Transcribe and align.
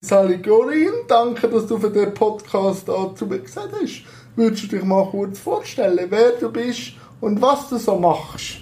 Sally 0.00 0.38
Gorin, 0.38 0.92
danke, 1.08 1.48
dass 1.48 1.66
du 1.66 1.76
für 1.76 1.90
den 1.90 2.14
Podcast 2.14 2.88
dazu 2.88 3.26
gesagt 3.26 3.70
hast. 3.82 4.04
Würdest 4.36 4.62
du 4.62 4.66
dich 4.68 4.84
mal 4.84 5.04
kurz 5.10 5.40
vorstellen, 5.40 6.06
wer 6.08 6.30
du 6.38 6.52
bist 6.52 6.92
und 7.20 7.42
was 7.42 7.68
du 7.68 7.78
so 7.78 7.98
machst? 7.98 8.58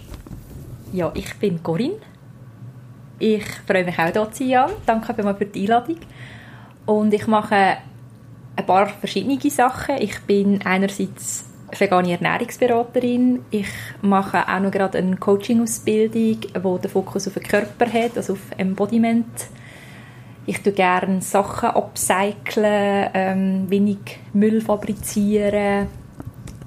Ja, 0.95 1.13
ich 1.15 1.35
bin 1.35 1.63
Corinne. 1.63 1.99
Ich 3.19 3.45
freue 3.67 3.85
mich 3.85 3.99
auch, 3.99 4.07
hier 4.07 4.33
zu 4.33 4.49
sein. 4.49 4.71
Danke 4.87 5.13
für 5.13 5.45
die 5.45 5.61
Einladung. 5.61 5.99
Und 6.87 7.13
ich 7.13 7.27
mache 7.27 7.77
ein 8.57 8.67
paar 8.67 8.87
verschiedene 8.87 9.39
Sachen. 9.51 9.97
Ich 9.99 10.19
bin 10.21 10.63
einerseits 10.65 11.45
vegane 11.79 12.13
Ernährungsberaterin. 12.13 13.45
Ich 13.51 13.69
mache 14.01 14.49
auch 14.49 14.61
noch 14.61 14.71
gerade 14.71 14.97
eine 14.97 15.19
Coaching-Ausbildung, 15.19 16.41
die 16.41 16.49
den 16.51 16.91
Fokus 16.91 17.29
auf 17.29 17.35
den 17.35 17.43
Körper 17.43 17.93
hat, 17.93 18.17
also 18.17 18.33
auf 18.33 18.41
Embodiment. 18.57 19.27
Ich 20.49 20.63
tue 20.63 20.73
gerne 20.73 21.21
Sachen 21.23 21.71
upcyclen, 21.71 23.11
ähm, 23.15 23.67
wenig 23.69 24.21
Müll 24.33 24.61
fabrizieren. 24.61 25.89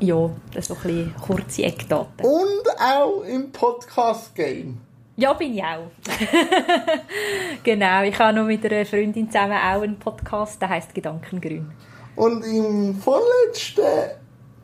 Ja, 0.01 0.29
das 0.53 0.63
ist 0.63 0.67
so 0.67 0.73
ein 0.75 0.81
bisschen 0.81 1.15
kurze 1.21 1.63
Eckdaten. 1.63 2.25
Und 2.25 2.69
auch 2.77 3.23
im 3.23 3.53
Podcast-Game. 3.53 4.77
Ja, 5.15 5.31
bin 5.31 5.53
ich 5.53 5.63
auch. 5.63 5.89
genau, 7.63 8.03
ich 8.03 8.19
habe 8.19 8.37
noch 8.37 8.45
mit 8.45 8.65
einer 8.65 8.85
Freundin 8.85 9.31
zusammen 9.31 9.53
auch 9.53 9.81
einen 9.81 9.97
Podcast, 9.97 10.61
der 10.61 10.69
heißt 10.69 10.93
Gedankengrün. 10.93 11.71
Und 12.17 12.43
im 12.43 12.95
vorletzten 12.95 14.11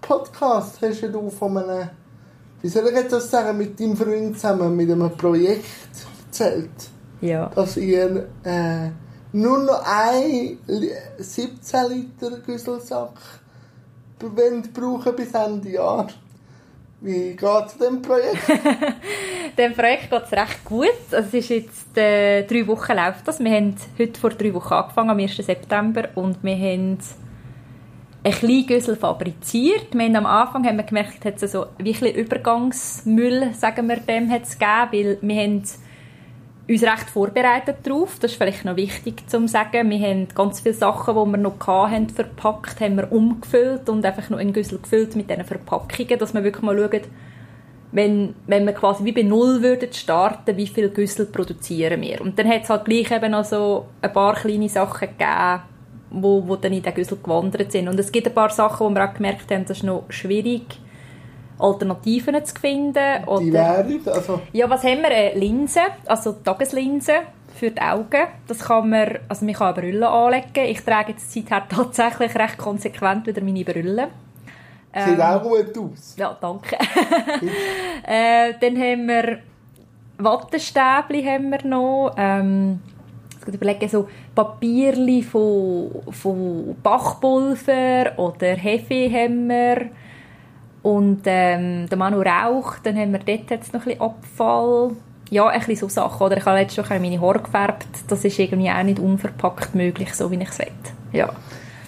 Podcast 0.02 0.80
hast 0.82 1.04
du 1.04 1.30
von 1.30 1.58
einem, 1.58 1.90
wie 2.62 2.68
soll 2.68 2.88
ich 2.88 2.96
jetzt 2.96 3.32
sagen, 3.32 3.58
mit 3.58 3.80
deinem 3.80 3.96
Freund 3.96 4.36
zusammen 4.36 4.76
mit 4.76 4.92
einem 4.92 5.10
Projekt 5.12 5.66
erzählt. 6.26 6.90
Ja. 7.22 7.50
Dass 7.56 7.78
ihr 7.78 8.28
äh, 8.44 8.90
nur 9.36 9.60
noch 9.60 9.84
ein 9.86 10.58
17 11.18 11.90
Liter 11.90 12.40
Güsselsack 12.40 13.20
brauchen 14.18 15.16
bis 15.16 15.34
Ende 15.34 15.70
Jahr. 15.70 16.08
Wie 17.02 17.36
geht 17.36 17.66
es 17.68 17.78
dem 17.78 18.02
Projekt? 18.02 18.48
dem 19.58 19.74
Projekt 19.74 20.10
geht 20.10 20.24
es 20.24 20.32
recht 20.32 20.64
gut. 20.64 20.88
Also 21.12 21.28
es 21.28 21.34
ist 21.34 21.50
jetzt 21.50 21.98
äh, 21.98 22.44
drei 22.44 22.66
Wochen 22.66 22.94
läuft 22.94 23.28
das. 23.28 23.40
Wir 23.42 23.52
haben 23.52 23.76
heute 24.00 24.20
vor 24.20 24.30
drei 24.30 24.54
Wochen 24.54 24.74
angefangen, 24.74 25.10
am 25.10 25.20
1. 25.20 25.36
September, 25.36 26.08
und 26.16 26.42
wir 26.42 26.56
haben 26.56 26.98
ein 28.24 28.32
kleines 28.32 28.68
Güssel 28.68 28.96
fabriziert. 28.96 29.94
Wir 29.94 30.06
haben 30.06 30.16
am 30.16 30.26
Anfang 30.26 30.66
haben 30.66 30.78
wir 30.78 30.84
gemerkt, 30.84 31.26
hat 31.26 31.44
es 31.44 31.52
so 31.52 31.66
wie 31.78 31.94
ein 31.94 32.16
Übergangsmüll, 32.16 33.54
sagen 33.54 33.88
wir 33.90 33.98
dem, 33.98 34.32
hat 34.32 34.44
es 34.44 34.58
gegeben, 34.58 34.90
weil 34.92 35.18
wir 35.22 35.44
haben 35.44 35.64
uns 36.68 36.84
recht 36.84 37.10
vorbereitet 37.10 37.78
darauf. 37.84 38.18
Das 38.20 38.32
ist 38.32 38.38
vielleicht 38.38 38.66
noch 38.66 38.76
wichtig 38.76 39.30
zu 39.30 39.48
sagen. 39.48 39.90
Wir 39.90 40.00
haben 40.00 40.28
ganz 40.34 40.62
viele 40.62 40.74
Sachen, 40.74 41.14
die 41.14 41.32
wir 41.32 41.38
noch 41.38 41.68
hatten, 41.68 42.10
verpackt, 42.10 42.82
haben 42.82 42.98
wir 42.98 43.12
umgefüllt 43.12 43.88
und 43.90 44.06
einfach 44.06 44.30
noch 44.30 44.40
in 44.40 44.54
Güssel 44.54 44.80
gefüllt 44.80 45.16
mit 45.16 45.30
diesen 45.30 45.46
Verpackungen, 45.46 46.18
dass 46.18 46.34
wir 46.34 46.44
wirklich 46.44 46.64
mal 46.64 46.78
schauen, 46.78 47.02
wenn, 47.92 48.36
wenn 48.48 48.66
wir 48.66 48.74
quasi 48.74 49.06
wie 49.06 49.12
bei 49.12 49.22
Null 49.22 49.62
würden 49.62 49.94
starten, 49.94 50.58
wie 50.58 50.68
viel 50.68 50.90
Güssel 50.90 51.28
produzieren 51.28 52.02
wir. 52.02 52.20
Und 52.22 52.38
dann 52.38 52.48
hat 52.48 52.64
es 52.64 52.70
halt 52.70 52.86
gleich 52.86 53.12
eben 53.12 53.32
noch 53.32 53.46
so 53.46 53.86
ein 54.02 54.12
paar 54.12 54.34
kleine 54.36 54.68
Sachen 54.68 55.08
gegeben, 55.08 55.62
wo, 56.10 56.48
wo 56.48 56.56
dann 56.56 56.74
in 56.74 56.82
den 56.82 56.94
Güssel 56.94 57.20
gewandert 57.22 57.72
sind. 57.72 57.88
Und 57.88 58.00
es 58.00 58.12
gibt 58.12 58.28
ein 58.28 58.34
paar 58.34 58.50
Sachen, 58.50 58.86
wo 58.86 58.90
wir 58.90 59.08
auch 59.08 59.14
gemerkt 59.14 59.52
haben, 59.52 59.66
das 59.66 59.78
ist 59.78 59.84
noch 59.84 60.06
schwierig, 60.10 60.80
Alternativen 61.60 62.44
zu 62.44 62.56
finden. 62.56 63.24
Oder, 63.26 63.40
die 63.40 63.54
wären? 63.54 64.02
Also. 64.08 64.42
Ja, 64.52 64.70
was 64.70 64.84
haben 64.84 65.02
wir? 65.02 65.36
Linsen, 65.36 65.84
also 66.06 66.34
Tageslinsen 66.34 67.16
für 67.56 67.72
die 67.72 67.82
Augen. 67.82 68.28
Das 68.48 68.60
kann 68.60 68.90
man, 68.90 69.20
also 69.30 69.46
man 69.46 69.54
kann 69.54 69.74
eine 69.74 69.82
Brille 69.82 70.10
anlegen. 70.10 70.66
Ich 70.66 70.82
trage 70.82 71.14
jetzt 71.14 71.32
seither 71.32 71.64
tatsächlich 71.68 72.36
recht 72.36 72.58
konsequent 72.58 73.28
wieder 73.28 73.42
meine 73.42 73.64
Brille. 73.64 74.10
Sieht 74.94 75.14
ähm, 75.14 75.22
auch 75.22 75.44
gut 75.44 75.78
aus. 75.78 76.16
Ja, 76.18 76.38
danke. 76.40 76.78
äh, 78.08 78.54
dann 78.60 78.78
haben 78.78 79.08
wir 79.08 79.40
Wattestäbchen 80.18 81.26
haben 81.26 81.50
wir 81.50 81.66
noch. 81.66 82.14
Ähm, 82.18 82.80
ich 83.48 83.54
überlegen, 83.54 83.90
so 83.90 84.08
Papierli 84.34 85.22
von, 85.22 85.92
von 86.10 86.76
Bachpulver 86.82 88.18
oder 88.18 88.56
Hefe 88.56 89.12
haben 89.12 89.48
wir. 89.48 89.90
Und 90.86 91.24
ähm, 91.26 91.90
der 91.90 91.98
Manu 91.98 92.22
raucht, 92.22 92.86
dann 92.86 92.96
haben 92.96 93.12
wir 93.12 93.18
dort 93.18 93.50
jetzt 93.50 93.74
noch 93.74 93.88
ein 93.88 93.98
bisschen 93.98 94.02
Abfall. 94.02 94.92
Ja, 95.32 95.48
ein 95.48 95.60
bisschen 95.62 95.78
so 95.78 95.90
Sachen. 95.90 96.24
Oder 96.24 96.38
ich 96.38 96.46
habe 96.46 96.60
jetzt 96.60 96.76
schon 96.76 96.86
meine 96.88 97.20
Haare 97.20 97.40
gefärbt. 97.40 97.88
Das 98.08 98.24
ist 98.24 98.38
irgendwie 98.38 98.70
auch 98.70 98.84
nicht 98.84 99.00
unverpackt 99.00 99.74
möglich, 99.74 100.14
so 100.14 100.30
wie 100.30 100.36
ich 100.36 100.48
es 100.48 100.60
will. 100.60 100.68
Ja. 101.12 101.34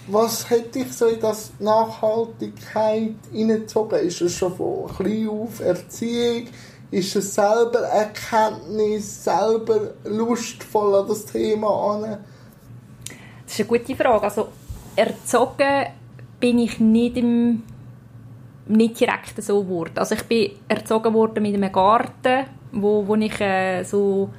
Was 0.08 0.50
hat 0.50 0.74
dich 0.74 0.92
so 0.92 1.06
in 1.06 1.20
das 1.20 1.52
Nachhaltigkeit 1.60 3.14
hineingezogen? 3.30 4.00
Ist 4.00 4.20
es 4.20 4.34
schon 4.34 4.56
von 4.56 4.88
klein 4.96 5.28
auf 5.28 5.60
Erziehung? 5.60 6.48
Ist 6.90 7.14
es 7.14 7.36
selber 7.36 7.82
Erkenntnis, 7.82 9.22
selber 9.22 9.92
lustvoll 10.06 10.96
an 10.96 11.06
das 11.06 11.24
Thema 11.24 11.94
an? 11.94 12.18
Das 13.44 13.52
ist 13.52 13.60
eine 13.60 13.68
gute 13.68 13.94
Frage. 13.94 14.24
Also 14.24 14.48
erzogen 14.96 15.86
bin 16.40 16.58
ich 16.58 16.80
nicht 16.80 17.16
im 17.16 17.62
nicht 18.68 19.00
direkt 19.00 19.42
so 19.42 19.62
geworden. 19.62 19.92
Also 19.96 20.14
ich 20.14 20.22
bin 20.24 20.50
erzogen 20.68 21.14
worden 21.14 21.42
mit 21.42 21.54
einem 21.54 21.72
Garten, 21.72 22.44
wo, 22.72 23.06
wo 23.06 23.14
ich 23.16 23.40
äh, 23.40 23.82
so 23.82 24.30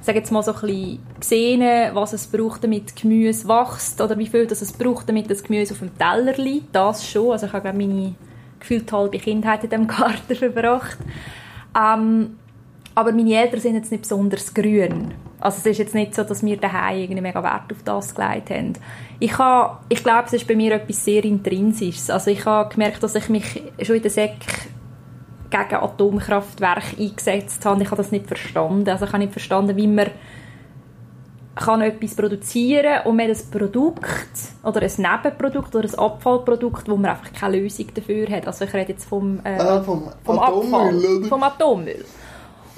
sage 0.00 0.18
jetzt 0.18 0.30
mal 0.30 0.42
so 0.42 0.52
ein 0.52 0.60
bisschen 0.60 0.98
gesehen, 1.18 1.94
was 1.94 2.12
es 2.12 2.26
braucht, 2.28 2.62
damit 2.62 2.94
Gemüse 2.94 3.48
wächst 3.48 4.00
oder 4.00 4.16
wie 4.16 4.26
viel 4.26 4.46
das 4.46 4.62
es 4.62 4.72
braucht, 4.72 5.08
damit 5.08 5.28
das 5.30 5.42
Gemüse 5.42 5.74
auf 5.74 5.80
dem 5.80 5.96
Teller 5.98 6.36
liegt. 6.36 6.74
Das 6.74 7.06
schon. 7.06 7.32
Also 7.32 7.46
ich 7.46 7.52
habe 7.52 7.62
glaube 7.62 7.78
meine 7.78 8.14
gefühlt 8.60 8.90
halbe 8.92 9.18
Kindheit 9.18 9.64
in 9.64 9.70
diesem 9.70 9.86
Garten 9.88 10.34
verbracht. 10.34 10.98
Ähm, 11.76 12.36
aber 12.94 13.12
meine 13.12 13.34
Eltern 13.34 13.60
sind 13.60 13.74
jetzt 13.74 13.90
nicht 13.90 14.02
besonders 14.02 14.54
grün. 14.54 15.12
Also 15.40 15.58
es 15.58 15.66
ist 15.66 15.78
jetzt 15.78 15.94
nicht 15.94 16.14
so, 16.14 16.22
dass 16.22 16.44
wir 16.44 16.56
daheim 16.56 16.98
irgendwie 16.98 17.20
mega 17.20 17.42
Wert 17.42 17.70
auf 17.70 17.82
das 17.84 18.14
gelegt 18.14 18.50
haben. 18.50 18.72
Ich, 19.18 19.36
habe, 19.38 19.78
ich 19.88 20.02
glaube, 20.02 20.24
es 20.26 20.32
ist 20.32 20.48
bei 20.48 20.56
mir 20.56 20.72
etwas 20.72 21.04
sehr 21.04 21.24
Intrinsisches. 21.24 22.10
Also 22.10 22.30
ich 22.30 22.44
habe 22.46 22.70
gemerkt, 22.70 23.02
dass 23.02 23.14
ich 23.14 23.28
mich 23.28 23.62
schon 23.82 23.96
in 23.96 24.02
der 24.02 24.10
Sek 24.10 24.36
gegen 25.50 25.74
Atomkraftwerke 25.74 26.96
eingesetzt 26.98 27.64
habe. 27.64 27.82
Ich 27.82 27.90
habe 27.90 27.96
das 27.96 28.12
nicht 28.12 28.26
verstanden. 28.26 28.88
Also 28.88 29.04
ich 29.04 29.12
habe 29.12 29.22
nicht 29.22 29.32
verstanden, 29.32 29.76
wie 29.76 29.86
man 29.86 30.10
kann 31.54 31.80
etwas 31.80 32.14
produzieren 32.14 33.06
und 33.06 33.16
man 33.16 33.30
ein 33.30 33.50
Produkt 33.50 34.30
oder 34.62 34.82
ein 34.82 34.92
Nebenprodukt 34.96 35.74
oder 35.74 35.88
ein 35.88 35.98
Abfallprodukt, 35.98 36.88
wo 36.88 36.96
man 36.96 37.12
einfach 37.12 37.32
keine 37.32 37.58
Lösung 37.58 37.86
dafür 37.94 38.28
hat. 38.28 38.46
Also 38.46 38.66
ich 38.66 38.74
rede 38.74 38.92
jetzt 38.92 39.06
vom, 39.06 39.40
äh, 39.44 39.56
äh, 39.56 39.82
vom, 39.82 40.10
vom 40.22 40.38
Atommüll, 40.38 40.74
Abfall, 40.74 41.28
vom 41.28 41.42
Atommüll. 41.42 42.04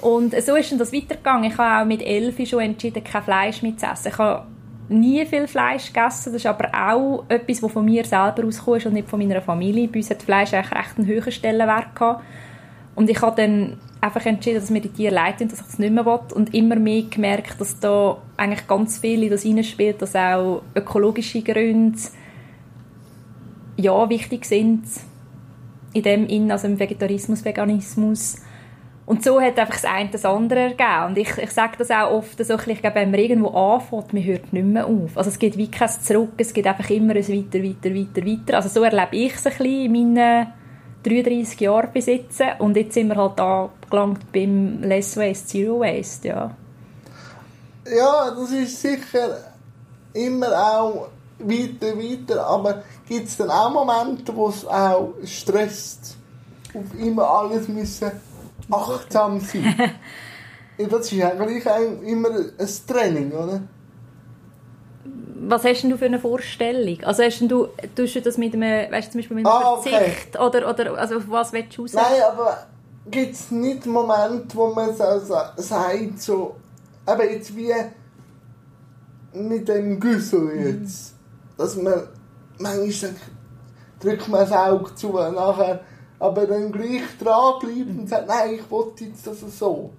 Und 0.01 0.33
so 0.41 0.55
ist 0.55 0.79
das 0.79 0.93
weitergegangen. 0.93 1.51
Ich 1.51 1.57
habe 1.57 1.81
auch 1.81 1.85
mit 1.85 2.01
elf 2.01 2.35
schon 2.47 2.61
entschieden, 2.61 3.03
kein 3.03 3.23
Fleisch 3.23 3.61
mehr 3.61 3.75
zu 3.75 3.85
essen. 3.85 4.07
Ich 4.09 4.17
habe 4.17 4.45
nie 4.87 5.25
viel 5.25 5.47
Fleisch 5.47 5.87
gegessen. 5.87 6.33
Das 6.33 6.41
ist 6.41 6.45
aber 6.45 6.69
auch 6.73 7.25
etwas, 7.27 7.61
das 7.61 7.71
von 7.71 7.85
mir 7.85 8.05
selber 8.05 8.45
ausgekommen 8.45 8.79
ist 8.79 8.85
und 8.85 8.93
nicht 8.93 9.09
von 9.09 9.19
meiner 9.19 9.41
Familie. 9.41 9.87
Bei 9.87 9.99
uns 9.99 10.09
hat 10.09 10.23
Fleisch 10.23 10.53
eigentlich 10.53 10.71
recht 10.71 10.97
einen 10.97 11.07
höheren 11.07 11.31
Stellenwert 11.31 11.95
gehabt. 11.95 12.23
Und 12.95 13.09
ich 13.09 13.21
habe 13.21 13.41
dann 13.41 13.77
einfach 14.01 14.25
entschieden, 14.25 14.59
dass 14.59 14.69
mir 14.69 14.81
die 14.81 14.89
Tiere 14.89 15.13
leid 15.13 15.41
dass 15.41 15.59
ich 15.59 15.67
es 15.67 15.79
nicht 15.79 15.93
mehr 15.93 16.05
will. 16.05 16.19
Und 16.33 16.53
immer 16.53 16.77
mehr 16.77 17.03
gemerkt, 17.03 17.59
dass 17.59 17.79
da 17.79 18.17
eigentlich 18.37 18.67
ganz 18.67 18.99
viel 18.99 19.23
in 19.23 19.29
das 19.29 19.43
hineinspielt, 19.43 20.01
dass 20.01 20.15
auch 20.15 20.61
ökologische 20.75 21.41
Gründe 21.41 21.99
ja, 23.75 24.09
wichtig 24.09 24.45
sind. 24.45 24.83
In 25.91 26.03
dem 26.03 26.27
Innen, 26.27 26.51
also 26.51 26.67
im 26.67 26.79
Vegetarismus, 26.79 27.43
Veganismus. 27.43 28.37
Und 29.09 29.23
so 29.23 29.41
hat 29.41 29.57
einfach 29.57 29.73
das 29.73 29.85
eine 29.85 30.11
das 30.11 30.23
andere 30.23 30.59
ergeben. 30.59 31.05
Und 31.07 31.17
ich, 31.17 31.35
ich 31.39 31.49
sage 31.49 31.77
das 31.79 31.89
auch 31.89 32.11
oft, 32.11 32.45
so, 32.45 32.53
ich 32.53 32.79
glaube, 32.79 32.93
wenn 32.93 33.09
man 33.09 33.19
irgendwo 33.19 33.49
anfängt, 33.49 34.13
man 34.13 34.23
hört 34.23 34.53
nicht 34.53 34.63
mehr 34.63 34.85
auf. 34.85 35.17
Also 35.17 35.31
es 35.31 35.39
geht 35.39 35.57
wie 35.57 35.71
kein 35.71 35.89
Zurück, 35.89 36.33
es 36.37 36.53
geht 36.53 36.67
einfach 36.67 36.87
immer 36.91 37.15
ein 37.15 37.27
weiter, 37.27 37.63
weiter, 37.63 37.89
weiter, 37.89 38.23
weiter. 38.23 38.57
Also 38.57 38.69
so 38.69 38.83
erlebe 38.83 39.15
ich 39.15 39.33
es 39.33 39.47
ein 39.47 39.53
bisschen 39.53 39.95
in 39.95 40.13
meinen 40.13 40.53
33 41.01 41.59
Jahren 41.59 41.91
besitzen. 41.91 42.49
Und 42.59 42.77
jetzt 42.77 42.93
sind 42.93 43.07
wir 43.07 43.15
halt 43.15 43.39
angelangt 43.39 44.31
beim 44.31 44.83
Less 44.83 45.17
Waste, 45.17 45.47
Zero 45.47 45.79
Waste, 45.79 46.27
ja. 46.27 46.51
Ja, 47.91 48.29
das 48.29 48.51
ist 48.51 48.79
sicher 48.79 49.39
immer 50.13 50.51
auch 50.51 51.07
weiter, 51.39 51.97
weiter, 51.97 52.45
aber 52.45 52.83
gibt 53.07 53.27
es 53.27 53.37
dann 53.37 53.49
auch 53.49 53.71
Momente, 53.71 54.35
wo 54.35 54.49
es 54.49 54.67
auch 54.67 55.15
stresst, 55.25 56.15
auf 56.75 56.99
immer 57.03 57.27
alles 57.27 57.67
müssen 57.67 58.28
achtsam 58.71 59.39
sein. 59.39 59.75
das 60.77 61.11
ist 61.11 61.21
eigentlich 61.21 61.65
immer 62.05 62.29
ein 62.29 62.69
Training, 62.87 63.31
oder? 63.31 63.61
Was 65.41 65.63
hast 65.63 65.83
du 65.83 65.97
für 65.97 66.05
eine 66.05 66.19
Vorstellung? 66.19 67.03
Also 67.03 67.23
hast 67.23 67.41
du, 67.41 67.67
tust 67.95 68.15
du 68.15 68.21
das 68.21 68.37
mit 68.37 68.53
einem, 68.53 68.91
weißt 68.91 69.07
du, 69.07 69.11
zum 69.13 69.19
Beispiel 69.19 69.37
mit 69.37 69.45
einem 69.45 69.55
ah, 69.55 69.73
okay. 69.73 69.89
Verzicht? 69.89 70.39
Oder, 70.39 70.69
oder 70.69 70.97
also 70.97 71.17
auf 71.17 71.23
was 71.27 71.53
willst 71.53 71.77
du 71.77 71.81
raus? 71.83 71.93
Nein, 71.93 72.21
aber 72.31 72.67
gibt 73.09 73.33
es 73.33 73.49
nicht 73.51 73.85
Momente, 73.85 74.55
wo 74.55 74.67
man 74.67 74.95
so, 74.95 75.19
so 75.19 75.41
sagt, 75.57 76.21
so, 76.21 76.55
eben 77.07 77.29
jetzt 77.31 77.55
wie, 77.55 77.73
mit 79.33 79.67
dem 79.67 79.99
Güssel 79.99 80.51
jetzt, 80.55 81.15
dass 81.57 81.75
man 81.75 82.07
manchmal 82.57 83.15
drückt 83.99 84.27
man 84.27 84.41
das 84.41 84.51
Auge 84.51 84.95
zu, 84.95 85.13
nachher, 85.13 85.81
aber 86.19 86.45
dann 86.45 86.71
gleich 86.71 87.03
dranbleibt 87.19 87.97
und 87.97 88.09
sagt, 88.09 88.27
nein, 88.27 88.55
ich 88.55 88.69
wollte 88.69 89.05
jetzt 89.05 89.25
das 89.25 89.39
so. 89.57 89.91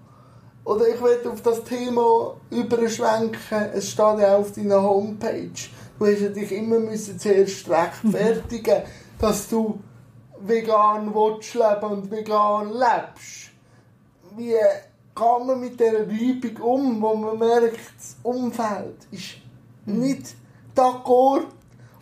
Oder 0.64 0.88
ich 0.88 1.02
will 1.02 1.18
auf 1.26 1.40
das 1.42 1.64
Thema 1.64 2.36
überschwenken, 2.50 3.70
es 3.72 3.90
steht 3.90 4.18
ja 4.18 4.36
auf 4.36 4.52
deiner 4.52 4.82
Homepage. 4.82 5.50
Du 5.98 6.06
hast 6.06 6.20
ja 6.20 6.28
dich 6.28 6.52
immer 6.52 6.78
müssen 6.78 7.18
zuerst 7.18 7.68
rechtfertigen, 7.68 8.82
dass 9.18 9.48
du 9.48 9.80
vegan 10.40 11.14
willst 11.14 11.54
leben 11.54 11.92
und 11.92 12.10
vegan 12.10 12.72
lebst. 12.72 13.50
Wie 14.36 14.52
geht 14.52 15.46
man 15.46 15.60
mit 15.60 15.80
dieser 15.80 16.06
Reibung 16.06 16.62
um, 16.62 17.02
wo 17.02 17.14
man 17.14 17.38
merkt, 17.38 17.78
das 17.98 18.16
Umfeld 18.22 18.96
ist 19.10 19.36
nicht 19.86 20.34
d'accord 20.74 21.46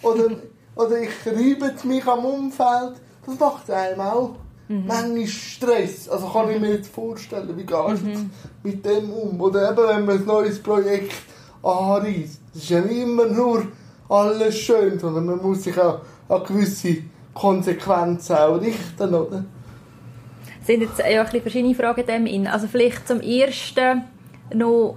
oder, 0.02 0.30
oder 0.76 1.00
ich 1.00 1.10
reibe 1.26 1.74
mich 1.84 2.06
am 2.06 2.24
Umfeld. 2.24 3.00
Das 3.28 3.38
macht 3.38 3.70
einem 3.70 4.00
auch 4.00 4.30
mhm. 4.68 4.86
manchmal 4.86 5.26
Stress. 5.26 6.08
Also 6.08 6.28
kann 6.28 6.50
ich 6.50 6.60
mir 6.60 6.74
jetzt 6.74 6.92
vorstellen, 6.92 7.56
wie 7.56 7.64
geht 7.64 8.02
mhm. 8.02 8.30
mit 8.62 8.84
dem 8.84 9.10
um? 9.10 9.40
Oder 9.40 9.70
eben, 9.70 9.88
wenn 9.88 10.04
man 10.06 10.18
ein 10.18 10.24
neues 10.24 10.62
Projekt 10.62 11.12
anreist. 11.62 12.40
Es 12.54 12.62
ist 12.62 12.70
ja 12.70 12.80
nicht 12.80 13.02
immer 13.02 13.26
nur 13.26 13.64
alles 14.08 14.56
schön, 14.56 14.98
sondern 14.98 15.26
man 15.26 15.42
muss 15.42 15.64
sich 15.64 15.78
auch 15.78 16.00
an 16.28 16.44
gewisse 16.44 17.02
Konsequenzen 17.34 18.36
auch 18.36 18.60
richten, 18.60 19.14
oder? 19.14 19.44
Es 20.60 20.66
sind 20.66 20.82
jetzt 20.82 20.98
ja 20.98 21.04
ein 21.04 21.24
bisschen 21.24 21.42
verschiedene 21.42 21.74
Fragen 21.74 22.06
dem 22.06 22.26
in. 22.26 22.46
Also 22.46 22.66
vielleicht 22.66 23.06
zum 23.06 23.20
ersten 23.20 24.04
noch 24.54 24.96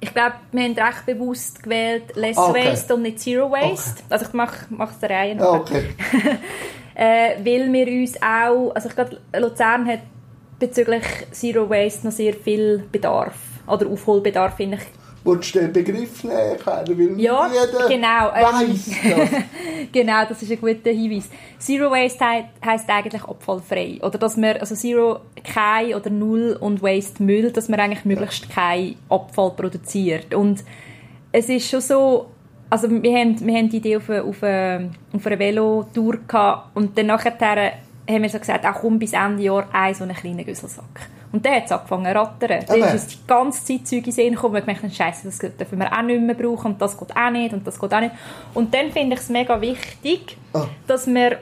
ich 0.00 0.14
glaube, 0.14 0.34
wir 0.52 0.62
haben 0.62 0.78
recht 0.78 1.06
bewusst 1.06 1.62
gewählt 1.62 2.14
Less 2.14 2.38
okay. 2.38 2.70
Waste 2.70 2.94
und 2.94 3.02
nicht 3.02 3.18
Zero 3.18 3.50
Waste. 3.50 3.94
Okay. 3.94 4.02
Also 4.10 4.26
ich 4.26 4.32
mache 4.32 4.92
es 4.92 4.98
der 5.00 5.10
Reihe 5.10 5.34
nach. 5.34 5.60
Okay. 5.60 5.88
äh, 6.98 7.36
weil 7.44 7.72
wir 7.72 7.86
uns 7.86 8.20
auch, 8.20 8.74
also 8.74 8.88
ich 8.88 8.94
glaube, 8.94 9.18
Luzern 9.38 9.86
hat 9.86 10.00
bezüglich 10.58 11.04
Zero 11.30 11.70
Waste 11.70 12.06
noch 12.06 12.12
sehr 12.12 12.34
viel 12.34 12.84
Bedarf 12.90 13.36
oder 13.68 13.86
Aufholbedarf, 13.86 14.56
finde 14.56 14.78
ich, 14.78 14.82
Willst 15.24 15.54
du 15.54 15.58
den 15.58 15.72
Begriff 15.72 16.24
erklären? 16.24 17.18
ja, 17.18 17.50
genau. 17.88 18.32
Ähm, 18.34 18.70
weiss 18.70 18.90
das. 19.02 19.42
genau, 19.92 20.24
das 20.26 20.42
ist 20.42 20.50
ein 20.50 20.60
guter 20.60 20.90
Hinweis. 20.90 21.28
Zero 21.58 21.90
Waste 21.90 22.24
heisst 22.64 22.88
eigentlich 22.88 23.24
abfallfrei. 23.24 23.98
Oder 24.00 24.16
dass 24.16 24.36
man, 24.36 24.56
also 24.56 24.74
Zero 24.74 25.20
kein 25.44 25.94
oder 25.94 26.08
Null 26.08 26.56
und 26.60 26.82
Waste 26.82 27.22
Müll, 27.22 27.50
dass 27.50 27.68
man 27.68 27.80
eigentlich 27.80 28.04
möglichst 28.04 28.48
keinen 28.48 28.96
Abfall 29.08 29.50
produziert. 29.50 30.34
Und 30.34 30.64
es 31.32 31.48
ist 31.48 31.68
schon 31.68 31.80
so, 31.80 32.26
also 32.70 32.90
wir 32.90 33.18
haben, 33.18 33.46
wir 33.46 33.56
haben 33.56 33.68
die 33.68 33.78
Idee 33.78 33.96
auf, 33.96 34.08
auf, 34.08 34.42
auf 34.42 34.42
einer 34.42 35.38
Velotour 35.38 36.18
gehabt 36.26 36.76
und 36.76 36.96
dann 36.96 37.06
nachher 37.06 37.32
haben 38.08 38.22
wir 38.22 38.28
so 38.28 38.38
gesagt, 38.38 38.64
auch 38.64 38.80
komm 38.80 38.98
bis 38.98 39.12
Ende 39.12 39.42
Jahr 39.42 39.66
ein 39.72 39.94
so 39.94 40.04
einen 40.04 40.16
kleinen 40.16 40.44
Güsselsack. 40.44 41.08
Und 41.30 41.44
dann 41.44 41.56
hat 41.56 41.66
es 41.66 41.72
angefangen 41.72 42.06
zu 42.06 42.14
rattern. 42.14 42.64
Dann 42.66 42.94
ist 42.94 43.12
die 43.12 43.26
ganze 43.26 43.64
Zeit 43.64 43.86
Zeug 43.86 44.06
in 44.06 44.12
Sinn 44.12 44.34
gekommen, 44.34 44.62
und 44.62 44.68
ich 44.68 44.80
dachte, 44.80 44.94
Scheiße, 44.94 45.26
das 45.26 45.38
dürfen 45.38 45.78
wir 45.78 45.92
auch 45.92 46.02
nicht 46.02 46.22
mehr 46.22 46.34
brauchen 46.34 46.72
und 46.72 46.80
das 46.80 46.96
geht 46.96 47.14
auch 47.14 47.30
nicht 47.30 47.52
und 47.52 47.66
das 47.66 47.78
geht 47.78 47.92
auch 47.92 48.00
nicht. 48.00 48.14
Und 48.54 48.72
dann 48.72 48.90
finde 48.90 49.14
ich 49.14 49.20
es 49.20 49.28
mega 49.28 49.60
wichtig, 49.60 50.38
oh. 50.54 50.62
dass 50.86 51.06
wir 51.06 51.38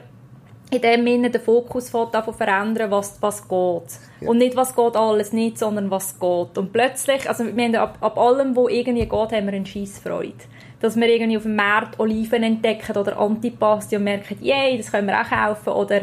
in 0.69 0.81
dem 0.81 1.05
Sinne 1.05 1.29
den 1.29 1.41
Fokus 1.41 1.89
verändern, 1.89 2.91
was, 2.91 3.21
was 3.21 3.47
geht. 3.47 3.99
Ja. 4.19 4.29
Und 4.29 4.39
nicht, 4.39 4.57
was 4.57 4.75
geht 4.75 4.97
alles 4.97 5.31
nicht, 5.31 5.57
sondern 5.57 5.89
was 5.89 6.19
geht. 6.19 6.57
Und 6.57 6.73
plötzlich, 6.73 7.29
also 7.29 7.45
wir 7.45 7.63
haben 7.63 7.75
ab, 7.75 7.97
ab 8.01 8.17
allem, 8.17 8.55
wo 8.57 8.67
irgendwie 8.67 9.05
geht, 9.05 9.11
haben 9.13 9.45
wir 9.45 9.53
eine 9.53 9.65
Scheissfreude. 9.65 10.33
Dass 10.79 10.95
wir 10.95 11.07
irgendwie 11.07 11.37
auf 11.37 11.43
dem 11.43 11.55
Markt 11.55 11.99
Oliven 11.99 12.43
entdecken 12.43 12.97
oder 12.97 13.17
Antipasti 13.17 13.95
und 13.95 14.03
merken, 14.03 14.37
yay, 14.41 14.77
das 14.77 14.91
können 14.91 15.07
wir 15.07 15.19
auch 15.19 15.29
kaufen. 15.29 15.69
Oder, 15.69 16.01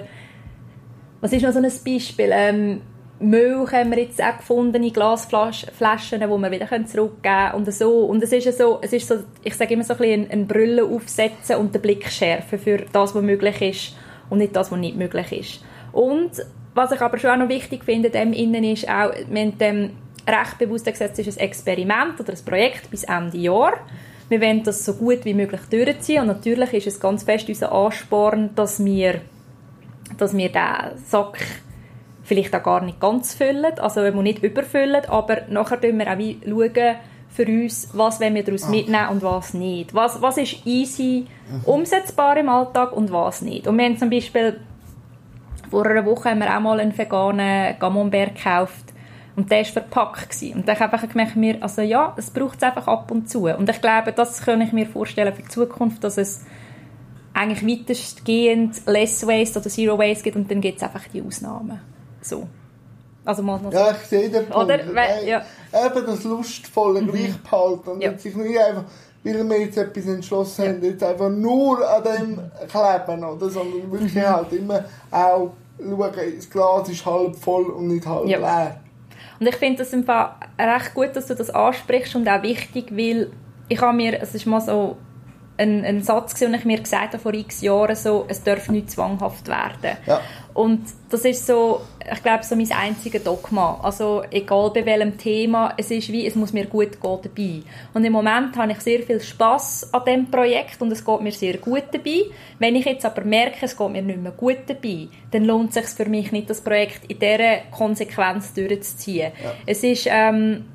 was 1.21 1.33
ist 1.33 1.43
noch 1.43 1.53
so 1.53 1.59
ein 1.59 1.71
Beispiel? 1.85 2.31
Ähm, 2.33 2.81
Milch 3.21 3.73
haben 3.73 3.91
wir 3.91 4.01
jetzt 4.01 4.21
auch 4.23 4.37
gefunden 4.37 4.83
in 4.83 4.93
Glasflaschen, 4.93 6.21
die 6.21 6.27
wir 6.27 6.51
wieder 6.51 6.87
zurückgeben 6.87 7.23
können 7.23 7.55
und 7.55 7.73
so. 7.73 8.01
Und 8.07 8.23
es 8.23 8.33
ist 8.33 8.59
so, 8.59 8.79
es 8.83 8.93
ist 8.93 9.07
so 9.07 9.17
ich 9.43 9.55
sage 9.55 9.75
immer 9.75 9.85
so 9.85 9.95
ein 9.95 9.99
bisschen 9.99 10.31
eine 10.31 10.45
Brille 10.45 10.85
aufsetzen 10.85 11.57
und 11.57 11.75
den 11.75 11.81
Blick 11.81 12.11
schärfen 12.11 12.59
für 12.59 12.79
das, 12.93 13.15
was 13.15 13.23
möglich 13.23 13.63
ist 13.63 13.97
und 14.31 14.39
nicht 14.39 14.55
das, 14.57 14.73
was 14.73 14.79
nicht 14.79 14.97
möglich 14.97 15.33
ist. 15.33 15.65
Und 15.93 16.33
was 16.75 16.91
ich 16.91 17.01
aber 17.01 17.19
schon 17.19 17.31
auch 17.31 17.37
noch 17.37 17.49
wichtig 17.49 17.85
finde, 17.85 18.11
dem 18.11 18.33
innen 18.33 18.65
ist 18.65 18.89
auch, 18.89 19.13
wir 19.29 19.43
haben 19.43 19.59
dem 19.59 19.91
recht 20.27 20.59
bewusst 20.59 20.87
gesagt, 20.87 21.13
es 21.13 21.27
ist 21.27 21.39
ein 21.39 21.45
Experiment 21.45 22.19
oder 22.19 22.33
ein 22.33 22.45
Projekt 22.45 22.91
bis 22.91 23.05
Ende 23.05 23.39
Jahr. 23.39 23.75
Wir 24.29 24.41
wollen 24.41 24.63
das 24.63 24.85
so 24.85 24.95
gut 24.95 25.25
wie 25.25 25.35
möglich 25.35 25.61
durchziehen 25.71 26.23
und 26.23 26.29
natürlich 26.29 26.73
ist 26.73 26.87
es 26.87 27.01
ganz 27.01 27.25
fest 27.25 27.49
unser 27.49 27.73
Ansporn, 27.73 28.51
dass 28.55 28.85
wir, 28.85 29.21
dass 30.17 30.37
wir 30.37 30.49
den 30.49 30.99
Sack 31.09 31.39
vielleicht 32.23 32.55
auch 32.55 32.63
gar 32.63 32.83
nicht 32.83 33.01
ganz 33.01 33.35
füllen, 33.35 33.79
also 33.79 34.03
wir 34.03 34.13
nicht 34.23 34.43
überfüllen, 34.43 35.05
aber 35.07 35.43
nachher 35.49 35.79
schauen 35.81 35.99
wir 35.99 36.11
auch 36.11 36.19
wie 36.19 36.39
schauen 36.47 36.97
für 37.29 37.47
uns, 37.47 37.89
was 37.93 38.21
wollen 38.21 38.35
wir 38.35 38.45
daraus 38.45 38.69
mitnehmen 38.69 39.09
und 39.09 39.23
was 39.23 39.55
nicht. 39.55 39.93
Was, 39.93 40.23
was 40.23 40.39
ist 40.39 40.65
easy 40.65 41.27
mhm. 41.51 41.65
umsetzbar 41.65 42.37
im 42.37 42.49
Alltag 42.49 42.93
und 42.93 43.13
was 43.13 43.43
nicht. 43.43 43.67
Und 43.67 43.77
wir 43.77 43.85
haben 43.85 43.99
zum 43.99 44.09
Beispiel 44.09 44.61
vor 45.69 45.85
einer 45.87 46.07
Woche 46.07 46.31
haben 46.31 46.39
wir 46.39 46.57
auch 46.57 46.61
mal 46.61 46.79
einen 46.79 46.97
veganen 46.97 47.77
Camembert 47.79 48.37
gekauft 48.37 48.84
und 49.37 49.51
der 49.51 49.59
war 49.59 49.65
verpackt. 49.65 50.31
Gewesen. 50.31 50.61
Und 50.61 50.69
dann 50.69 50.79
habe 50.79 50.97
ich 50.97 51.03
einfach 51.03 51.09
gemerkt, 51.13 51.37
mir, 51.37 51.63
also 51.63 51.83
ja, 51.83 52.15
es 52.17 52.31
braucht 52.31 52.59
es 52.59 52.63
einfach 52.63 52.87
ab 52.87 53.11
und 53.11 53.29
zu. 53.29 53.47
Und 53.47 53.69
ich 53.69 53.81
glaube, 53.81 54.13
das 54.13 54.43
kann 54.43 54.61
ich 54.61 54.73
mir 54.73 54.87
vorstellen 54.87 55.35
für 55.35 55.43
die 55.43 55.49
Zukunft, 55.49 56.05
dass 56.05 56.19
es 56.19 56.45
eigentlich 57.33 57.81
weitestgehend 57.81 58.87
Less 58.87 59.27
Waste 59.27 59.59
oder 59.59 59.69
Zero 59.69 59.99
Waste 59.99 60.23
gibt 60.23 60.37
und 60.37 60.51
dann 60.51 60.61
gibt 60.61 60.77
es 60.77 60.85
einfach 60.85 61.03
die 61.13 61.21
Ausnahmen. 61.21 61.81
So. 62.23 62.47
Also 63.25 63.43
mal 63.43 63.61
noch 63.61 63.73
Ja, 63.73 63.91
ich 63.91 64.07
sehe 64.07 64.29
den 64.29 64.47
Punkt. 64.47 64.57
Oder? 64.57 64.95
Weil, 64.95 65.27
ja. 65.27 65.43
Eben 65.73 66.07
das 66.07 66.25
Lustvolle 66.25 67.03
mhm. 67.03 67.11
gleich 67.11 67.37
behalten 67.39 67.91
und 67.91 68.03
ja. 68.03 68.17
sich 68.17 68.37
nicht 68.37 68.59
einfach, 68.59 68.85
weil 69.25 69.49
wir 69.49 69.61
jetzt 69.61 69.79
etwas 69.79 70.07
entschlossen 70.07 70.65
ja. 70.65 70.71
haben, 70.71 70.85
jetzt 70.85 71.03
einfach 71.03 71.31
nur 71.31 71.89
an 71.89 72.05
dem 72.05 72.39
kleben, 72.69 73.25
oder? 73.25 73.51
sondern 73.51 73.91
wirklich 73.91 74.15
mhm. 74.15 74.29
halt 74.29 74.53
immer 74.53 74.85
auch 75.11 75.53
schauen, 75.79 76.13
das 76.37 76.51
Glas 76.51 76.89
ist 76.89 77.05
halb 77.05 77.35
voll 77.37 77.65
und 77.65 77.89
nicht 77.89 78.07
halb 78.07 78.27
ja. 78.27 78.39
leer. 78.39 78.81
Und 79.41 79.47
ich 79.47 79.57
finde 79.57 79.83
es 79.83 79.93
einfach 79.93 80.37
recht 80.59 80.95
gut, 80.95 81.15
dass 81.15 81.27
du 81.27 81.35
das 81.35 81.51
ansprichst 81.51 82.15
und 82.15 82.29
auch 82.29 82.43
wichtig, 82.43 82.87
weil 82.91 83.31
ich 83.69 83.81
habe 83.81 83.97
mir, 83.97 84.21
es 84.21 84.35
ist 84.35 84.47
mal 84.47 84.61
so 84.61 84.97
ein, 85.57 85.85
ein 85.85 86.03
Satz, 86.03 86.35
den 86.35 86.55
ich 86.55 86.65
mir 86.65 86.81
gesagt 86.81 87.15
habe 87.15 87.19
vor 87.19 87.35
x 87.35 87.61
Jahren, 87.61 87.97
so, 87.97 88.25
es 88.29 88.43
darf 88.43 88.69
nicht 88.69 88.91
zwanghaft 88.91 89.47
werden. 89.49 89.97
Ja. 90.07 90.21
Und 90.53 90.83
das 91.11 91.25
ist 91.25 91.47
so, 91.47 91.81
ich 92.13 92.23
glaube, 92.23 92.45
so 92.45 92.55
mein 92.57 92.71
einziges 92.71 93.23
Dogma. 93.23 93.81
Also 93.83 94.23
egal 94.31 94.71
bei 94.75 94.85
welchem 94.85 95.17
Thema, 95.17 95.73
es 95.77 95.91
ist 95.91 96.13
wie, 96.13 96.27
es 96.27 96.35
muss 96.35 96.53
mir 96.53 96.67
gut 96.67 97.01
gehen 97.01 97.19
dabei. 97.23 97.63
Und 97.95 98.05
im 98.05 98.13
Moment 98.13 98.57
habe 98.57 98.73
ich 98.73 98.81
sehr 98.81 99.03
viel 99.03 99.21
Spaß 99.21 99.93
an 99.93 100.05
dem 100.05 100.31
Projekt 100.31 100.81
und 100.83 100.93
es 100.93 101.05
geht 101.05 101.21
mir 101.21 101.33
sehr 101.33 101.59
gut 101.59 101.85
dabei. 101.93 102.25
Wenn 102.59 102.77
ich 102.77 102.85
jetzt 102.85 103.07
aber 103.07 103.25
merke, 103.25 103.65
es 103.65 103.77
geht 103.77 103.91
mir 103.91 104.03
nicht 104.03 104.21
mehr 104.21 104.33
gut 104.33 104.59
dabei, 104.67 105.09
dann 105.31 105.45
lohnt 105.45 105.75
es 105.75 105.75
sich 105.75 105.87
für 105.87 106.09
mich 106.09 106.31
nicht, 106.33 106.51
das 106.51 106.61
Projekt 106.61 107.11
in 107.11 107.19
dieser 107.19 107.59
Konsequenz 107.71 108.53
durchzuziehen. 108.53 109.33
Ja. 109.43 109.53
Es 109.67 109.83
ist, 109.83 110.07
ähm, 110.11 110.67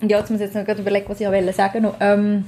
ja, 0.00 0.18
jetzt 0.18 0.30
muss 0.30 0.40
ich 0.40 0.52
jetzt 0.52 0.54
noch 0.54 0.78
überlegen, 0.78 1.08
was 1.08 1.20
ich 1.20 1.54
sagen 1.56 1.84
wollte. 1.84 1.96
Ähm, 2.00 2.44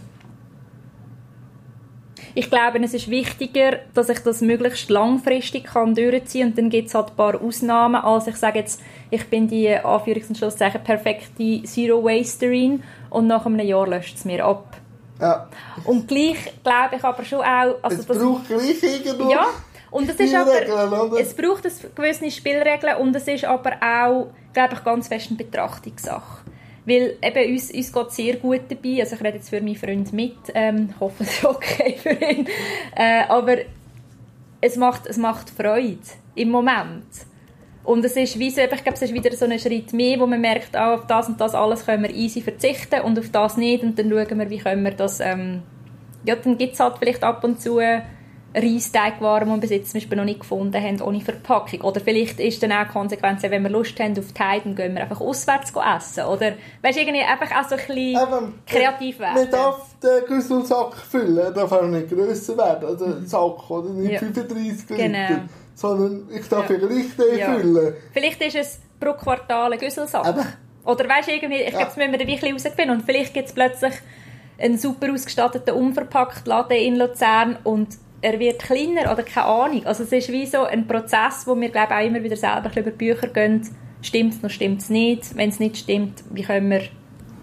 ich 2.34 2.50
glaube, 2.50 2.80
es 2.82 2.94
ist 2.94 3.10
wichtiger, 3.10 3.78
dass 3.94 4.08
ich 4.08 4.20
das 4.20 4.40
möglichst 4.40 4.90
langfristig 4.90 5.64
kann 5.64 5.94
durchziehen 5.94 6.49
und 6.49 6.58
dann 6.58 6.70
gibt 6.70 6.88
es 6.88 6.94
halt 6.94 7.10
ein 7.10 7.16
paar 7.16 7.40
Ausnahmen, 7.40 8.00
als 8.00 8.26
ich 8.26 8.37
sage 8.37 8.60
jetzt, 8.60 8.80
ich 9.10 9.28
bin 9.28 9.49
die 9.49 9.68
Anführungs- 9.70 10.28
und 10.28 10.38
Schlusszeichen 10.38 10.82
perfekte 10.82 11.62
Zero-Wasterin 11.64 12.82
und 13.10 13.26
nach 13.26 13.46
einem 13.46 13.60
Jahr 13.60 13.87
löscht 13.87 14.16
es 14.16 14.25
mir 14.25 14.44
ab. 14.44 14.76
Ja. 15.20 15.49
Und 15.84 16.08
gleich 16.08 16.52
glaube 16.62 16.96
ich 16.96 17.04
aber 17.04 17.25
schon 17.25 17.40
auch... 17.40 17.76
Also 17.82 18.00
es 18.00 18.06
braucht 18.06 18.49
gleich 18.49 18.82
irgendwo 18.82 19.30
ja, 19.30 19.46
und 19.90 20.08
es 20.08 20.16
ist 20.16 20.34
aber, 20.34 21.18
es 21.18 21.34
braucht 21.34 21.64
gewisse 21.94 22.30
Spielregeln 22.30 22.96
und 22.99 23.14
es 23.16 23.26
ist 23.26 23.44
aber 23.44 23.72
auch, 23.82 24.28
glaube 24.52 24.75
ich, 24.75 24.84
ganz 24.84 25.08
fest 25.08 25.28
eine 25.30 25.37
Betrachtungssache. 25.37 26.44
Weil 26.90 27.16
eben 27.23 27.52
uns, 27.52 27.70
uns 27.70 27.92
geht 27.92 28.11
sehr 28.11 28.37
gut 28.37 28.62
dabei. 28.68 29.00
Also 29.00 29.14
ich 29.14 29.23
rede 29.23 29.37
jetzt 29.37 29.49
für 29.49 29.61
meinen 29.61 29.76
Freund 29.76 30.12
mit. 30.12 30.35
Ähm, 30.54 30.92
hoffe, 30.99 31.23
es 31.23 31.35
ist 31.35 31.44
okay 31.44 31.94
für 32.02 32.11
ihn. 32.11 32.49
Äh, 32.97 33.23
aber 33.28 33.59
es 34.61 34.76
macht, 34.76 35.06
es 35.06 35.16
macht 35.16 35.50
Freude 35.50 35.99
im 36.35 36.50
Moment. 36.50 37.06
Und 37.85 38.04
es 38.04 38.16
ist 38.16 38.38
wie 38.40 38.50
so, 38.50 38.61
ich 38.61 38.68
glaube, 38.68 38.92
es 38.94 39.02
ist 39.02 39.14
wieder 39.14 39.35
so 39.37 39.44
ein 39.44 39.59
Schritt 39.61 39.92
mehr, 39.92 40.18
wo 40.18 40.26
man 40.26 40.40
merkt, 40.40 40.70
oh, 40.75 40.94
auf 40.94 41.06
das 41.06 41.28
und 41.28 41.40
das 41.40 41.54
alles 41.54 41.87
können 41.87 42.02
wir 42.02 42.14
easy 42.14 42.42
verzichten 42.42 43.02
und 43.02 43.18
auf 43.20 43.30
das 43.30 43.56
nicht. 43.56 43.85
Und 43.85 43.97
dann 43.97 44.11
schauen 44.11 44.38
wir, 44.38 44.50
wie 44.50 44.59
können 44.59 44.82
wir 44.82 44.92
das... 44.92 45.20
Ähm, 45.20 45.62
ja, 46.26 46.35
dann 46.35 46.59
gibt 46.59 46.75
es 46.75 46.80
halt 46.80 46.99
vielleicht 46.99 47.23
ab 47.23 47.44
und 47.44 47.61
zu 47.61 47.78
Reisteigwaren, 48.54 49.49
die 49.49 49.54
wir 49.54 49.61
bis 49.61 49.71
jetzt 49.71 49.90
zum 49.92 50.00
Beispiel 50.00 50.16
noch 50.19 50.25
nicht 50.25 50.40
gefunden 50.40 50.75
haben, 50.83 51.00
ohne 51.02 51.21
Verpackung. 51.21 51.83
Oder 51.83 52.00
vielleicht 52.00 52.40
ist 52.40 52.62
dann 52.62 52.73
auch 52.73 52.85
die 52.87 52.92
Konsequenz, 52.92 53.42
wenn 53.42 53.62
wir 53.62 53.71
Lust 53.71 53.99
haben 54.00 54.19
auf 54.19 54.33
die 54.33 54.40
Heide, 54.42 54.64
dann 54.64 54.76
gehen 54.76 54.95
wir 54.95 55.02
einfach 55.02 55.21
auswärts 55.21 55.73
essen. 55.73 56.25
Oder, 56.25 56.54
weißt 56.83 56.99
irgendwie 56.99 57.21
einfach 57.23 57.50
auch 57.57 57.69
so 57.69 57.76
ein 57.76 57.80
bisschen 57.87 57.97
Eben, 57.97 58.54
kreativ 58.66 59.19
werden. 59.21 59.35
Man 59.37 59.50
darf 59.50 59.95
den 60.02 60.25
Güsselsack 60.26 60.97
füllen, 60.97 61.38
er 61.38 61.50
darf 61.52 61.71
auch 61.73 61.83
nicht 61.87 62.09
grösser 62.11 62.57
werden, 62.59 62.88
also 62.88 63.04
ein 63.04 63.26
Sack, 63.26 63.71
oder 63.71 63.90
nicht 63.90 64.12
Ja. 64.12 64.19
35 64.19 64.88
Liter, 64.90 64.97
Genau. 65.09 65.40
sondern 65.75 66.28
ich 66.35 66.49
darf 66.49 66.69
Ja. 66.69 66.76
gleich 66.76 67.16
den 67.16 67.38
Ja. 67.38 67.52
füllen. 67.54 67.95
Vielleicht 68.12 68.42
ist 68.42 68.57
es 68.57 68.80
pro 68.99 69.12
Quartal 69.12 69.73
ein 69.73 69.78
Güsselsack. 69.78 70.26
Eben. 70.28 70.47
Oder 70.85 71.09
weißt 71.09 71.28
du, 71.28 71.33
irgendwie, 71.35 71.61
ich 71.61 71.73
Ja. 71.73 71.78
glaube, 71.85 71.92
müssen 71.97 72.12
wir 72.12 72.19
dann 72.19 72.26
wirklich 72.28 72.42
herausfinden. 72.50 72.90
Und 72.90 73.02
vielleicht 73.04 73.33
gibt 73.35 73.49
es 73.49 73.54
plötzlich 73.54 73.92
einen 74.59 74.76
super 74.76 75.12
ausgestatteten, 75.12 75.75
unverpackt 75.75 76.47
Laden 76.47 76.76
in 76.76 76.97
Luzern 76.97 77.57
und 77.64 77.88
er 78.23 78.39
wird 78.39 78.61
kleiner 78.61 79.12
oder 79.12 79.23
keine 79.23 79.47
Ahnung. 79.47 79.87
Also 79.87 80.05
es 80.05 80.12
ist 80.12 80.29
wie 80.31 80.47
so 80.47 80.62
ein 80.65 80.87
Prozess, 80.87 81.47
wo 81.47 81.59
wir, 81.59 81.71
glaube 81.71 81.95
auch 81.95 82.05
immer 82.05 82.23
wieder 82.23 82.37
selber 82.37 82.71
über 82.77 82.91
Bücher 82.91 83.29
gehen. 83.29 83.69
Stimmt 84.03 84.35
es 84.35 84.43
noch, 84.43 84.50
stimmt 84.50 84.83
es 84.83 84.91
nicht? 84.91 85.37
Wenn 85.37 85.50
es 85.50 85.59
nicht 85.59 85.77
stimmt, 85.77 86.23
wie 86.31 86.43
können 86.43 86.71
wir 86.71 86.83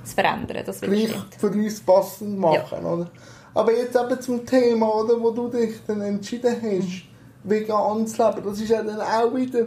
es 0.04 0.14
verändern, 0.14 0.64
gleich 0.64 1.10
stimmt? 1.10 1.36
für 1.38 1.48
uns 1.50 1.80
passend 1.82 2.38
machen, 2.40 2.86
oder? 2.86 3.10
Aber 3.54 3.76
jetzt 3.76 3.96
eben 3.96 4.22
zum 4.22 4.46
Thema, 4.46 4.88
oder, 4.88 5.20
wo 5.20 5.32
du 5.32 5.50
dich 5.50 5.76
dann 5.86 6.02
entschieden 6.02 6.56
hast, 6.62 7.04
vegan 7.44 8.08
zu 8.08 8.24
leben, 8.24 8.42
das 8.46 8.60
ist 8.60 8.70
ja 8.70 8.84
dann 8.84 9.02
auch 9.02 9.36
wieder 9.36 9.66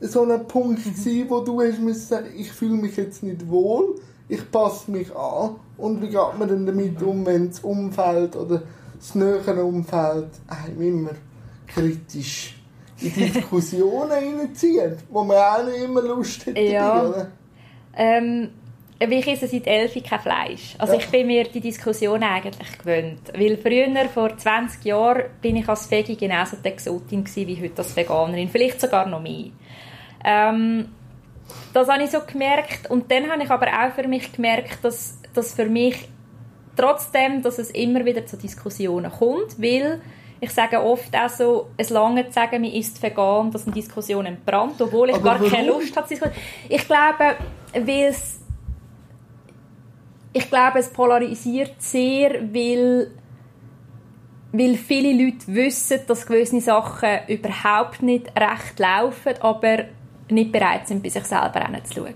so 0.00 0.22
ein 0.22 0.46
Punkt 0.46 0.82
gewesen, 0.84 1.26
wo 1.28 1.40
du 1.40 1.60
hast 1.60 1.80
müssen 1.80 2.06
sagen, 2.06 2.28
ich 2.36 2.52
fühle 2.52 2.74
mich 2.74 2.96
jetzt 2.96 3.22
nicht 3.22 3.48
wohl, 3.48 3.96
ich 4.28 4.50
passe 4.50 4.90
mich 4.90 5.14
an 5.14 5.56
und 5.76 6.02
wie 6.02 6.08
geht 6.08 6.38
man 6.38 6.48
denn 6.48 6.66
damit 6.66 7.02
um, 7.02 7.24
wenn 7.24 7.48
das 7.48 7.60
Umfeld 7.60 8.36
oder 8.36 8.62
das 8.98 9.14
nähere 9.14 9.64
Umfeld 9.64 10.28
einem 10.48 10.82
immer 10.82 11.10
kritisch 11.66 12.54
in 13.00 13.14
Diskussionen 13.14 14.10
reinzieht, 14.40 14.98
wo 15.10 15.22
man 15.24 15.36
auch 15.36 15.64
nicht 15.64 15.84
immer 15.84 16.02
Lust 16.02 16.46
hat 16.46 16.56
dabei, 16.56 16.62
Ja. 16.68 17.02
oder? 17.02 17.28
Ähm, 17.96 18.50
ich 19.00 19.26
esse 19.28 19.46
seit 19.46 19.66
11 19.66 20.02
kein 20.02 20.18
Fleisch. 20.20 20.74
Also 20.78 20.94
Ja. 20.94 20.98
ich 20.98 21.06
bin 21.08 21.26
mir 21.28 21.44
die 21.44 21.60
Diskussion 21.60 22.22
eigentlich 22.22 22.78
gewöhnt. 22.78 23.20
Weil 23.32 23.56
früher, 23.56 24.08
vor 24.08 24.36
20 24.36 24.84
Jahren, 24.84 25.24
bin 25.40 25.54
ich 25.56 25.68
als 25.68 25.88
Veggie 25.90 26.16
genauso 26.16 26.56
die 26.56 26.68
Exotin 26.68 27.22
gewesen, 27.22 27.46
wie 27.46 27.62
heute 27.62 27.78
als 27.78 27.94
Veganerin. 27.94 28.48
Vielleicht 28.48 28.80
sogar 28.80 29.06
noch 29.06 29.22
mehr. 29.22 29.50
Ähm, 30.24 30.88
das 31.72 31.88
habe 31.88 32.02
ich 32.02 32.10
so 32.10 32.18
gemerkt. 32.26 32.90
Und 32.90 33.10
dann 33.12 33.30
habe 33.30 33.42
ich 33.44 33.50
aber 33.50 33.66
auch 33.68 33.92
für 33.94 34.08
mich 34.08 34.32
gemerkt, 34.32 34.78
dass, 34.82 35.18
dass 35.32 35.54
für 35.54 35.66
mich 35.66 36.08
trotzdem, 36.78 37.42
dass 37.42 37.58
es 37.58 37.70
immer 37.70 38.04
wieder 38.04 38.24
zu 38.26 38.36
Diskussionen 38.36 39.10
kommt, 39.10 39.60
weil 39.60 40.00
ich 40.40 40.50
sage 40.50 40.82
oft 40.82 41.14
auch 41.16 41.28
so, 41.28 41.68
es 41.76 41.90
lange 41.90 42.26
zu 42.26 42.32
sagen, 42.32 42.62
man 42.62 42.70
ist 42.70 43.02
vegan, 43.02 43.50
dass 43.50 43.66
eine 43.66 43.74
Diskussion 43.74 44.26
entbrannt, 44.26 44.80
obwohl 44.80 45.10
ich 45.10 45.16
Aber 45.16 45.38
gar 45.38 45.48
keine? 45.48 45.68
Lust 45.68 45.96
habe. 45.96 46.14
Ich 46.68 46.86
glaube, 46.86 47.36
weil 47.74 48.04
es 48.04 48.38
ich 50.32 50.48
glaube, 50.48 50.78
es 50.78 50.88
polarisiert 50.90 51.74
sehr, 51.78 52.42
weil, 52.52 53.10
weil 54.52 54.76
viele 54.76 55.24
Leute 55.24 55.46
wissen, 55.48 56.00
dass 56.06 56.26
gewisse 56.26 56.60
Sachen 56.60 57.20
überhaupt 57.26 58.02
nicht 58.02 58.30
recht 58.38 58.78
laufen, 58.78 59.34
aber 59.40 59.84
nicht 60.30 60.52
bereit 60.52 60.86
sind, 60.86 61.02
bei 61.02 61.08
sich 61.08 61.24
selber 61.24 61.66
hinzuschauen. 61.66 62.14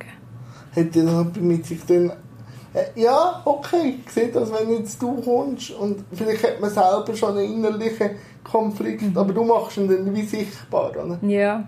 hätte 0.72 1.04
das 1.04 1.42
mit 1.42 1.66
sich 1.66 1.84
dann 1.86 2.12
ja, 2.94 3.42
okay, 3.44 3.96
ich 4.04 4.10
sehe 4.12 4.28
das, 4.28 4.50
wenn 4.52 4.70
jetzt 4.78 5.00
du 5.02 5.20
kommst 5.20 5.70
und 5.72 6.04
vielleicht 6.12 6.42
hat 6.42 6.60
man 6.60 6.70
selber 6.70 7.14
schon 7.14 7.36
einen 7.36 7.52
innerlichen 7.54 8.10
Konflikt, 8.44 9.02
Mhm. 9.02 9.18
aber 9.18 9.32
du 9.32 9.44
machst 9.44 9.76
ihn 9.76 9.88
dann 9.88 10.14
wie 10.14 10.22
sichtbar, 10.22 10.90
oder? 10.90 11.18
Ja. 11.22 11.64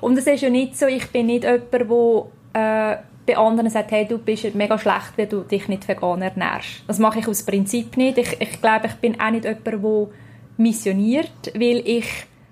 Und 0.00 0.18
es 0.18 0.26
ist 0.26 0.42
ja 0.42 0.50
nicht 0.50 0.76
so, 0.76 0.86
ich 0.86 1.08
bin 1.10 1.26
nicht 1.26 1.44
jemand, 1.44 1.72
der 1.72 2.92
äh, 2.92 2.96
bei 3.26 3.36
anderen 3.36 3.70
sagt, 3.70 3.90
hey, 3.92 4.06
du 4.06 4.18
bist 4.18 4.54
mega 4.54 4.78
schlecht, 4.78 5.12
wenn 5.16 5.28
du 5.28 5.40
dich 5.42 5.68
nicht 5.68 5.86
vegan 5.88 6.20
ernährst. 6.22 6.82
Das 6.86 6.98
mache 6.98 7.20
ich 7.20 7.28
aus 7.28 7.42
Prinzip 7.44 7.96
nicht. 7.96 8.18
Ich, 8.18 8.40
ich 8.40 8.60
glaube, 8.60 8.86
ich 8.88 8.94
bin 8.94 9.20
auch 9.20 9.30
nicht 9.30 9.44
jemand, 9.44 9.66
der 9.66 10.08
missioniert, 10.56 11.52
weil 11.54 11.82
ich 11.86 12.06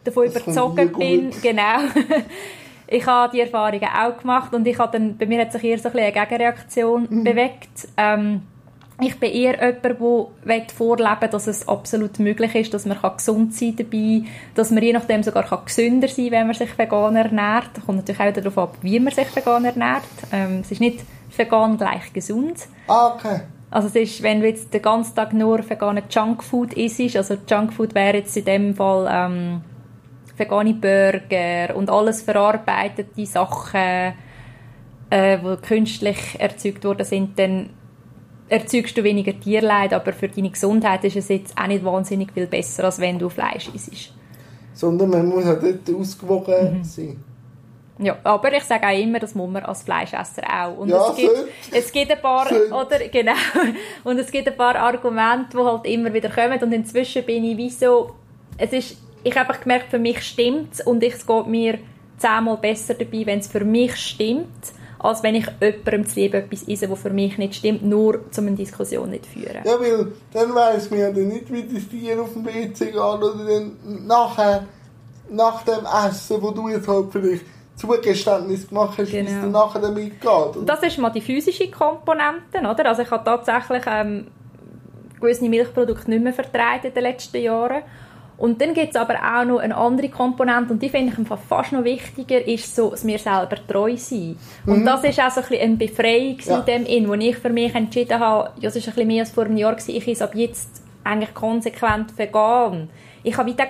davon 0.04 0.30
Das 0.32 0.46
mir 0.46 0.86
bin, 0.86 1.30
genau. 1.42 1.78
ich 2.88 3.06
habe 3.06 3.32
die 3.32 3.40
Erfahrungen 3.40 3.84
auch 3.84 4.18
gemacht 4.18 4.54
und 4.54 4.66
ich 4.66 4.78
habe 4.78 4.98
dann, 4.98 5.16
bei 5.16 5.26
mir 5.26 5.40
hat 5.40 5.52
sich 5.52 5.64
eher 5.64 5.78
so 5.78 5.88
ein 5.90 5.96
eine 5.98 6.12
Gegenreaktion 6.12 7.06
Mhm. 7.10 7.24
bewegt. 7.24 7.88
Ähm, 7.96 8.42
ich 9.00 9.18
bin 9.20 9.30
eher 9.30 9.54
jemand, 9.54 9.84
der 10.44 10.64
vorleben 10.74 11.20
will, 11.20 11.28
dass 11.28 11.46
es 11.46 11.68
absolut 11.68 12.18
möglich 12.18 12.54
ist, 12.56 12.74
dass 12.74 12.84
man 12.84 12.98
gesund 13.16 13.54
sein 13.54 13.76
kann 13.76 13.86
dabei, 13.90 14.22
dass 14.56 14.70
man 14.72 14.82
je 14.82 14.92
nachdem 14.92 15.22
sogar 15.22 15.44
gesünder 15.64 16.08
sein 16.08 16.24
kann, 16.24 16.32
wenn 16.32 16.46
man 16.48 16.56
sich 16.56 16.76
vegan 16.76 17.14
ernährt. 17.14 17.70
Das 17.74 17.86
kommt 17.86 17.98
natürlich 17.98 18.20
auch 18.20 18.32
darauf 18.32 18.58
ab, 18.58 18.76
wie 18.82 18.98
man 18.98 19.12
sich 19.12 19.34
vegan 19.36 19.64
ernährt. 19.64 20.02
Ähm, 20.32 20.60
es 20.62 20.72
ist 20.72 20.80
nicht 20.80 21.04
vegan 21.36 21.76
gleich 21.76 22.12
gesund. 22.12 22.66
Ah, 22.88 23.14
okay. 23.14 23.42
Also 23.70 23.88
es 23.88 23.94
ist, 23.96 24.22
wenn 24.22 24.40
du 24.40 24.48
jetzt 24.48 24.72
den 24.72 24.82
ganzen 24.82 25.14
Tag 25.14 25.32
nur 25.32 25.58
veganen 25.68 26.04
Junkfood 26.10 26.72
isst, 26.72 27.16
also 27.16 27.36
Junkfood 27.48 27.94
wäre 27.94 28.16
jetzt 28.16 28.36
in 28.36 28.46
dem 28.46 28.74
Fall 28.74 29.06
ähm, 29.10 29.60
vegane 30.38 30.74
Burger 30.74 31.74
und 31.76 31.90
alles 31.90 32.22
verarbeitete 32.22 33.26
Sachen, 33.26 34.14
äh, 35.10 35.38
die 35.38 35.56
künstlich 35.66 36.18
erzeugt 36.38 36.84
worden 36.84 37.04
sind, 37.04 37.38
dann 37.38 37.70
erzeugst 38.48 38.96
du 38.96 39.02
weniger 39.04 39.38
Tierleid, 39.38 39.92
aber 39.92 40.12
für 40.12 40.28
deine 40.28 40.50
Gesundheit 40.50 41.04
ist 41.04 41.16
es 41.16 41.28
jetzt 41.28 41.56
auch 41.58 41.66
nicht 41.66 41.84
wahnsinnig 41.84 42.32
viel 42.32 42.46
besser, 42.46 42.84
als 42.84 42.98
wenn 42.98 43.18
du 43.18 43.28
Fleisch 43.28 43.68
isst. 43.74 44.12
Sondern 44.74 45.10
man 45.10 45.26
muss 45.28 45.44
auch 45.46 45.58
dort 45.60 45.88
ausgewogen 45.98 46.78
Mhm. 46.78 46.84
sein. 46.84 47.24
Ja, 48.00 48.16
aber 48.22 48.52
ich 48.52 48.62
sage 48.62 48.86
auch 48.86 48.96
immer, 48.96 49.18
das 49.18 49.34
muss 49.34 49.50
man 49.50 49.64
als 49.64 49.82
Fleischesser 49.82 50.42
auch. 50.48 50.78
Und 50.78 50.88
Ja, 50.88 51.10
es, 51.10 51.16
gibt, 51.16 51.34
es 51.72 51.92
gibt 51.92 52.12
ein 52.12 52.20
paar, 52.22 52.48
Sollte. 52.48 52.72
oder, 52.72 53.08
genau, 53.12 53.32
und 54.04 54.18
es 54.18 54.30
gibt 54.30 54.46
ein 54.46 54.56
paar 54.56 54.76
Argumente, 54.76 55.56
die 55.56 55.64
halt 55.64 55.84
immer 55.84 56.14
wieder 56.14 56.28
kommen 56.30 56.62
und 56.62 56.72
inzwischen 56.72 57.24
bin 57.24 57.42
ich 57.44 57.56
wie 57.56 57.70
so, 57.70 58.12
es 58.56 58.72
ist, 58.72 58.96
ich 59.24 59.36
habe 59.36 59.48
einfach 59.50 59.60
gemerkt, 59.62 59.90
für 59.90 59.98
mich 59.98 60.22
stimmt 60.22 60.80
und 60.86 61.02
es 61.02 61.26
geht 61.26 61.46
mir 61.46 61.78
zehnmal 62.18 62.56
besser 62.56 62.94
dabei, 62.94 63.22
wenn 63.26 63.38
es 63.38 63.46
für 63.48 63.64
mich 63.64 63.96
stimmt, 63.96 64.48
als 64.98 65.22
wenn 65.22 65.36
ich 65.36 65.46
jemandem 65.60 66.06
zu 66.06 66.18
lieb 66.18 66.34
etwas 66.34 66.64
esse, 66.66 66.90
was 66.90 67.00
für 67.00 67.10
mich 67.10 67.38
nicht 67.38 67.54
stimmt, 67.54 67.84
nur 67.84 68.30
zu 68.32 68.40
einer 68.40 68.50
Diskussion 68.52 69.10
nicht 69.10 69.26
führen. 69.26 69.62
Ja, 69.64 69.78
weil 69.78 70.08
dann 70.32 70.54
weiss 70.54 70.90
man 70.90 70.98
ja 70.98 71.10
nicht, 71.10 71.52
wie 71.52 71.62
das 71.62 71.86
Tier 71.88 72.20
auf 72.20 72.32
dem 72.32 72.44
WC 72.44 72.86
geht 72.86 72.96
oder 72.96 73.34
dann 73.36 73.76
nachher, 74.06 74.64
nach 75.30 75.62
dem 75.62 75.84
Essen, 76.08 76.42
wo 76.42 76.50
du 76.50 76.68
jetzt 76.68 76.88
halt 76.88 77.06
vielleicht 77.12 77.44
Zugeständnis 77.76 78.68
gemacht 78.68 78.98
hast, 78.98 79.12
wie 79.12 79.18
es 79.18 79.26
Genau. 79.28 79.42
dann 79.42 79.50
nachher 79.52 79.80
damit 79.80 80.20
geht. 80.20 80.28
oder? 80.28 80.62
Das 80.66 80.82
ist 80.82 80.98
mal 80.98 81.10
die 81.10 81.20
physische 81.20 81.70
Komponente, 81.70 82.58
oder? 82.58 82.86
Also 82.86 83.02
ich 83.02 83.10
habe 83.10 83.24
tatsächlich 83.24 83.84
ähm, 83.86 84.26
gewisse 85.20 85.48
Milchprodukte 85.48 86.10
nicht 86.10 86.24
mehr 86.24 86.32
vertragen 86.32 86.88
in 86.88 86.94
den 86.94 87.02
letzten 87.04 87.40
Jahren. 87.40 87.82
Und 88.38 88.60
dann 88.62 88.72
gibt 88.72 88.90
es 88.90 88.96
aber 88.96 89.16
auch 89.16 89.44
noch 89.44 89.58
eine 89.58 89.76
andere 89.76 90.08
Komponente 90.08 90.72
und 90.72 90.80
die 90.80 90.88
finde 90.88 91.12
ich 91.12 91.28
fast 91.48 91.72
noch 91.72 91.82
wichtiger, 91.82 92.46
ist 92.46 92.74
so, 92.74 92.90
dass 92.90 93.04
wir 93.04 93.18
selber 93.18 93.56
treu 93.66 93.96
sind. 93.96 94.38
Und 94.64 94.84
das 94.84 95.02
ist 95.02 95.20
auch 95.20 95.30
so 95.30 95.40
ein 95.40 95.48
bisschen 95.48 95.62
eine 95.64 95.76
Befreiung 95.76 96.36
Mhm. 96.36 96.42
Ja. 96.46 96.58
in 96.60 96.64
dem 96.64 96.86
in, 96.86 97.08
wo 97.08 97.14
ich 97.14 97.36
für 97.36 97.50
mich 97.50 97.74
entschieden 97.74 98.20
habe, 98.20 98.50
ja, 98.60 98.68
es 98.68 98.76
ist 98.76 98.86
ein 98.86 98.94
bisschen 98.94 99.08
mehr 99.08 99.22
als 99.24 99.32
vor 99.32 99.44
einem 99.44 99.56
Jahr 99.56 99.72
gewesen, 99.74 99.90
ich 99.96 100.06
esse 100.06 100.22
ab 100.22 100.36
jetzt 100.36 100.82
eigentlich 101.02 101.34
konsequent 101.34 102.16
vegan. 102.16 102.88
Ich 103.24 103.36
habe 103.36 103.50
wieder 103.50 103.66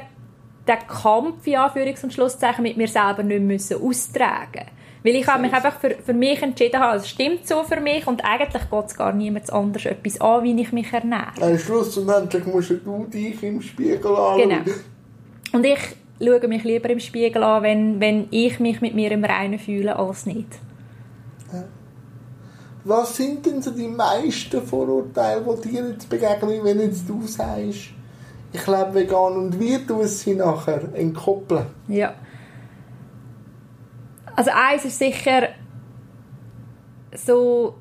den 0.67 0.87
Kampf, 0.87 1.47
in 1.47 1.55
Anführungs- 1.55 2.05
und 2.05 2.13
Schlusszeichen, 2.13 2.63
mit 2.63 2.77
mir 2.77 2.89
selber 2.89 3.23
nicht 3.23 3.41
müssen 3.43 3.83
austragen 3.83 4.67
Weil 5.05 5.15
ich 5.15 5.27
habe 5.27 5.43
mich 5.43 5.53
einfach 5.53 5.79
für, 5.79 5.91
für 5.91 6.13
mich 6.13 6.43
entschieden, 6.43 6.81
habe, 6.81 6.99
es 6.99 7.09
stimmt 7.09 7.47
so 7.47 7.63
für 7.63 7.81
mich 7.81 8.07
und 8.07 8.25
eigentlich 8.25 8.69
geht 8.69 8.85
es 8.87 8.97
gar 8.97 9.13
niemand 9.13 9.53
anders 9.53 9.87
etwas 9.87 10.21
an, 10.21 10.43
wie 10.43 10.61
ich 10.61 10.73
mich 10.73 10.93
ernähre. 10.93 11.33
Am 11.41 11.59
Schluss 11.59 11.97
und 11.97 12.09
endlich 12.09 12.45
musst 12.47 12.71
du 12.71 13.07
dich 13.07 13.43
im 13.43 13.63
Spiegel 13.63 14.07
anschauen. 14.07 14.49
Genau. 14.49 14.77
Und 15.53 15.65
ich 15.65 15.79
schaue 16.21 16.49
mich 16.49 16.65
lieber 16.65 16.91
im 16.91 17.01
Spiegel 17.01 17.43
an, 17.43 17.63
wenn, 17.63 18.01
wenn 18.01 18.27
ich 18.31 18.59
mich 18.61 18.81
mit 18.81 18.95
mir 18.95 19.13
im 19.13 19.25
Reinen 19.25 19.59
fühle, 19.59 19.97
als 19.97 20.27
nicht. 20.27 20.49
Was 22.85 23.17
sind 23.17 23.45
denn 23.45 23.61
so 23.61 23.71
die 23.71 23.87
meisten 23.87 24.63
Vorurteile, 24.63 25.45
die 25.63 25.69
dir 25.69 25.89
jetzt 25.91 26.09
begegnen, 26.09 26.61
wenn 26.63 26.81
jetzt 26.81 27.07
du 27.09 27.21
sagst, 27.27 27.91
ich 28.51 28.67
lebe 28.67 28.95
vegan 28.95 29.37
und 29.37 29.61
wie 29.61 29.79
du 29.87 30.01
es 30.01 30.21
sie 30.21 30.35
nachher 30.35 30.81
entkoppeln? 30.95 31.67
Ja. 31.89 32.15
Also 34.39 34.53
eins 34.55 34.85
ist 34.85 35.01
sicher 35.01 35.49
so 37.13 37.75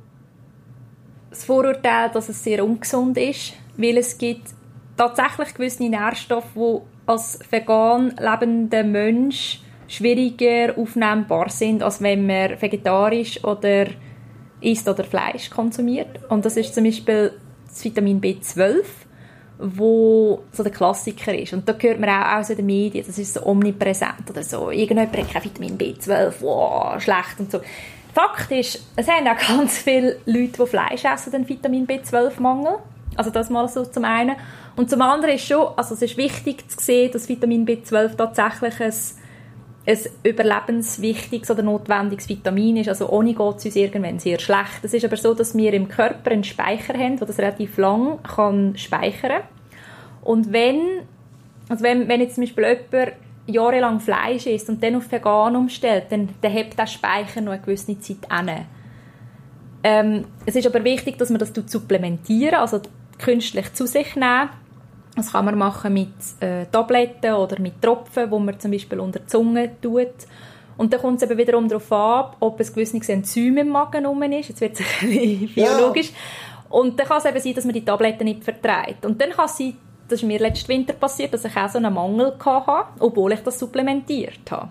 das 1.30 1.46
Vorurteil, 1.46 2.10
dass 2.10 2.30
es 2.30 2.44
sehr 2.44 2.66
ungesund 2.66 3.16
ist, 3.16 3.54
weil 3.78 3.96
es 3.96 4.18
gibt 4.18 4.56
tatsächlich 4.98 5.54
gewisse 5.54 5.84
Nährstoffe, 5.84 6.56
die 6.56 6.80
als 7.06 7.40
vegan 7.52 8.16
lebender 8.18 8.84
Mensch 8.84 9.62
schwieriger 9.88 10.76
aufnehmbar 10.76 11.50
sind, 11.50 11.84
als 11.84 12.02
wenn 12.02 12.26
man 12.26 12.60
vegetarisch 12.60 13.44
oder 13.44 13.86
isst 14.60 14.90
oder 14.90 15.04
Fleisch 15.04 15.52
konsumiert. 15.52 16.28
Und 16.28 16.44
das 16.44 16.58
ist 16.58 16.74
zum 16.74 16.86
Beispiel 16.86 17.34
das 17.68 17.86
Vitamin 17.86 18.20
B12 18.20 18.84
wo 19.60 20.44
so 20.52 20.64
der 20.64 20.72
Klassiker 20.72 21.34
ist. 21.34 21.54
Und 21.54 21.68
da 21.68 21.76
hört 21.78 22.00
man 22.00 22.10
auch 22.10 22.40
aus 22.40 22.48
den 22.48 22.66
Medien, 22.66 23.06
das 23.06 23.18
ist 23.18 23.34
so 23.34 23.46
omnipräsent 23.46 24.30
oder 24.30 24.44
so. 24.44 24.70
Irgendjemand 24.70 25.16
hat 25.18 25.32
kein 25.32 25.44
Vitamin 25.44 25.78
B12, 25.78 26.34
wow, 26.42 27.02
schlecht 27.02 27.40
und 27.40 27.52
so. 27.52 27.60
Fakt 28.14 28.52
ist, 28.52 28.84
es 28.96 29.08
haben 29.08 29.28
auch 29.28 29.38
ganz 29.38 29.78
viele 29.78 30.18
Leute, 30.26 30.64
die 30.64 30.68
Fleisch 30.68 31.06
essen, 31.06 31.32
den 31.32 31.50
Vitamin 31.50 31.86
B12-Mangel. 31.86 32.78
Also 33.16 33.32
das 33.32 33.50
mal 33.50 33.68
so 33.68 33.86
zum 33.86 34.06
einen. 34.06 34.36
Und 34.76 34.90
zum 34.90 35.02
anderen 35.02 35.36
ist 35.36 35.48
schon, 35.48 35.68
also 35.76 35.96
es 35.96 36.02
ist 36.02 36.18
wichtig 36.18 36.70
zu 36.70 36.84
sehen, 36.84 37.12
dass 37.12 37.28
Vitamin 37.28 37.66
B12 37.66 38.16
tatsächlich 38.16 38.80
ein, 38.80 38.94
ein 39.88 39.98
überlebenswichtiges 40.24 41.50
oder 41.50 41.64
notwendiges 41.64 42.28
Vitamin 42.28 42.78
ist. 42.78 42.90
Also 42.90 43.10
ohne 43.10 43.34
geht 43.34 43.56
es 43.58 43.66
uns 43.66 43.76
irgendwann 43.76 44.20
sehr 44.20 44.38
schlecht. 44.38 44.84
Es 44.84 44.94
ist 44.94 45.06
aber 45.06 45.16
so, 45.16 45.34
dass 45.34 45.56
wir 45.56 45.74
im 45.74 45.88
Körper 45.88 46.32
einen 46.32 46.44
Speicher 46.44 46.94
haben, 46.94 47.18
der 47.18 47.26
das 47.26 47.38
relativ 47.38 47.78
lang 47.78 48.22
kann 48.22 48.78
speichern 48.78 49.44
Und 50.24 50.52
wenn, 50.52 50.82
also 51.70 51.84
wenn, 51.84 52.08
wenn 52.10 52.20
jetzt 52.20 52.36
zum 52.36 52.44
Beispiel 52.44 52.66
jemand 52.66 53.14
jahrelang 53.48 54.00
Fleisch 54.02 54.46
isst 54.46 54.68
und 54.68 54.84
dann 54.84 54.96
auf 54.98 55.10
vegan 55.10 55.56
umstellt, 55.56 56.08
dann, 56.10 56.28
dann 56.42 56.52
hebt 56.52 56.78
der 56.78 56.88
Speicher 56.88 57.40
noch 57.40 57.54
eine 57.54 57.62
gewisse 57.62 57.98
Zeit 58.02 58.30
an. 58.30 58.50
Ähm, 59.84 60.26
es 60.46 60.58
ist 60.58 60.68
aber 60.68 60.84
wichtig, 60.84 61.18
dass 61.18 61.30
man 61.30 61.40
das 61.40 61.54
supplementieren, 61.66 62.56
also 62.56 62.82
künstlich 63.20 63.74
zu 63.74 63.88
sich 63.88 64.18
nehmen 64.18 64.50
das 65.18 65.32
kann 65.32 65.46
man 65.46 65.58
machen 65.58 65.94
mit 65.94 66.14
äh, 66.40 66.66
Tabletten 66.72 67.34
oder 67.34 67.60
mit 67.60 67.82
Tropfen, 67.82 68.30
wo 68.32 68.40
man 68.40 68.60
zum 68.60 68.72
Beispiel 68.72 69.00
unter 69.00 69.20
die 69.20 69.28
Zunge 69.28 69.72
tut. 69.82 70.14
Und 70.78 70.94
dann 70.94 71.02
kommt 71.02 71.22
es 71.22 71.30
eben 71.30 71.38
wiederum 71.38 71.68
darauf 71.68 71.92
an, 71.92 72.36
ob 72.40 72.60
ein 72.60 72.68
gewisses 72.68 73.10
Enzym 73.10 73.58
im 73.58 73.70
Magen 73.70 74.06
rum 74.06 74.22
ist. 74.24 74.50
Jetzt 74.50 74.62
wird 74.62 74.80
es 74.80 74.80
ein 75.02 75.10
bisschen 75.10 75.48
biologisch. 75.54 76.12
Ja. 76.12 76.16
Und 76.70 77.00
dann 77.00 77.08
kann 77.08 77.18
es 77.18 77.26
eben 77.26 77.40
sein, 77.40 77.54
dass 77.56 77.66
man 77.66 77.74
die 77.74 77.86
Tabletten 77.86 78.26
nicht 78.26 78.44
verträgt. 78.44 79.06
Und 79.06 79.20
dann 79.20 79.32
kann 79.32 79.46
es 79.46 79.58
sein, 79.58 79.76
das 80.08 80.22
ist 80.22 80.28
mir 80.28 80.40
letzten 80.40 80.70
Winter 80.70 80.94
passiert, 80.94 81.34
dass 81.34 81.46
ich 81.46 81.56
auch 81.58 81.70
so 81.70 81.80
einen 81.80 81.94
Mangel 81.94 82.34
hatte, 82.46 82.90
obwohl 83.00 83.34
ich 83.34 83.42
das 83.42 83.60
supplementiert 83.60 84.52
habe. 84.52 84.70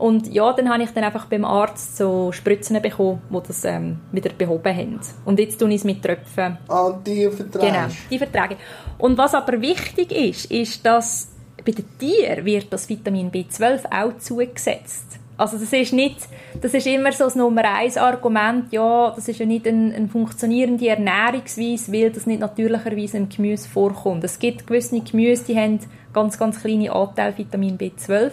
Und 0.00 0.32
ja, 0.32 0.50
dann 0.54 0.70
habe 0.70 0.82
ich 0.82 0.90
dann 0.90 1.04
einfach 1.04 1.26
beim 1.26 1.44
Arzt 1.44 1.98
so 1.98 2.32
Spritzen 2.32 2.80
bekommen, 2.80 3.20
die 3.28 3.46
das 3.46 3.64
ähm, 3.66 3.98
wieder 4.12 4.30
behoben 4.32 4.74
haben. 4.74 5.00
Und 5.26 5.38
jetzt 5.38 5.60
tue 5.60 5.68
ich 5.68 5.76
es 5.76 5.84
mit 5.84 6.02
Tröpfen. 6.02 6.56
Ah, 6.68 6.98
die 7.06 7.28
vertrage 7.28 7.66
Genau, 7.66 7.86
die 8.10 8.18
vertrage 8.18 8.56
Und 9.00 9.18
was 9.18 9.34
aber 9.34 9.60
wichtig 9.60 10.12
ist, 10.12 10.50
ist, 10.50 10.84
dass 10.84 11.28
bei 11.64 11.72
den 11.72 11.84
Tieren 11.98 12.44
wird 12.44 12.72
das 12.72 12.88
Vitamin 12.88 13.30
B12 13.30 13.84
auch 13.90 14.16
zugesetzt. 14.18 15.18
Also 15.36 15.56
das 15.56 15.72
ist 15.72 15.94
nicht, 15.94 16.16
das 16.60 16.74
ist 16.74 16.86
immer 16.86 17.12
so 17.12 17.24
das 17.24 17.34
Nummer 17.34 17.64
eins 17.64 17.96
Argument, 17.96 18.70
ja, 18.72 19.10
das 19.16 19.26
ist 19.26 19.38
ja 19.38 19.46
nicht 19.46 19.66
eine, 19.66 19.94
eine 19.94 20.08
funktionierende 20.08 20.86
Ernährungsweise, 20.86 21.92
weil 21.92 22.10
das 22.10 22.26
nicht 22.26 22.40
natürlicherweise 22.40 23.16
im 23.16 23.28
Gemüse 23.30 23.66
vorkommt. 23.66 24.22
Es 24.22 24.38
gibt 24.38 24.66
gewisse 24.66 25.00
Gemüse, 25.00 25.44
die 25.44 25.56
haben 25.56 25.80
ganz, 26.12 26.38
ganz 26.38 26.60
kleine 26.60 26.92
Anteile 26.92 27.38
Vitamin 27.38 27.78
B12 27.78 28.32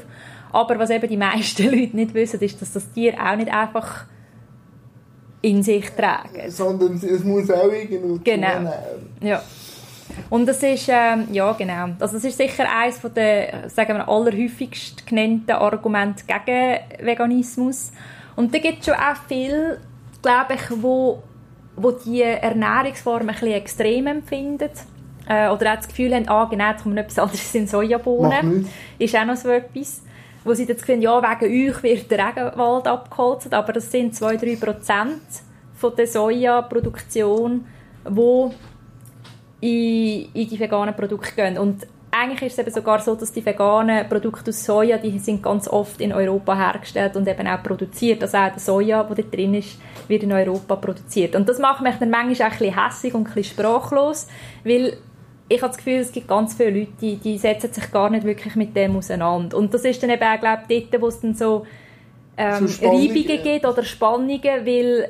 aber 0.52 0.80
was 0.80 0.90
eben 0.90 1.08
die 1.08 1.18
meisten 1.18 1.64
Leute 1.72 1.96
nicht 1.96 2.14
wissen, 2.14 2.40
ist, 2.40 2.62
dass 2.62 2.74
das 2.74 2.92
Tier 2.92 3.14
auch 3.14 3.36
nicht 3.36 3.52
einfach 3.52 4.06
in 5.42 5.62
sich 5.64 5.90
tragen. 5.92 6.50
Sondern 6.50 6.96
es 6.96 7.24
muss 7.24 7.50
auch 7.52 7.72
irgendwo 7.72 8.20
Genau. 8.24 8.74
Ja. 9.22 9.44
Und 10.30 10.46
das 10.48 10.62
ist, 10.64 10.90
ähm, 10.90 11.28
ja 11.32 11.52
genau, 11.54 11.90
also 12.00 12.16
das 12.16 12.24
ist 12.24 12.38
sicher 12.38 12.66
eines 12.70 13.00
von 13.00 13.14
der, 13.14 13.70
sagen 13.70 13.96
wir, 13.96 14.08
allerhäufigst 14.08 15.06
genannten 15.06 15.52
Argumente 15.52 16.24
gegen 16.26 16.80
Veganismus. 17.06 17.92
Und 18.36 18.54
da 18.54 18.60
gibt 18.60 18.80
es 18.80 18.86
schon 18.86 18.96
auch 18.96 19.18
viel, 19.28 19.80
glaube 20.22 20.56
ich, 20.56 20.82
wo, 20.82 21.24
wo 21.76 21.92
die 21.92 22.22
Ernährungsform 22.22 23.22
ein 23.22 23.28
bisschen 23.28 23.52
extrem 23.52 24.08
empfinden. 24.08 24.70
Äh, 25.28 25.50
oder 25.50 25.74
auch 25.74 25.78
das 25.78 25.88
Gefühl 25.88 26.14
haben, 26.14 26.28
ah 26.30 26.46
genau, 26.46 26.72
da 26.72 26.78
kommt 26.82 26.98
etwas 26.98 27.20
anderes 27.20 27.56
in 27.56 27.68
Sojabohnen. 27.68 28.68
Ist 29.00 29.16
auch 29.16 29.26
noch 29.26 29.36
so 29.36 29.50
etwas 29.50 30.04
wo 30.48 30.54
sie 30.54 30.64
jetzt 30.64 30.86
finden, 30.86 31.04
ja, 31.04 31.22
wegen 31.22 31.70
euch 31.70 31.84
wird 31.84 32.10
der 32.10 32.28
Regenwald 32.28 32.88
abgeholzt, 32.88 33.54
aber 33.54 33.74
das 33.74 33.92
sind 33.92 34.16
2-3 34.16 34.60
Prozent 34.60 35.22
von 35.76 35.96
der 35.96 36.08
Sojaproduktion, 36.08 37.66
die 38.08 38.50
in, 39.62 40.30
in 40.34 40.50
die 40.50 40.60
veganen 40.60 40.96
Produkte 40.96 41.36
gehen. 41.36 41.58
Und 41.58 41.88
eigentlich 42.12 42.44
ist 42.44 42.54
es 42.54 42.60
eben 42.60 42.72
sogar 42.72 43.00
so, 43.00 43.16
dass 43.16 43.32
die 43.32 43.46
veganen 43.46 44.08
Produkte 44.08 44.50
aus 44.50 44.66
Soja, 44.66 44.98
die 44.98 45.20
sind 45.20 45.44
ganz 45.44 45.68
oft 45.68 46.00
in 46.02 46.14
Europa 46.14 46.56
hergestellt 46.56 47.16
und 47.16 47.28
eben 47.28 47.48
auch 47.48 47.62
produziert. 47.62 48.22
Also 48.24 48.38
auch 48.38 48.50
der 48.50 48.60
Soja, 48.60 49.04
der 49.04 49.16
da 49.16 49.22
drin 49.24 49.54
ist, 49.54 49.78
wird 50.08 50.24
in 50.24 50.32
Europa 50.32 50.76
produziert. 50.78 51.36
Und 51.36 51.48
das 51.50 51.60
macht 51.60 51.82
mich 51.82 51.96
dann 51.96 52.10
manchmal 52.10 52.50
auch 52.50 52.54
ein 52.54 52.60
bisschen 52.60 52.84
hässig 52.84 53.14
und 53.14 53.28
ein 53.28 53.34
bisschen 53.34 53.56
sprachlos, 53.56 54.28
weil 54.64 54.98
ich 55.50 55.62
habe 55.62 55.70
das 55.70 55.78
Gefühl, 55.78 56.00
es 56.00 56.12
gibt 56.12 56.28
ganz 56.28 56.56
viele 56.56 56.72
Leute, 56.72 56.92
die, 57.00 57.16
die 57.18 57.38
setzen 57.38 57.72
sich 57.72 57.92
gar 57.92 58.10
nicht 58.10 58.26
wirklich 58.26 58.56
mit 58.56 58.76
dem 58.76 58.98
auseinander. 58.98 59.58
Und 59.58 59.74
das 59.74 59.86
ist 59.86 60.02
dann 60.04 60.10
eben 60.10 60.24
auch, 60.24 60.40
glaube 60.40 60.64
ich, 60.68 60.90
dort, 60.90 61.02
wo 61.02 61.08
es 61.08 61.22
dann 61.22 61.36
so, 61.36 61.66
ähm, 62.36 62.68
so 62.68 62.90
Reibungen 62.90 63.44
gibt 63.44 63.66
oder 63.66 63.84
Spannungen, 63.84 64.66
weil, 64.66 65.10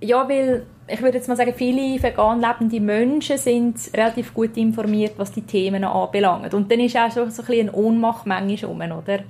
ja, 0.00 0.28
weil, 0.28 0.66
ich 0.88 1.02
würde 1.02 1.18
jetzt 1.18 1.28
mal 1.28 1.36
sagen, 1.36 1.52
viele 1.56 2.02
vegan 2.02 2.40
lebende 2.40 2.80
Menschen 2.80 3.38
sind 3.38 3.76
relativ 3.94 4.32
gut 4.32 4.56
informiert, 4.56 5.14
was 5.16 5.32
die 5.32 5.42
Themen 5.42 5.84
anbelangt. 5.84 6.54
Und 6.54 6.70
dann 6.70 6.80
ist 6.80 6.96
auch 6.96 7.10
so 7.10 7.22
ein 7.22 7.26
bisschen 7.26 7.68
eine 7.68 7.72
Ohnmacht 7.72 8.26
manchmal 8.26 8.70
rum, 8.70 8.98
oder? 8.98 9.20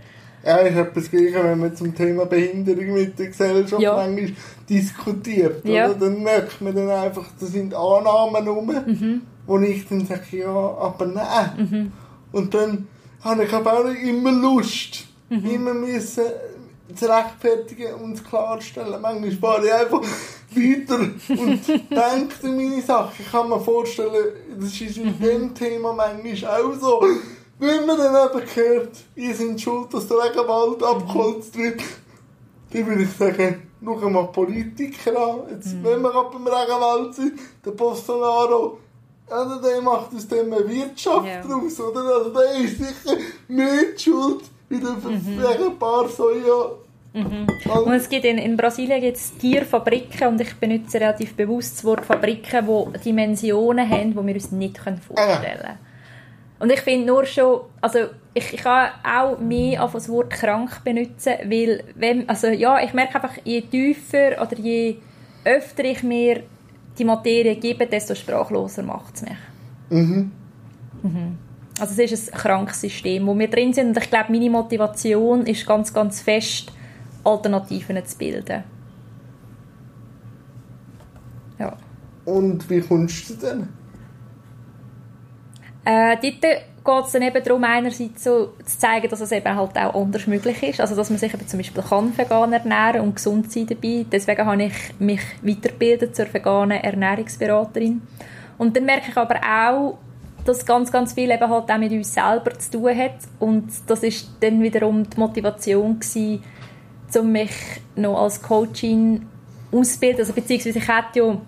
Ja, 0.44 0.64
ich 0.64 0.74
habe 0.74 0.90
das 0.94 1.10
Gleiche, 1.10 1.42
wenn 1.42 1.58
man 1.58 1.74
zum 1.74 1.94
Thema 1.94 2.26
Behinderung 2.26 2.92
mit 2.92 3.18
der 3.18 3.26
Gesellschaft 3.28 3.82
ja. 3.82 3.96
manchmal 3.96 4.32
diskutiert. 4.68 5.64
Ja. 5.64 5.86
Oder? 5.86 5.94
Dann 5.94 6.22
merkt 6.22 6.60
man 6.60 6.74
dann 6.74 6.88
einfach, 6.88 7.26
da 7.40 7.46
sind 7.46 7.74
Annahmen 7.74 8.46
rum. 8.46 8.66
Mhm 8.86 9.22
wo 9.46 9.58
ich 9.58 9.86
dann 9.88 10.04
sage, 10.06 10.38
ja, 10.38 10.48
aber 10.48 11.06
nein. 11.06 11.50
Mhm. 11.56 11.92
Und 12.32 12.54
dann 12.54 12.88
habe 13.22 13.44
ich 13.44 13.52
aber 13.52 13.80
auch 13.80 13.84
immer 13.84 14.32
Lust, 14.32 15.06
mhm. 15.30 15.50
immer 15.50 15.74
müssen 15.74 16.24
zu 16.94 17.06
rechtfertigen 17.06 17.94
und 17.94 18.16
zu 18.16 18.24
klarstellen. 18.24 19.00
Manchmal 19.00 19.32
fahre 19.32 19.66
ich 19.66 19.72
einfach 19.72 20.00
weiter 20.50 21.00
und 21.00 21.68
denke 21.68 22.46
an 22.46 22.56
meine 22.56 22.82
Sachen. 22.82 23.14
Ich 23.18 23.30
kann 23.30 23.48
mir 23.48 23.60
vorstellen, 23.60 24.32
das 24.58 24.80
ist 24.80 24.96
in 24.96 25.18
dem 25.18 25.54
Thema 25.54 25.92
manchmal 25.92 26.62
auch 26.62 26.74
so. 26.74 27.04
Wenn 27.58 27.86
man 27.86 27.96
dann 27.96 28.28
eben 28.28 28.46
hört, 28.54 28.96
ihr 29.14 29.34
seid 29.34 29.60
schuld, 29.60 29.92
dass 29.92 30.06
der 30.06 30.18
Regenwald 30.18 30.82
abgeholzt 30.82 31.56
wird, 31.56 31.80
dann 32.70 32.86
würde 32.86 33.02
ich 33.02 33.12
sagen, 33.12 33.70
schau 33.82 34.10
mal 34.10 34.24
Politiker 34.24 35.16
an. 35.16 35.40
Jetzt, 35.50 35.74
mhm. 35.74 35.84
wenn 35.84 36.02
wir 36.02 36.10
gerade 36.10 36.30
beim 36.30 36.46
Regenwald 36.46 37.14
sind, 37.14 37.32
der 37.64 37.70
Bolsonaro, 37.70 38.78
also 39.28 39.60
der 39.60 39.80
macht 39.80 40.14
aus 40.14 40.28
dem 40.28 40.52
eine 40.52 40.68
Wirtschaft 40.68 41.26
ja. 41.26 41.42
draus, 41.42 41.80
oder? 41.80 42.00
Also 42.00 42.30
der 42.30 42.56
ist 42.56 42.78
sicher 42.78 43.16
nicht 43.48 44.02
schuld, 44.02 44.42
wieder 44.68 44.92
mhm. 44.92 45.26
wegen 45.26 45.70
ein 45.70 45.78
paar 45.78 46.08
Soja. 46.08 46.72
Mhm. 47.16 47.46
Und 47.72 47.94
es 47.94 48.10
gibt 48.10 48.26
in, 48.26 48.36
in 48.36 48.58
Brasilien 48.58 49.00
gibt 49.00 49.16
es 49.16 49.34
Tierfabriken 49.38 50.28
und 50.28 50.40
ich 50.40 50.54
benutze 50.56 51.00
relativ 51.00 51.34
bewusst 51.34 51.78
das 51.78 51.84
Wort 51.84 52.04
Fabriken, 52.04 52.66
die 52.66 52.98
Dimensionen 53.00 53.88
haben, 53.88 54.10
die 54.10 54.26
wir 54.26 54.34
uns 54.34 54.52
nicht 54.52 54.78
vorstellen 54.78 55.00
können. 55.08 55.78
Und 56.58 56.72
ich 56.72 56.80
finde 56.80 57.06
nur 57.06 57.24
schon, 57.24 57.62
also 57.80 58.00
ich, 58.34 58.52
ich 58.52 58.62
kann 58.62 58.90
auch 59.02 59.38
mehr 59.38 59.82
auf 59.82 59.92
das 59.92 60.10
Wort 60.10 60.30
krank 60.30 60.84
benutzen, 60.84 61.34
weil 61.44 61.84
wenn, 61.94 62.28
also 62.28 62.48
ja, 62.48 62.82
ich 62.82 62.92
merke 62.92 63.14
einfach, 63.14 63.36
je 63.44 63.62
tiefer 63.62 64.40
oder 64.40 64.58
je 64.58 64.96
öfter 65.44 65.84
ich 65.84 66.02
mir 66.02 66.42
die 66.98 67.04
Materie 67.04 67.56
geben, 67.56 67.88
desto 67.90 68.14
sprachloser 68.14 68.82
macht 68.82 69.16
es 69.16 69.22
mich. 69.22 69.38
Mhm. 69.90 70.32
Mhm. 71.02 71.38
Also 71.78 72.02
es 72.02 72.12
ist 72.12 72.32
ein 72.32 72.38
krankes 72.38 72.80
System, 72.80 73.26
wo 73.26 73.38
wir 73.38 73.48
drin 73.48 73.72
sind 73.72 73.88
und 73.88 73.98
ich 73.98 74.10
glaube, 74.10 74.32
meine 74.32 74.50
Motivation 74.50 75.46
ist 75.46 75.66
ganz, 75.66 75.92
ganz 75.92 76.22
fest, 76.22 76.72
Alternativen 77.26 78.04
zu 78.04 78.18
bilden. 78.18 78.64
Ja. 81.58 81.76
Und 82.24 82.68
wie 82.68 82.80
kommst 82.80 83.30
du 83.30 83.34
denn? 83.34 83.68
Äh, 85.84 86.16
dort 86.20 86.42
geht 86.86 87.06
es 87.06 87.12
dann 87.12 87.22
eben 87.22 87.44
darum, 87.44 87.62
einerseits 87.62 88.24
so 88.24 88.54
zu 88.64 88.78
zeigen, 88.78 89.08
dass 89.08 89.20
es 89.20 89.30
eben 89.30 89.54
halt 89.54 89.78
auch 89.78 89.94
anders 89.94 90.26
möglich 90.26 90.62
ist. 90.62 90.80
Also, 90.80 90.96
dass 90.96 91.10
man 91.10 91.18
sich 91.18 91.32
eben 91.32 91.46
zum 91.46 91.58
Beispiel 91.58 91.82
kann 91.82 92.16
vegan 92.16 92.52
ernähren 92.52 93.02
und 93.02 93.16
gesund 93.16 93.52
sein 93.52 93.66
dabei. 93.66 94.04
Deswegen 94.10 94.46
habe 94.46 94.64
ich 94.64 94.72
mich 94.98 95.20
weitergebildet 95.42 96.16
zur 96.16 96.32
veganen 96.32 96.82
Ernährungsberaterin. 96.82 98.02
Und 98.58 98.76
dann 98.76 98.84
merke 98.84 99.10
ich 99.10 99.16
aber 99.16 99.36
auch, 99.36 99.98
dass 100.44 100.64
ganz, 100.64 100.90
ganz 100.90 101.12
viel 101.12 101.30
eben 101.30 101.48
halt 101.48 101.70
auch 101.70 101.78
mit 101.78 101.92
uns 101.92 102.14
selber 102.14 102.58
zu 102.58 102.70
tun 102.72 102.96
hat. 102.96 103.18
Und 103.38 103.68
das 103.86 104.02
ist 104.02 104.28
dann 104.40 104.62
wiederum 104.62 105.08
die 105.08 105.20
Motivation 105.20 106.00
gewesen, 106.00 106.42
um 107.14 107.32
mich 107.32 107.52
noch 107.94 108.20
als 108.20 108.42
Coachin 108.42 109.26
auszubilden. 109.72 110.20
Also, 110.20 110.32
beziehungsweise 110.32 110.78
ich 110.78 110.88
hätte 110.88 111.18
ja 111.18 111.38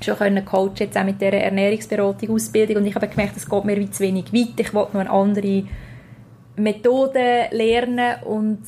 schon 0.00 0.16
können 0.16 0.44
coachen, 0.44 0.76
jetzt 0.76 0.96
auch 0.96 1.04
mit 1.04 1.20
dieser 1.20 1.32
Ernährungsberatung, 1.32 2.30
Ausbildung 2.30 2.76
und 2.76 2.86
ich 2.86 2.94
habe 2.94 3.08
gemerkt, 3.08 3.36
es 3.36 3.48
geht 3.48 3.64
mir 3.64 3.76
wie 3.76 3.90
zu 3.90 4.02
wenig 4.02 4.32
weit. 4.32 4.58
Ich 4.58 4.74
wollte 4.74 4.96
noch 4.96 5.00
eine 5.00 5.10
andere 5.10 5.64
Methode 6.56 7.48
lernen 7.50 8.22
und 8.24 8.60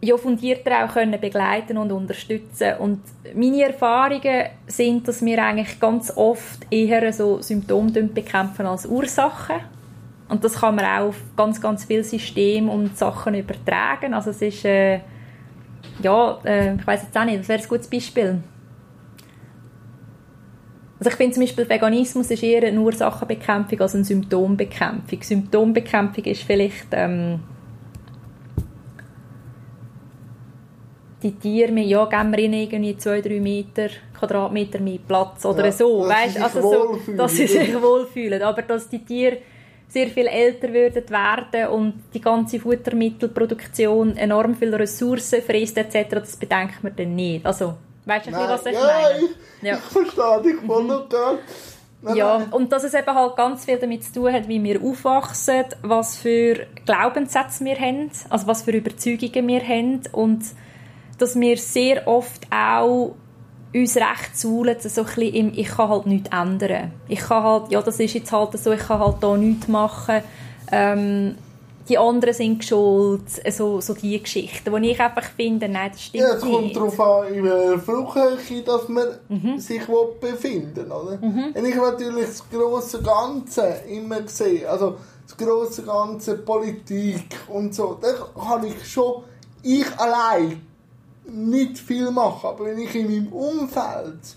ja, 0.00 0.16
fundierter 0.16 0.84
auch 0.84 0.92
können 0.92 1.20
begleiten 1.20 1.76
und 1.76 1.90
unterstützen 1.90 2.74
und 2.78 3.00
meine 3.34 3.64
Erfahrungen 3.64 4.46
sind, 4.68 5.08
dass 5.08 5.24
wir 5.24 5.44
eigentlich 5.44 5.80
ganz 5.80 6.16
oft 6.16 6.66
eher 6.70 7.12
so 7.12 7.42
Symptome 7.42 7.90
bekämpfen 7.90 8.66
als 8.66 8.86
Ursachen 8.86 9.56
und 10.28 10.44
das 10.44 10.60
kann 10.60 10.74
man 10.74 10.84
auch 10.84 11.08
auf 11.08 11.16
ganz, 11.36 11.60
ganz 11.60 11.84
viele 11.84 12.04
Systeme 12.04 12.70
und 12.70 12.96
Sachen 12.96 13.34
übertragen. 13.34 14.12
Also 14.12 14.30
es 14.30 14.42
ist, 14.42 14.64
äh, 14.64 15.00
ja, 16.02 16.38
äh, 16.44 16.74
ich 16.74 16.86
weiß 16.86 17.04
jetzt 17.04 17.16
auch 17.16 17.24
nicht, 17.24 17.40
das 17.40 17.48
wäre 17.48 17.62
ein 17.62 17.68
gutes 17.68 17.88
Beispiel. 17.88 18.42
Also 20.98 21.10
ich 21.10 21.16
finde 21.16 21.34
zum 21.34 21.42
Beispiel, 21.44 21.68
Veganismus 21.68 22.30
ist 22.30 22.42
eher 22.42 22.66
eine 22.66 22.80
Ursachenbekämpfung 22.80 23.80
als 23.80 23.94
eine 23.94 24.04
Symptombekämpfung. 24.04 25.22
Symptombekämpfung 25.22 26.24
ist 26.24 26.42
vielleicht 26.42 26.88
ähm, 26.92 27.40
die 31.22 31.32
Tiere, 31.32 31.72
ja, 31.80 32.04
geben 32.04 32.32
wir 32.32 32.38
ihnen 32.40 32.54
irgendwie 32.54 32.96
zwei, 32.96 33.20
drei 33.20 33.40
Meter, 33.40 33.88
Quadratmeter 34.18 34.80
mehr 34.80 34.98
Platz 35.06 35.44
oder 35.46 35.66
ja, 35.66 35.72
so, 35.72 36.06
weißt? 36.06 36.42
Also 36.42 36.60
so, 36.60 37.12
dass 37.16 37.32
sie 37.32 37.46
sich 37.46 37.80
wohlfühlen. 37.80 38.42
Aber 38.42 38.62
dass 38.62 38.88
die 38.88 39.04
Tiere 39.04 39.38
sehr 39.88 40.08
viel 40.08 40.26
älter 40.26 40.72
würden 40.72 41.08
werden 41.08 41.68
und 41.70 41.94
die 42.12 42.20
ganze 42.20 42.60
Futtermittelproduktion 42.60 44.16
enorm 44.16 44.54
viele 44.54 44.78
Ressourcen 44.78 45.42
frisst 45.42 45.78
etc., 45.78 46.10
das 46.10 46.36
bedenkt 46.36 46.82
man 46.84 46.94
dann 46.94 47.14
nicht. 47.14 47.46
Also, 47.46 47.74
weißt 48.04 48.26
du, 48.26 48.32
was 48.32 48.66
ich 48.66 48.74
meine? 48.74 49.18
Ich, 49.24 49.62
ja, 49.62 49.76
ich 49.76 49.80
verstehe 49.80 50.42
dich 50.42 50.60
voll 50.66 50.84
mhm. 50.84 50.90
und 50.90 51.14
Nein, 52.00 52.16
ja, 52.16 52.38
nein. 52.38 52.48
und 52.52 52.70
dass 52.70 52.84
es 52.84 52.94
eben 52.94 53.12
halt 53.12 53.34
ganz 53.34 53.64
viel 53.64 53.76
damit 53.76 54.04
zu 54.04 54.12
tun 54.12 54.32
hat, 54.32 54.46
wie 54.46 54.62
wir 54.62 54.80
aufwachsen, 54.80 55.64
was 55.82 56.16
für 56.16 56.66
Glaubenssätze 56.86 57.64
wir 57.64 57.76
haben, 57.76 58.10
also 58.30 58.46
was 58.46 58.62
für 58.62 58.70
Überzeugungen 58.70 59.48
wir 59.48 59.66
haben 59.66 60.02
und 60.12 60.44
dass 61.18 61.38
wir 61.38 61.56
sehr 61.56 62.06
oft 62.06 62.46
auch 62.52 63.16
uns 63.74 63.96
recht 63.96 64.36
zuhlen, 64.36 64.76
so 64.80 65.04
ein 65.04 65.22
im 65.22 65.52
«Ich 65.54 65.68
kann 65.68 65.88
halt 65.88 66.06
nichts 66.06 66.30
ändern». 66.30 66.92
Ich 67.08 67.20
kann 67.20 67.42
halt, 67.42 67.70
ja, 67.70 67.82
das 67.82 68.00
ist 68.00 68.14
jetzt 68.14 68.32
halt 68.32 68.58
so, 68.58 68.72
ich 68.72 68.80
kann 68.80 69.00
halt 69.00 69.16
da 69.20 69.36
nichts 69.36 69.68
machen. 69.68 70.22
Ähm, 70.70 71.34
die 71.88 71.96
anderen 71.96 72.34
sind 72.34 72.64
schuld, 72.64 73.22
so, 73.50 73.80
so 73.80 73.94
die 73.94 74.20
Geschichten, 74.22 74.70
wo 74.70 74.76
ich 74.76 75.00
einfach 75.00 75.24
finde, 75.24 75.68
nein, 75.68 75.90
das 75.90 76.02
stimmt 76.02 76.22
ja, 76.22 76.34
es 76.34 76.40
kommt 76.42 76.76
darauf 76.76 77.00
an, 77.00 77.32
in 77.32 77.44
welcher 77.44 77.78
Flughöhe 77.78 78.62
dass 78.64 78.88
man 78.88 79.06
mhm. 79.28 79.58
sich 79.58 79.82
befinden 80.20 80.92
oder? 80.92 81.16
Mhm. 81.16 81.50
Wenn 81.54 81.64
ich 81.64 81.76
natürlich 81.76 82.26
das 82.26 82.44
grosse 82.50 83.02
Ganze 83.02 83.80
immer 83.88 84.26
sehe, 84.26 84.68
also 84.68 84.96
das 85.26 85.36
grosse 85.36 85.82
Ganze 85.82 86.36
Politik 86.36 87.36
und 87.48 87.74
so, 87.74 87.98
dann 88.00 88.16
kann 88.38 88.66
ich 88.66 88.86
schon, 88.86 89.22
ich 89.62 89.86
allein 89.98 90.60
nicht 91.28 91.78
viel 91.78 92.10
machen, 92.10 92.46
aber 92.46 92.66
wenn 92.66 92.78
ich 92.78 92.94
in 92.94 93.06
meinem 93.06 93.32
Umfeld 93.32 94.36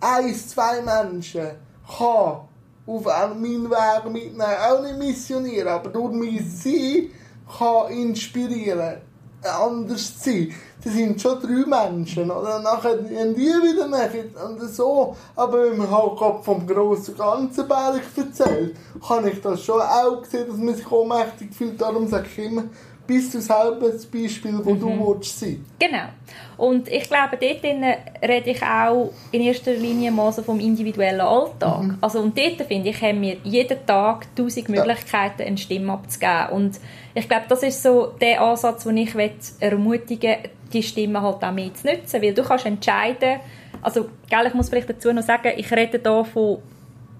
ein, 0.00 0.34
zwei 0.34 0.80
Menschen 0.82 1.50
kann 1.86 2.40
auf 2.86 3.04
meinen 3.04 3.70
Weg 3.70 4.04
mitnehmen, 4.12 4.42
auch 4.42 4.82
nicht 4.82 4.98
missionieren, 4.98 5.68
aber 5.68 5.90
durch 5.90 6.12
mein 6.12 6.44
Sein 6.48 7.10
kann 7.58 7.92
inspirieren, 7.92 9.00
anders 9.42 10.18
zu 10.18 10.30
sein. 10.30 10.54
Das 10.82 10.92
sind 10.92 11.20
schon 11.20 11.40
drei 11.40 11.64
Menschen, 11.66 12.30
oder? 12.30 12.60
Nachher 12.60 12.98
haben 12.98 13.34
die 13.34 13.46
wieder 13.46 13.88
nachher, 13.88 14.24
und 14.44 14.60
so. 14.68 15.16
Aber 15.34 15.64
wenn 15.64 15.78
man 15.78 15.90
halt 15.90 16.44
vom 16.44 16.66
grossen 16.66 17.16
ganzen 17.16 17.66
Berg 17.66 18.02
erzählt, 18.16 18.76
kann 19.06 19.26
ich 19.26 19.40
das 19.40 19.62
schon 19.62 19.80
auch 19.80 20.24
sehen, 20.24 20.46
dass 20.48 20.58
man 20.58 20.74
sich 20.74 20.90
ohnmächtig 20.90 21.54
fühlt. 21.54 21.80
Darum 21.80 22.06
sage 22.06 22.26
ich 22.30 22.44
immer, 22.44 22.64
bist 23.06 23.34
du 23.34 23.40
selber 23.40 23.90
das 23.90 24.06
Beispiel, 24.06 24.58
wo 24.62 24.74
mhm. 24.74 24.80
du 24.80 24.88
willst 24.88 25.38
sein 25.38 25.64
Genau. 25.78 26.06
Und 26.56 26.88
ich 26.88 27.04
glaube, 27.04 27.36
dort 27.38 27.64
rede 28.22 28.50
ich 28.50 28.62
auch 28.62 29.12
in 29.32 29.42
erster 29.42 29.72
Linie 29.74 30.10
mal 30.10 30.32
so 30.32 30.42
vom 30.42 30.60
individuellen 30.60 31.20
Alltag. 31.20 31.82
Mhm. 31.82 31.98
Also, 32.00 32.20
und 32.20 32.38
dort, 32.38 32.62
finde 32.62 32.90
ich, 32.90 33.02
haben 33.02 33.20
wir 33.20 33.36
jeden 33.42 33.84
Tag 33.86 34.26
tausend 34.36 34.68
Möglichkeiten, 34.68 35.42
eine 35.42 35.58
Stimme 35.58 35.92
abzugeben. 35.92 36.48
Und 36.52 36.80
ich 37.14 37.28
glaube, 37.28 37.44
das 37.48 37.62
ist 37.62 37.82
so 37.82 38.14
der 38.20 38.40
Ansatz, 38.40 38.84
den 38.84 38.96
ich 38.96 39.14
ermutigen 39.60 40.36
die 40.72 40.82
Stimme 40.82 41.22
halt 41.22 41.42
auch 41.42 41.52
mit 41.52 41.76
zu 41.76 41.86
nutzen. 41.86 42.22
Weil 42.22 42.34
du 42.34 42.42
kannst 42.42 42.66
entscheiden, 42.66 43.40
also, 43.82 44.08
gell, 44.30 44.46
ich 44.46 44.54
muss 44.54 44.68
vielleicht 44.68 44.88
dazu 44.88 45.12
noch 45.12 45.22
sagen, 45.22 45.52
ich 45.56 45.70
rede 45.70 46.00
hier 46.02 46.24
von, 46.24 46.58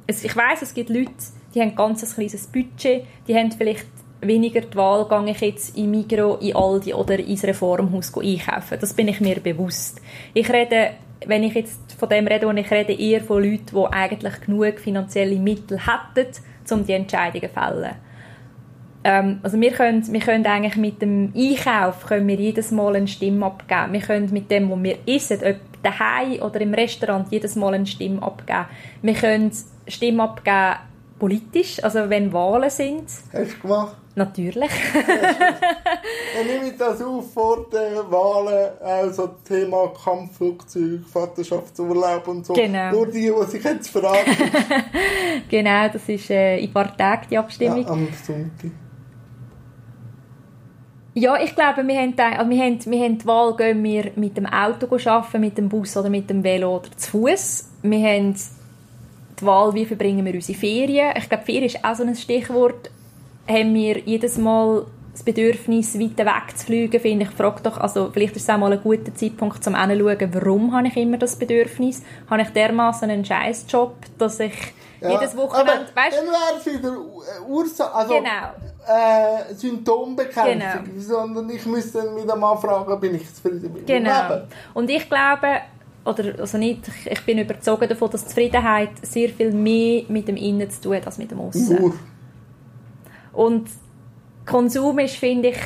ich 0.06 0.36
weiß, 0.36 0.62
es 0.62 0.72
gibt 0.72 0.90
Leute, 0.90 1.10
die 1.54 1.60
haben 1.60 1.70
ein 1.70 1.76
ganz 1.76 2.14
kleines 2.14 2.46
Budget, 2.46 3.04
die 3.28 3.34
haben 3.34 3.52
vielleicht 3.52 3.86
weniger 4.26 4.60
die 4.60 4.76
Wahl, 4.76 5.06
gehe 5.08 5.32
ich 5.32 5.40
jetzt 5.40 5.76
in 5.76 5.90
Migro, 5.90 6.36
in 6.36 6.56
Aldi 6.56 6.94
oder 6.94 7.18
ins 7.18 7.44
Reformhaus 7.44 8.12
einkaufen. 8.16 8.78
Das 8.80 8.94
bin 8.94 9.08
ich 9.08 9.20
mir 9.20 9.40
bewusst. 9.40 10.00
Ich 10.32 10.50
rede, 10.50 10.90
wenn 11.26 11.42
ich 11.42 11.54
jetzt 11.54 11.80
von 11.98 12.08
dem 12.08 12.26
rede, 12.26 12.46
wo 12.46 12.52
ich 12.52 12.70
rede, 12.70 12.92
eher 12.92 13.20
von 13.20 13.42
Leuten, 13.42 13.66
die 13.72 13.92
eigentlich 13.92 14.40
genug 14.40 14.78
finanzielle 14.78 15.36
Mittel 15.36 15.78
hätten, 15.78 16.30
um 16.70 16.86
die 16.86 16.92
Entscheidungen 16.92 17.48
zu 17.48 17.60
fällen. 17.60 17.94
Ähm, 19.04 19.40
also 19.42 19.60
wir 19.60 19.70
können, 19.70 20.10
wir 20.12 20.20
können 20.20 20.46
eigentlich 20.46 20.76
mit 20.76 21.02
dem 21.02 21.32
Einkauf 21.36 22.06
können 22.06 22.26
wir 22.26 22.36
jedes 22.36 22.70
Mal 22.70 22.96
eine 22.96 23.06
Stimme 23.06 23.44
abgeben. 23.46 23.92
Wir 23.92 24.00
können 24.00 24.32
mit 24.32 24.50
dem, 24.50 24.70
was 24.70 24.82
wir 24.82 24.98
essen, 25.06 25.40
ob 25.44 25.82
daheim 25.82 26.40
oder 26.40 26.60
im 26.62 26.72
Restaurant, 26.72 27.30
jedes 27.30 27.54
Mal 27.54 27.74
eine 27.74 27.86
Stimme 27.86 28.22
abgeben. 28.22 28.66
Wir 29.02 29.14
können 29.14 29.52
Stimme 29.86 30.22
abgeben 30.22 30.78
politisch, 31.18 31.82
also 31.82 32.10
wenn 32.10 32.32
Wahlen 32.32 32.70
sind. 32.70 33.08
Hast 33.32 33.52
du 33.52 33.60
gemacht? 33.60 33.96
Natürlich. 34.16 34.70
Dann 34.92 36.46
nehme 36.46 36.68
ich 36.68 36.76
das 36.76 37.02
auf 37.02 37.32
vor 37.32 37.66
den 37.68 37.96
Wahlen, 38.10 38.70
also 38.80 39.30
Thema 39.44 39.92
Kampfflugzeug, 40.04 41.00
Vaterschaftsurlaub 41.12 42.28
und 42.28 42.46
so. 42.46 42.52
Genau. 42.52 42.92
Nur 42.92 43.06
die, 43.06 43.32
die 43.32 43.50
sich 43.50 43.64
jetzt 43.64 43.88
fragen. 43.88 44.30
genau, 45.50 45.88
das 45.88 46.08
ist 46.08 46.30
äh, 46.30 46.58
in 46.58 46.68
ein 46.68 46.72
paar 46.72 46.96
Tagen 46.96 47.26
die 47.30 47.38
Abstimmung. 47.38 47.82
Ja, 47.82 47.88
am 47.88 48.08
Sonntag. 48.24 48.70
Ja, 51.16 51.40
ich 51.40 51.54
glaube, 51.54 51.86
wir 51.86 51.96
haben, 51.96 52.14
also 52.18 52.50
wir 52.50 52.64
haben, 52.64 52.86
wir 52.86 53.04
haben 53.04 53.18
die 53.18 53.26
Wahl, 53.26 53.56
gehen 53.56 53.84
wir 53.84 54.10
mit 54.16 54.36
dem 54.36 54.46
Auto 54.46 54.88
arbeiten, 55.08 55.40
mit 55.40 55.56
dem 55.56 55.68
Bus 55.68 55.96
oder 55.96 56.10
mit 56.10 56.28
dem 56.28 56.42
Velo 56.42 56.76
oder 56.76 56.90
zu 56.96 57.10
Fuß. 57.10 57.70
Wir 57.82 57.98
haben 58.08 58.34
die 59.40 59.46
Wahl, 59.46 59.74
wie 59.74 59.86
verbringen 59.86 60.24
wir 60.24 60.34
unsere 60.34 60.58
Ferien. 60.58 61.14
Ich 61.16 61.28
glaube, 61.28 61.44
Ferien 61.44 61.64
ist 61.64 61.84
auch 61.84 61.94
so 61.94 62.02
ein 62.02 62.14
Stichwort 62.14 62.90
haben 63.48 63.74
wir 63.74 63.98
jedes 63.98 64.38
Mal 64.38 64.86
das 65.12 65.22
Bedürfnis, 65.22 65.98
weiter 65.98 66.26
wegzufliegen, 66.26 67.00
finde 67.00 67.24
ich, 67.24 67.30
frage 67.30 67.62
doch, 67.62 67.78
also 67.78 68.10
vielleicht 68.12 68.34
ist 68.34 68.42
es 68.42 68.50
auch 68.50 68.58
mal 68.58 68.72
ein 68.72 68.82
guter 68.82 69.14
Zeitpunkt, 69.14 69.64
um 69.66 69.76
hinzuschauen, 69.76 70.34
warum 70.34 70.74
habe 70.74 70.88
ich 70.88 70.96
immer 70.96 71.18
das 71.18 71.36
Bedürfnis? 71.36 72.02
Habe 72.28 72.42
ich 72.42 72.48
dermaßen 72.48 73.08
einen 73.08 73.24
Scheißjob, 73.24 73.94
dass 74.18 74.40
ich 74.40 74.54
ja, 75.00 75.12
jedes 75.12 75.36
Wochenende, 75.36 75.86
weißt 75.94 76.18
Dann 76.18 76.26
wäre 76.26 76.58
es 76.58 76.66
wieder 76.66 76.96
Ursache, 77.46 77.94
also 77.94 78.14
genau. 78.14 78.30
äh, 78.88 79.54
Symptombekämpfung, 79.54 80.84
genau. 80.84 81.00
sondern 81.00 81.50
ich 81.50 81.64
müsste 81.64 82.02
dann 82.02 82.16
wieder 82.16 82.34
mal 82.34 82.56
fragen, 82.56 82.98
bin 82.98 83.14
ich 83.14 83.32
zufrieden 83.32 83.72
mit 83.72 83.86
genau. 83.86 84.28
Leben? 84.28 84.48
Und 84.72 84.90
ich 84.90 85.08
glaube, 85.08 85.60
oder 86.04 86.38
also 86.38 86.58
nicht, 86.58 86.80
ich 87.04 87.20
bin 87.22 87.38
überzeugt 87.38 87.90
davon, 87.90 88.10
dass 88.10 88.26
Zufriedenheit 88.26 88.90
sehr 89.02 89.30
viel 89.30 89.52
mehr 89.52 90.02
mit 90.08 90.28
dem 90.28 90.36
Innen 90.36 90.68
zu 90.70 90.82
tun 90.82 90.96
hat 90.96 91.06
als 91.06 91.18
mit 91.18 91.30
dem 91.30 91.40
Aussen. 91.40 91.80
Nur. 91.80 91.94
Und 93.32 93.68
Konsum 94.44 94.98
ist, 94.98 95.16
finde 95.16 95.48
ich, 95.48 95.58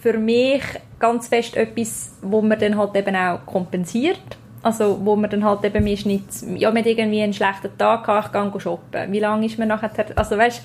für 0.00 0.18
mich 0.18 0.62
ganz 0.98 1.28
fest 1.28 1.56
etwas, 1.56 2.12
wo 2.22 2.40
man 2.40 2.58
dann 2.58 2.76
halt 2.76 2.96
eben 2.96 3.14
auch 3.14 3.44
kompensiert. 3.44 4.20
Also, 4.62 4.98
wo 5.04 5.14
man 5.14 5.30
dann 5.30 5.44
halt 5.44 5.64
eben, 5.64 5.86
ist 5.86 6.06
nicht, 6.06 6.24
ja, 6.56 6.70
man 6.70 6.78
hat 6.78 6.86
irgendwie 6.86 7.22
einen 7.22 7.32
schlechten 7.32 7.76
Tag 7.78 8.04
gehabt, 8.04 8.34
ich 8.34 8.52
gehe 8.52 8.60
shoppen. 8.60 9.12
Wie 9.12 9.20
lange 9.20 9.46
ist 9.46 9.58
man 9.58 9.68
nachher, 9.68 9.90
also 10.16 10.36
weißt 10.36 10.62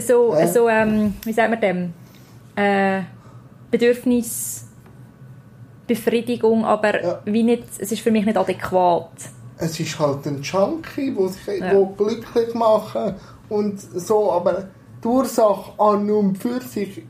so, 0.00 0.34
ja. 0.34 0.46
so 0.46 0.68
ähm, 0.68 1.14
wie 1.24 1.32
sagt 1.32 1.50
man 1.50 1.60
dem, 1.60 1.94
äh, 2.56 3.02
Bedürfnisbefriedigung, 5.90 6.64
aber 6.64 7.02
ja. 7.02 7.18
wie 7.24 7.42
nicht, 7.42 7.64
es 7.78 7.92
ist 7.92 8.00
für 8.00 8.10
mich 8.10 8.24
nicht 8.24 8.36
adäquat. 8.36 9.10
Es 9.58 9.78
ist 9.78 9.98
halt 9.98 10.26
ein 10.26 10.40
Junkie, 10.42 11.14
der 11.14 11.28
sich 11.28 11.60
ja. 11.60 11.72
glücklich 11.96 12.54
machen 12.54 13.14
und 13.48 13.80
so, 13.80 14.32
aber 14.32 14.68
die 15.02 15.08
Ursache 15.08 15.72
an 15.78 16.10
und 16.10 16.36
für 16.36 16.60
sich 16.60 17.02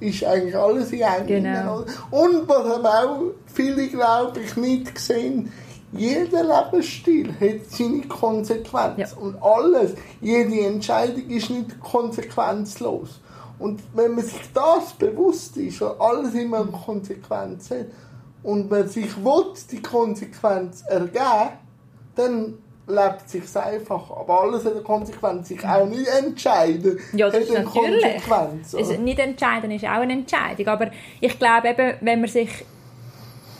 ist 0.00 0.24
eigentlich 0.24 0.56
alles 0.56 0.92
in 0.92 1.02
einem. 1.02 1.26
Genau. 1.26 1.84
Und 2.10 2.48
was 2.48 2.64
haben 2.64 2.86
auch 2.86 3.20
viele, 3.46 3.88
glaube 3.88 4.40
ich, 4.40 4.56
nicht 4.56 4.94
gesehen, 4.94 5.52
jeder 5.92 6.42
Lebensstil 6.42 7.32
hat 7.40 7.70
seine 7.70 8.02
Konsequenz. 8.02 8.98
Ja. 9.12 9.18
Und 9.18 9.40
alles, 9.40 9.92
jede 10.20 10.66
Entscheidung 10.66 11.28
ist 11.28 11.50
nicht 11.50 11.78
konsequenzlos. 11.80 13.20
Und 13.58 13.80
wenn 13.94 14.16
man 14.16 14.24
sich 14.24 14.40
das 14.52 14.92
bewusst 14.94 15.56
ist, 15.56 15.80
und 15.80 16.00
alles 16.00 16.34
immer 16.34 16.62
eine 16.62 16.72
Konsequenz 16.72 17.70
hat, 17.70 17.86
und 18.44 18.70
man 18.70 18.86
sich 18.86 19.16
will, 19.24 19.52
die 19.72 19.82
Konsequenz 19.82 20.82
ergeben, 20.86 21.50
dann 22.14 22.54
lebt 22.86 23.28
sich 23.28 23.42
einfach. 23.56 24.10
Aber 24.10 24.42
alles 24.42 24.64
hat 24.64 24.72
eine 24.74 24.82
Konsequenz. 24.82 25.48
Sich 25.48 25.64
auch 25.66 25.86
nicht 25.86 26.06
entscheiden 26.06 27.00
Ja, 27.14 27.30
das 27.30 27.40
ist 27.44 27.50
eine 27.56 27.64
natürlich. 27.64 28.02
Konsequenz. 28.02 28.74
Also 28.74 28.92
nicht 29.00 29.18
entscheiden 29.18 29.70
ist 29.72 29.84
auch 29.84 29.88
eine 29.88 30.12
Entscheidung. 30.12 30.68
Aber 30.68 30.90
ich 31.20 31.38
glaube 31.38 31.68
eben, 31.70 31.94
wenn 32.02 32.20
man 32.20 32.28
sich 32.30 32.64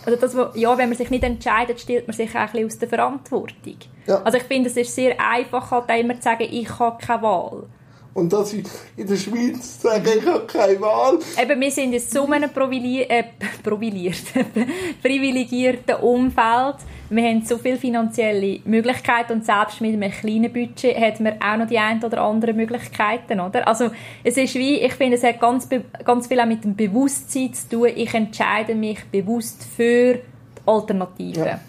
also 0.06 0.18
das, 0.20 0.36
wo- 0.36 0.50
ja, 0.54 0.76
wenn 0.76 0.90
man 0.90 0.98
sich 0.98 1.08
nicht 1.08 1.24
entscheidet, 1.24 1.80
stellt 1.80 2.06
man 2.06 2.14
sich 2.14 2.28
auch 2.32 2.40
ein 2.40 2.46
bisschen 2.50 2.66
aus 2.66 2.78
der 2.78 2.88
Verantwortung. 2.90 3.76
Ja. 4.06 4.20
Also 4.22 4.36
ich 4.36 4.44
finde, 4.44 4.68
es 4.68 4.76
ist 4.76 4.94
sehr 4.94 5.16
einfach, 5.18 5.70
halt 5.70 5.88
immer 5.98 6.14
zu 6.16 6.22
sagen, 6.22 6.46
ich 6.50 6.78
habe 6.78 7.02
keine 7.02 7.22
Wahl. 7.22 7.62
Und 8.14 8.32
dass 8.32 8.52
ich 8.52 8.64
in 8.96 9.08
der 9.08 9.16
Schweiz 9.16 9.82
sage, 9.82 10.12
ich 10.18 10.24
habe 10.24 10.46
keine 10.46 10.80
Wahl. 10.80 11.18
Eben, 11.40 11.60
wir 11.60 11.70
sind 11.72 11.92
in 11.92 12.00
so 12.00 12.26
einem 12.26 12.48
äh, 12.48 13.24
privilegierten 15.02 15.96
Umfeld. 15.96 16.76
Wir 17.10 17.28
haben 17.28 17.44
so 17.44 17.58
viele 17.58 17.76
finanzielle 17.76 18.60
Möglichkeiten 18.64 19.32
und 19.32 19.44
selbst 19.44 19.80
mit 19.80 19.94
einem 19.94 20.12
kleinen 20.12 20.52
Budget 20.52 20.96
hat 20.96 21.18
man 21.18 21.42
auch 21.42 21.56
noch 21.56 21.66
die 21.66 21.78
ein 21.78 22.02
oder 22.02 22.22
anderen 22.22 22.56
Möglichkeiten, 22.56 23.40
oder? 23.40 23.66
Also, 23.66 23.90
es 24.22 24.36
ist 24.36 24.54
wie, 24.54 24.76
ich 24.76 24.94
finde, 24.94 25.16
es 25.16 25.24
hat 25.24 25.40
ganz, 25.40 25.68
ganz 26.04 26.28
viel 26.28 26.38
auch 26.38 26.46
mit 26.46 26.62
dem 26.62 26.76
Bewusstsein 26.76 27.52
zu 27.52 27.68
tun. 27.68 27.88
Ich 27.96 28.14
entscheide 28.14 28.76
mich 28.76 29.04
bewusst 29.10 29.66
für 29.76 30.14
die 30.14 30.20
Alternativen. 30.66 31.46
Ja. 31.46 31.60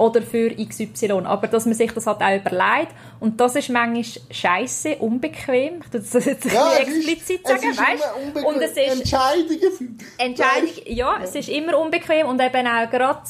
Oder 0.00 0.22
für 0.22 0.50
XY. 0.54 1.12
Aber 1.24 1.46
dass 1.46 1.66
man 1.66 1.74
sich 1.74 1.92
das 1.92 2.06
halt 2.06 2.20
auch 2.22 2.34
überlegt. 2.36 2.92
Und 3.20 3.40
das 3.40 3.54
ist 3.56 3.68
manchmal 3.68 4.04
scheiße, 4.30 4.96
unbequem. 4.96 5.80
Ich 5.84 5.90
das 5.90 6.24
jetzt 6.24 6.44
Ja, 6.46 6.72
es 6.72 6.88
ist- 6.88 6.96
explizit 7.08 7.40
es 7.44 7.50
sagen, 7.50 7.70
ist 7.70 7.78
weißt 7.78 7.90
immer 8.04 8.26
unbequem. 8.26 8.44
Und 8.46 8.62
es 8.62 8.70
ist, 8.70 9.00
Entscheidungen 9.00 9.76
sind... 9.78 10.02
Entscheidung, 10.18 10.70
ja, 10.86 11.18
es 11.22 11.34
ist 11.34 11.48
immer 11.48 11.78
unbequem 11.78 12.26
und 12.26 12.40
eben 12.40 12.66
auch 12.66 12.90
gerade 12.90 13.20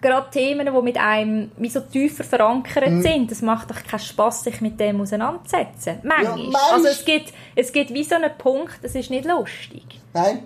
gerade 0.00 0.28
Themen, 0.30 0.66
die 0.70 0.82
mit 0.82 0.98
einem 0.98 1.50
wie 1.56 1.70
so 1.70 1.80
tiefer 1.80 2.24
verankert 2.24 2.90
Mhm. 2.90 3.00
sind, 3.02 3.30
das 3.30 3.40
macht 3.40 3.70
doch 3.70 3.82
keinen 3.82 4.00
Spass, 4.00 4.44
sich 4.44 4.60
mit 4.60 4.78
dem 4.78 5.00
auseinanderzusetzen. 5.00 6.00
Manchmal. 6.02 6.38
Ja, 6.40 6.50
meist- 6.50 6.72
Also 6.72 6.86
es 6.88 7.04
gibt, 7.06 7.32
es 7.56 7.72
gibt 7.72 7.92
wie 7.94 8.04
so 8.04 8.14
einen 8.16 8.30
Punkt, 8.36 8.74
das 8.82 8.94
ist 8.94 9.08
nicht 9.10 9.24
lustig. 9.24 9.84
Nein. 10.12 10.42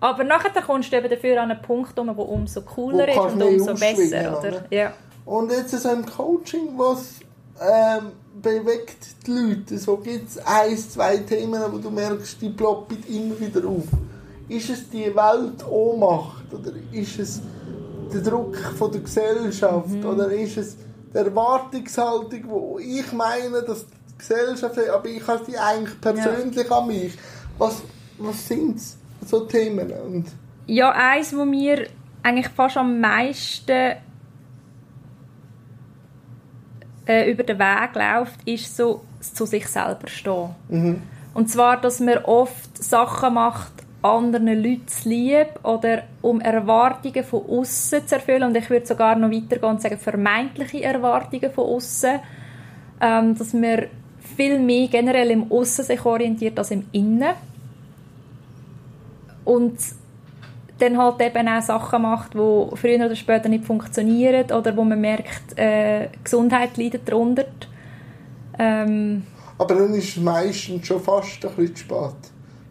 Aber 0.00 0.24
nachher 0.24 0.62
kommst 0.62 0.92
du 0.92 0.96
eben 0.96 1.10
dafür 1.10 1.42
an 1.42 1.50
einen 1.50 1.62
Punkt, 1.62 1.96
der 1.96 2.18
umso 2.18 2.62
cooler 2.62 3.06
Wo 3.06 3.26
ist 3.26 3.34
und 3.34 3.42
umso 3.42 3.74
besser. 3.74 4.38
Oder? 4.38 4.48
oder? 4.48 4.64
Ja. 4.70 4.92
Und 5.26 5.50
jetzt 5.52 5.70
so 5.78 5.88
im 5.90 6.06
Coaching, 6.06 6.70
was 6.76 7.20
ähm, 7.60 8.12
bewegt 8.42 9.26
die 9.26 9.30
Leute? 9.30 9.78
So 9.78 9.98
gibt 9.98 10.28
es 10.30 10.38
ein, 10.38 10.76
zwei 10.78 11.18
Themen, 11.18 11.60
wo 11.70 11.78
du 11.78 11.90
merkst, 11.90 12.40
die 12.40 12.48
ploppen 12.48 12.98
immer 13.08 13.38
wieder 13.38 13.68
auf. 13.68 13.84
Ist 14.48 14.70
es 14.70 14.88
die 14.90 15.14
Weltohnmacht 15.14 16.52
oder 16.52 16.72
ist 16.92 17.18
es 17.18 17.40
der 18.12 18.22
Druck 18.22 18.56
von 18.78 18.90
der 18.90 19.02
Gesellschaft 19.02 19.88
Mhm. 19.88 20.06
oder 20.06 20.30
ist 20.32 20.56
es 20.56 20.76
die 21.12 21.18
Erwartungshaltung, 21.18 22.42
wo 22.48 22.78
ich 22.80 23.12
meine, 23.12 23.62
dass 23.62 23.86
die 23.86 24.18
Gesellschaft 24.18 24.76
aber 24.88 25.06
ich 25.06 25.26
habe 25.26 25.44
die 25.46 25.56
eigentlich 25.56 26.00
persönlich 26.00 26.70
an 26.70 26.86
mich. 26.86 27.12
Was, 27.58 27.82
was 28.18 28.48
sind 28.48 28.80
so 29.24 29.40
Themen? 29.40 29.90
Und 29.92 30.26
Ja, 30.66 30.92
eins, 30.92 31.36
wo 31.36 31.44
mir 31.44 31.86
eigentlich 32.22 32.48
fast 32.48 32.76
am 32.76 33.00
meisten 33.00 33.96
äh, 37.06 37.30
über 37.30 37.42
den 37.42 37.58
Weg 37.58 37.94
läuft, 37.94 38.46
ist 38.46 38.76
so 38.76 39.02
zu 39.20 39.46
sich 39.46 39.66
selber 39.66 40.06
stehen. 40.06 40.50
Und 41.34 41.50
zwar, 41.50 41.80
dass 41.80 42.00
man 42.00 42.18
oft 42.18 42.82
Sachen 42.82 43.34
macht, 43.34 43.72
anderen 44.02 44.46
Leuten 44.46 44.88
zu 44.88 45.08
lieb 45.08 45.62
oder 45.62 46.04
um 46.22 46.40
Erwartungen 46.40 47.22
von 47.22 47.44
außen 47.46 48.06
zu 48.06 48.14
erfüllen. 48.14 48.44
Und 48.44 48.56
ich 48.56 48.70
würde 48.70 48.86
sogar 48.86 49.16
noch 49.16 49.30
weitergehen 49.30 49.70
und 49.70 49.82
sagen, 49.82 49.98
vermeintliche 49.98 50.84
Erwartungen 50.84 51.50
von 51.50 51.64
außen. 51.64 52.20
Ähm, 53.02 53.36
dass 53.36 53.52
man 53.52 53.86
viel 54.36 54.58
mehr 54.58 54.88
generell 54.88 55.30
im 55.30 55.50
Aussen 55.50 55.84
sich 55.84 56.04
orientiert 56.04 56.58
als 56.58 56.70
im 56.70 56.86
Innen. 56.92 57.34
Und 59.44 59.78
dann 60.80 60.98
halt 60.98 61.20
eben 61.20 61.48
auch 61.48 61.62
Sachen 61.62 62.02
macht, 62.02 62.34
die 62.34 62.76
früher 62.76 63.04
oder 63.04 63.16
später 63.16 63.48
nicht 63.48 63.64
funktionieren 63.64 64.50
oder 64.50 64.76
wo 64.76 64.84
man 64.84 65.00
merkt, 65.00 65.58
äh, 65.58 66.08
die 66.08 66.24
Gesundheit 66.24 66.76
leidet 66.76 67.08
darunter. 67.08 67.44
Ähm, 68.58 69.24
Aber 69.58 69.74
dann 69.74 69.94
ist 69.94 70.16
es 70.16 70.22
meistens 70.22 70.86
schon 70.86 71.00
fast 71.00 71.44
ein 71.44 71.50
bisschen 71.54 71.76
zu 71.76 71.82
spät, 71.84 72.14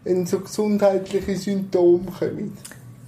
wenn 0.04 0.26
so 0.26 0.40
gesundheitliche 0.40 1.36
Symptome 1.36 2.06
kommen. 2.18 2.56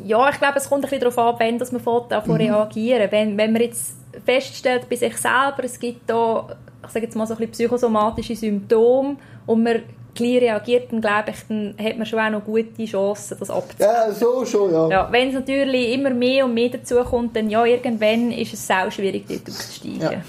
ja, 0.05 0.29
ich 0.31 0.39
glaube, 0.39 0.59
es 0.59 0.69
kommt 0.69 0.85
ein 0.85 0.91
bisschen 0.91 1.01
darauf 1.01 1.19
an, 1.19 1.35
wenn 1.39 1.59
dass 1.59 1.73
man 1.73 1.83
davon 2.09 2.37
reagieren 2.37 3.11
wenn, 3.11 3.37
wenn 3.37 3.53
man 3.53 3.63
jetzt 3.63 3.97
feststellt 4.25 4.89
bei 4.89 4.97
sich 4.97 5.17
selber, 5.17 5.65
es 5.65 5.79
gibt 5.79 6.09
da, 6.09 6.57
ich 6.85 6.91
sage 6.91 7.07
jetzt 7.07 7.17
mal 7.17 7.27
so 7.27 7.35
ein 7.35 7.39
bisschen 7.39 7.53
psychosomatische 7.53 8.37
Symptome 8.37 9.17
und 9.47 9.63
man 9.63 9.83
gleich 10.15 10.43
reagiert, 10.43 10.93
dann 10.93 11.01
glaube 11.01 11.31
ich, 11.31 11.37
dann 11.49 11.75
hat 11.79 11.97
man 11.97 12.07
schon 12.07 12.19
auch 12.19 12.31
noch 12.31 12.45
gute 12.45 12.85
Chancen, 12.85 13.37
das 13.39 13.51
abzuwenden. 13.51 13.87
Ja, 13.87 14.13
so 14.13 14.45
schon, 14.45 14.73
ja. 14.73 14.89
Ja, 14.89 15.13
wenn 15.13 15.29
es 15.29 15.35
natürlich 15.35 15.95
immer 15.95 16.11
mehr 16.11 16.45
und 16.45 16.55
mehr 16.55 16.69
dazu 16.69 16.97
kommt, 16.97 17.37
dann 17.37 17.49
ja, 17.51 17.65
irgendwann 17.65 18.31
ist 18.31 18.55
es 18.55 18.67
sau 18.67 18.91
schwierig, 18.91 19.25
dort 19.29 19.49
auszusteigen. 19.49 20.23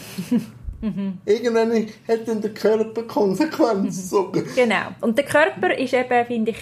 Irgendwann 1.25 1.87
hat 2.07 2.27
dann 2.27 2.41
der 2.41 2.53
Körper 2.53 3.03
Konsequenzen. 3.03 4.03
So. 4.03 4.31
Genau. 4.31 4.87
Und 4.99 5.17
der 5.17 5.23
Körper 5.23 5.77
ist 5.77 5.93
eben, 5.93 6.25
finde 6.25 6.51
ich, 6.51 6.57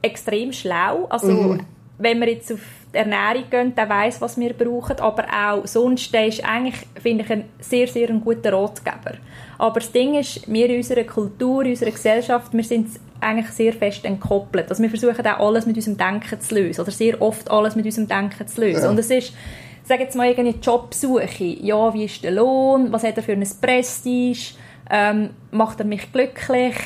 extrem 0.00 0.52
schlau. 0.54 1.04
Also, 1.10 1.58
wenn 1.98 2.20
wir 2.20 2.28
jetzt 2.30 2.50
auf 2.50 2.60
die 2.94 2.96
Ernährung 2.96 3.44
gehen, 3.50 3.74
der 3.74 3.88
weiß, 3.88 4.20
was 4.20 4.38
wir 4.38 4.54
brauchen, 4.54 5.00
aber 5.00 5.26
auch 5.26 5.66
sonst, 5.66 6.14
der 6.14 6.28
ist 6.28 6.42
eigentlich, 6.44 6.86
finde 7.00 7.24
ich, 7.24 7.30
ein 7.30 7.44
sehr, 7.60 7.88
sehr 7.88 8.08
ein 8.08 8.22
guter 8.22 8.52
Ratgeber. 8.52 9.18
Aber 9.58 9.80
das 9.80 9.90
Ding 9.90 10.14
ist, 10.14 10.50
wir 10.50 10.70
in 10.70 10.76
unserer 10.76 11.04
Kultur, 11.04 11.64
in 11.64 11.70
unserer 11.70 11.90
Gesellschaft, 11.90 12.52
wir 12.52 12.62
sind 12.62 12.88
eigentlich 13.20 13.48
sehr 13.48 13.72
fest 13.72 14.04
entkoppelt. 14.04 14.70
Also 14.70 14.82
wir 14.82 14.90
versuchen 14.90 15.26
auch 15.26 15.40
alles 15.40 15.66
mit 15.66 15.76
unserem 15.76 15.96
Denken 15.96 16.40
zu 16.40 16.54
lösen. 16.54 16.80
Oder 16.80 16.92
sehr 16.92 17.20
oft 17.20 17.50
alles 17.50 17.74
mit 17.74 17.84
unserem 17.84 18.06
Denken 18.06 18.46
zu 18.46 18.60
lösen. 18.60 18.84
Ja. 18.84 18.90
Und 18.90 18.98
es 18.98 19.10
ist, 19.10 19.32
sage 19.84 20.04
jetzt 20.04 20.16
mal, 20.16 20.28
irgendeine 20.28 20.62
Jobsuche. 20.62 21.44
Ja, 21.44 21.92
wie 21.92 22.04
ist 22.04 22.22
der 22.22 22.30
Lohn? 22.30 22.92
Was 22.92 23.02
hat 23.02 23.16
er 23.16 23.22
für 23.24 23.32
ein 23.32 23.46
Prestige? 23.60 24.54
Ähm, 24.90 25.30
macht 25.50 25.80
er 25.80 25.86
mich 25.86 26.12
glücklich? 26.12 26.76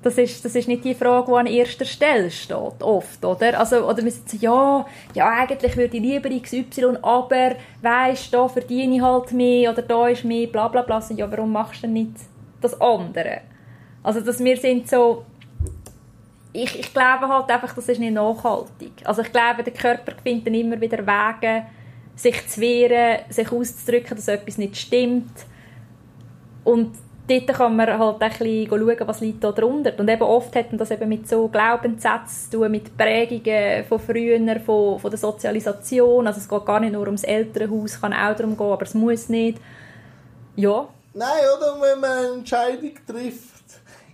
Das 0.00 0.16
ist, 0.16 0.44
das 0.44 0.54
ist 0.54 0.68
nicht 0.68 0.84
die 0.84 0.94
Frage, 0.94 1.26
die 1.26 1.38
an 1.38 1.46
erster 1.46 1.84
Stelle 1.84 2.30
steht, 2.30 2.82
oft, 2.82 3.24
oder? 3.24 3.58
Also, 3.58 3.84
oder 3.84 4.04
wir 4.04 4.12
sagen, 4.12 4.38
ja, 4.40 4.86
ja, 5.12 5.28
eigentlich 5.28 5.76
würde 5.76 5.96
ich 5.96 6.02
lieber 6.02 6.30
XY, 6.30 6.98
aber, 7.02 7.56
weisst, 7.82 8.32
da 8.32 8.46
verdiene 8.46 8.96
ich 8.96 9.02
halt 9.02 9.32
mehr, 9.32 9.72
oder 9.72 9.82
da 9.82 10.06
ist 10.06 10.24
mehr, 10.24 10.46
bla, 10.46 10.68
bla, 10.68 10.82
bla. 10.82 11.02
Ja, 11.16 11.28
warum 11.30 11.50
machst 11.50 11.78
du 11.78 11.86
denn 11.88 11.94
nicht 11.94 12.12
das 12.60 12.80
andere? 12.80 13.40
Also, 14.04 14.20
dass 14.20 14.38
wir 14.38 14.56
sind 14.56 14.88
so, 14.88 15.24
ich, 16.52 16.78
ich 16.78 16.94
glaube 16.94 17.26
halt 17.26 17.50
einfach, 17.50 17.74
das 17.74 17.88
ist 17.88 17.98
nicht 17.98 18.14
nachhaltig. 18.14 18.92
Also, 19.02 19.22
ich 19.22 19.32
glaube, 19.32 19.64
der 19.64 19.72
Körper 19.72 20.12
findet 20.22 20.46
dann 20.46 20.54
immer 20.54 20.80
wieder 20.80 20.98
Wege, 21.04 21.64
sich 22.14 22.46
zu 22.46 22.60
wehren, 22.60 23.20
sich 23.30 23.50
auszudrücken, 23.50 24.16
dass 24.16 24.28
etwas 24.28 24.58
nicht 24.58 24.76
stimmt. 24.76 25.44
Und 26.62 26.92
dort 27.28 27.46
kann 27.48 27.76
man 27.76 27.98
halt 27.98 28.22
ein 28.22 28.30
bisschen 28.30 28.68
schauen, 28.68 28.96
was 29.06 29.20
liegt 29.20 29.44
da 29.44 29.52
drunter. 29.52 29.92
Und 29.98 30.08
eben 30.08 30.22
oft 30.22 30.54
hat 30.56 30.70
man 30.70 30.78
das 30.78 30.90
eben 30.90 31.08
mit 31.08 31.28
so 31.28 31.48
Glaubenssätzen 31.48 32.50
zu 32.50 32.58
tun, 32.58 32.70
mit 32.70 32.96
Prägungen 32.96 33.84
von 33.84 33.98
früher, 33.98 34.60
von, 34.60 34.98
von 34.98 35.10
der 35.10 35.18
Sozialisation. 35.18 36.26
Also 36.26 36.40
es 36.40 36.48
geht 36.48 36.66
gar 36.66 36.80
nicht 36.80 36.92
nur 36.92 37.06
ums 37.06 37.24
Elternhaus, 37.24 38.00
kann 38.00 38.12
auch 38.12 38.34
darum 38.34 38.56
gehen, 38.56 38.66
aber 38.66 38.82
es 38.82 38.94
muss 38.94 39.28
nicht. 39.28 39.58
Ja, 40.56 40.88
Nein, 41.14 41.44
oder? 41.56 41.80
Wenn 41.80 42.00
man 42.00 42.10
eine 42.10 42.28
Entscheidung 42.34 42.92
trifft, 43.06 43.64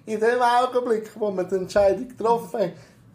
in 0.06 0.20
dem 0.20 0.40
Augenblick, 0.40 1.10
wo 1.16 1.30
man 1.30 1.48
die 1.48 1.56
Entscheidung 1.56 2.08
getroffen 2.08 2.60
hat, 2.60 2.70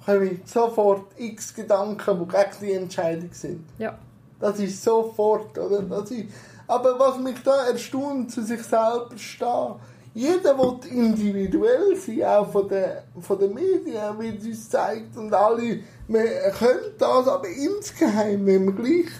kommen 0.05 0.41
sofort 0.45 1.05
x 1.17 1.55
Gedanken, 1.55 2.19
die 2.19 2.27
gegen 2.27 2.51
die 2.61 2.73
Entscheidung 2.73 3.29
sind. 3.31 3.65
ja. 3.77 3.97
Das 4.39 4.57
ist 4.57 4.81
sofort, 4.81 5.57
oder? 5.57 5.81
Das 5.81 6.11
ist, 6.11 6.27
aber 6.69 6.99
was 6.99 7.17
mich 7.17 7.41
da 7.43 7.67
erstaunt, 7.67 8.31
zu 8.31 8.43
sich 8.43 8.61
selber 8.61 9.09
stehen, 9.17 9.75
jeder 10.13 10.57
will 10.57 10.79
individuell 10.91 11.95
sein, 11.95 12.23
auch 12.23 12.51
von 12.51 12.67
den, 12.67 12.85
von 13.19 13.39
den 13.39 13.53
Medien, 13.55 14.19
wie 14.19 14.37
es 14.37 14.45
uns 14.45 14.69
zeigt, 14.69 15.17
und 15.17 15.33
alle, 15.33 15.79
wir 16.07 16.51
können 16.57 16.93
das, 16.97 17.27
aber 17.27 17.47
insgeheim, 17.47 18.45
wenn 18.45 18.65
wir 18.65 18.73
gleich 18.73 19.11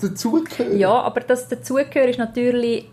dazugehören. 0.00 0.78
Ja, 0.78 1.02
aber 1.02 1.20
das 1.20 1.48
Dazugehören 1.48 2.10
ist 2.10 2.18
natürlich 2.18 2.88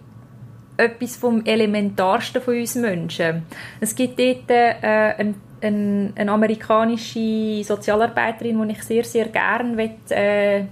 etwas 0.78 1.16
vom 1.16 1.46
Elementarsten 1.46 2.42
von 2.42 2.58
uns 2.58 2.76
Menschen. 2.76 3.44
Es 3.80 3.94
gibt 3.94 4.20
dort 4.20 4.50
äh, 4.50 4.74
eine, 4.82 5.36
eine, 5.62 6.14
eine 6.16 6.32
amerikanische 6.32 7.64
Sozialarbeiterin, 7.64 8.68
die 8.68 8.74
ich 8.74 8.84
sehr, 8.84 9.04
sehr 9.04 9.28
gerne 9.28 9.78
will, 9.78 9.92
äh, 10.10 10.66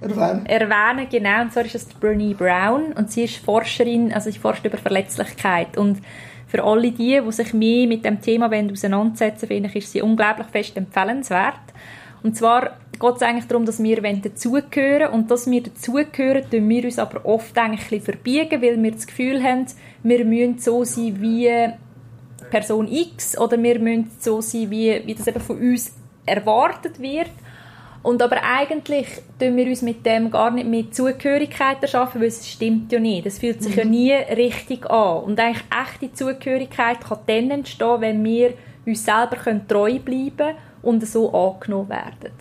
Erwähnen. 0.00 0.46
erwähnen 0.46 1.06
genau, 1.10 1.42
und 1.42 1.52
zwar 1.52 1.64
ist 1.64 1.74
das 1.74 1.84
Bernie 1.86 2.34
Brown 2.34 2.92
und 2.92 3.10
sie 3.10 3.24
ist 3.24 3.36
Forscherin, 3.36 4.12
also 4.12 4.30
sie 4.30 4.38
forscht 4.38 4.64
über 4.64 4.78
Verletzlichkeit 4.78 5.76
und 5.76 5.98
für 6.46 6.64
alle 6.64 6.90
die, 6.92 7.20
die 7.20 7.32
sich 7.32 7.52
mehr 7.52 7.86
mit 7.86 8.04
dem 8.04 8.20
Thema 8.20 8.46
auseinandersetzen 8.46 9.50
wollen, 9.50 9.64
finde 9.64 9.68
ich, 9.68 9.84
ist 9.84 9.92
sie 9.92 10.02
unglaublich 10.02 10.46
fest 10.46 10.76
empfehlenswert. 10.76 11.60
Und 12.22 12.36
zwar 12.36 12.78
geht 12.98 13.16
es 13.16 13.22
eigentlich 13.22 13.46
darum, 13.46 13.64
dass 13.64 13.82
wir 13.82 14.00
dazugehören 14.00 15.12
und 15.12 15.30
dass 15.30 15.48
wir 15.48 15.62
dazugehören, 15.62 16.50
tun 16.50 16.68
wir 16.68 16.84
uns 16.84 16.98
aber 16.98 17.24
oft 17.24 17.56
eigentlich 17.58 18.02
verbiegen, 18.02 18.62
weil 18.62 18.82
wir 18.82 18.92
das 18.92 19.06
Gefühl 19.06 19.42
haben, 19.42 19.66
wir 20.02 20.24
müssen 20.24 20.58
so 20.58 20.84
sein 20.84 21.20
wie 21.20 21.50
Person 22.50 22.88
X 22.88 23.38
oder 23.38 23.62
wir 23.62 23.78
müssen 23.78 24.10
so 24.18 24.40
sein, 24.40 24.70
wie, 24.70 25.02
wie 25.04 25.14
das 25.14 25.26
eben 25.26 25.40
von 25.40 25.58
uns 25.58 25.92
erwartet 26.24 26.98
wird. 27.00 27.30
Und 28.02 28.22
aber 28.22 28.42
eigentlich 28.42 29.06
tun 29.40 29.56
wir 29.56 29.66
uns 29.66 29.82
mit 29.82 30.06
dem 30.06 30.30
gar 30.30 30.50
nicht 30.50 30.68
mit 30.68 30.94
Zugehörigkeit 30.94 31.82
erschaffen, 31.82 32.20
weil 32.20 32.28
es 32.28 32.48
stimmt 32.48 32.92
ja 32.92 33.00
nicht. 33.00 33.26
Es 33.26 33.38
fühlt 33.38 33.62
sich 33.62 33.72
mhm. 33.72 33.78
ja 33.78 33.84
nie 33.84 34.12
richtig 34.12 34.88
an. 34.88 35.24
Und 35.24 35.40
eigentlich 35.40 35.64
echte 35.70 36.12
Zugehörigkeit 36.12 37.00
kann 37.00 37.18
dann 37.26 37.50
entstehen, 37.50 38.00
wenn 38.00 38.24
wir 38.24 38.54
uns 38.86 39.04
selber 39.04 39.36
treu 39.66 39.98
bleiben 39.98 40.36
können 40.36 40.56
und 40.82 41.06
so 41.06 41.32
angenommen 41.32 41.90
werden. 41.90 42.32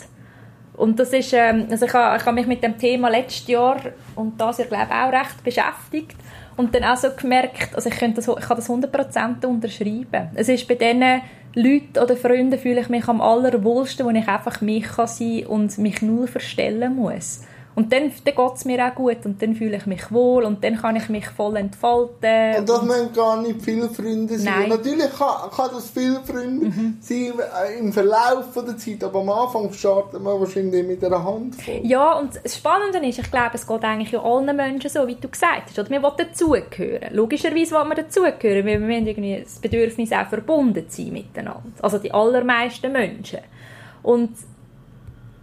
Und 0.77 0.99
das 0.99 1.11
ist, 1.11 1.33
ähm, 1.33 1.67
also 1.71 1.85
ich 1.87 1.93
habe, 1.93 2.17
ich 2.17 2.25
habe 2.25 2.35
mich 2.35 2.45
mit 2.45 2.63
dem 2.63 2.77
Thema 2.77 3.09
letztes 3.09 3.47
Jahr 3.47 3.77
und 4.15 4.39
das 4.39 4.59
Jahr, 4.59 4.67
glaube 4.67 4.87
ich, 4.89 4.95
auch 4.95 5.11
recht 5.11 5.43
beschäftigt 5.43 6.15
und 6.55 6.73
dann 6.73 6.83
auch 6.83 6.97
so 6.97 7.09
gemerkt, 7.19 7.73
also 7.73 7.89
ich, 7.89 7.97
könnte 7.97 8.21
das, 8.21 8.27
ich 8.27 8.47
kann 8.47 8.57
das 8.57 8.69
100% 8.69 9.45
unterschreiben. 9.45 10.29
Es 10.35 10.49
ist 10.49 10.67
bei 10.67 10.75
diesen 10.75 11.21
Leuten 11.53 11.99
oder 12.01 12.15
Freunden 12.15 12.59
fühle 12.59 12.81
ich 12.81 12.89
mich 12.89 13.07
am 13.07 13.21
allerwohlsten, 13.21 14.05
wo 14.05 14.09
ich 14.11 14.27
einfach 14.27 14.61
mich 14.61 14.83
kann 14.83 15.07
sein 15.07 15.45
und 15.47 15.77
mich 15.77 16.01
null 16.01 16.27
verstellen 16.27 16.95
muss. 16.95 17.41
Und 17.77 17.93
dann, 17.93 18.11
dann 18.25 18.35
geht 18.35 18.55
es 18.55 18.65
mir 18.65 18.83
auch 18.83 18.95
gut 18.95 19.23
und 19.23 19.39
dann 19.39 19.53
fühle 19.53 19.77
ich 19.77 19.85
mich 19.85 20.11
wohl 20.11 20.45
und 20.45 20.63
dann 20.63 20.77
kann 20.77 20.95
ich 20.95 21.09
mich 21.09 21.27
voll 21.27 21.57
entfalten. 21.57 22.57
Und 22.57 22.67
das 22.67 22.81
müssen 22.81 23.13
gar 23.13 23.39
nicht 23.39 23.61
viele 23.61 23.87
Freunde 23.87 24.35
sein. 24.39 24.61
Nein. 24.61 24.69
Natürlich 24.69 25.15
kann, 25.15 25.51
kann 25.55 25.69
das 25.71 25.91
viele 25.91 26.19
Freunde 26.23 26.65
mhm. 26.65 26.97
sein 26.99 27.33
äh, 27.37 27.77
im 27.77 27.93
Verlauf 27.93 28.45
der 28.55 28.75
Zeit, 28.77 29.03
aber 29.03 29.19
am 29.19 29.29
Anfang 29.29 29.71
startet 29.71 30.19
man 30.23 30.39
wahrscheinlich 30.39 30.87
mit 30.87 31.05
einer 31.05 31.23
Handvoll. 31.23 31.81
Ja, 31.83 32.13
und 32.13 32.31
das 32.43 32.57
Spannende 32.57 32.97
ist, 33.07 33.19
ich 33.19 33.29
glaube, 33.29 33.51
es 33.53 33.67
geht 33.67 33.83
eigentlich 33.83 34.11
ja 34.11 34.23
allen 34.23 34.55
Menschen 34.55 34.89
so, 34.89 35.05
wie 35.05 35.13
du 35.13 35.27
gesagt 35.29 35.65
hast. 35.67 35.77
Oder 35.77 35.91
wir 35.91 36.01
wollen 36.01 36.17
dazugehören. 36.17 37.13
Logischerweise 37.13 37.75
wollen 37.75 37.89
wir 37.89 37.95
dazugehören, 38.03 38.65
weil 38.65 38.87
wir 38.87 38.97
irgendwie 38.97 39.39
das 39.43 39.59
Bedürfnis 39.59 40.11
auch 40.13 40.25
verbunden 40.25 40.85
sein 40.87 41.13
miteinander. 41.13 41.61
Also 41.83 41.99
die 41.99 42.11
allermeisten 42.11 42.91
Menschen. 42.91 43.41
Und 44.01 44.31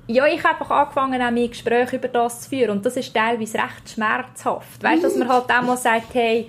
ja, 0.07 0.27
ich 0.27 0.45
habe 0.45 0.61
einfach 0.61 0.71
angefangen, 0.71 1.23
auch 1.23 1.31
mehr 1.31 1.49
Gespräche 1.49 1.97
über 1.97 2.09
das 2.09 2.43
zu 2.43 2.51
führen 2.51 2.71
und 2.71 2.87
das 2.87 2.97
ist 2.97 3.15
teilweise 3.15 3.59
recht 3.59 3.91
schmerzhaft. 3.95 4.83
Weißt 4.83 5.03
du, 5.03 5.09
dass 5.09 5.17
man 5.17 5.29
halt 5.29 5.51
auch 5.51 5.63
mal 5.63 5.77
sagt, 5.77 6.15
hey, 6.15 6.49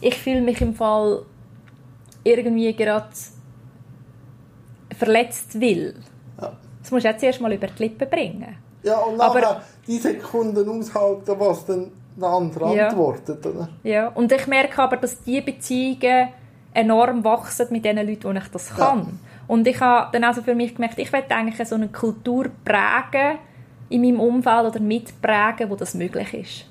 ich 0.00 0.16
fühle 0.16 0.40
mich 0.40 0.60
im 0.60 0.74
Fall 0.74 1.22
irgendwie 2.24 2.72
gerade 2.74 3.08
verletzt 4.96 5.60
will. 5.60 5.94
Ja. 6.40 6.52
Das 6.80 6.90
musst 6.90 7.04
du 7.04 7.08
jetzt 7.08 7.22
erst 7.22 7.40
mal 7.40 7.52
über 7.52 7.66
die 7.66 7.82
Lippen 7.82 8.08
bringen. 8.08 8.56
Ja, 8.82 8.98
und 8.98 9.16
nachher 9.16 9.48
Aber, 9.48 9.62
die 9.86 9.98
Sekunden 9.98 10.68
aushalten, 10.68 11.34
was 11.38 11.66
dann 11.66 11.90
der 12.16 12.28
andere 12.28 12.76
ja. 12.76 12.88
antwortet, 12.88 13.44
oder? 13.46 13.68
Ja, 13.82 14.08
und 14.08 14.30
ich 14.30 14.46
merke 14.46 14.82
aber, 14.82 14.96
dass 14.96 15.22
diese 15.22 15.42
Beziehungen 15.42 16.28
enorm 16.74 17.24
wachsen 17.24 17.68
mit 17.70 17.84
den 17.84 17.96
Leuten, 17.96 18.24
wo 18.24 18.32
ich 18.32 18.48
das 18.48 18.74
kann. 18.74 18.98
Ja. 18.98 19.31
Und 19.52 19.66
ich 19.66 19.78
habe 19.82 20.08
dann 20.12 20.24
also 20.24 20.40
für 20.40 20.54
mich 20.54 20.76
gemerkt, 20.76 20.98
ich 20.98 21.12
möchte 21.12 21.34
eigentlich 21.34 21.68
so 21.68 21.74
eine 21.74 21.88
Kultur 21.88 22.46
prägen 22.64 23.38
in 23.90 24.00
meinem 24.00 24.18
Umfeld 24.18 24.64
oder 24.64 24.80
mitprägen, 24.80 25.68
wo 25.68 25.76
das 25.76 25.92
möglich 25.92 26.32
ist. 26.32 26.64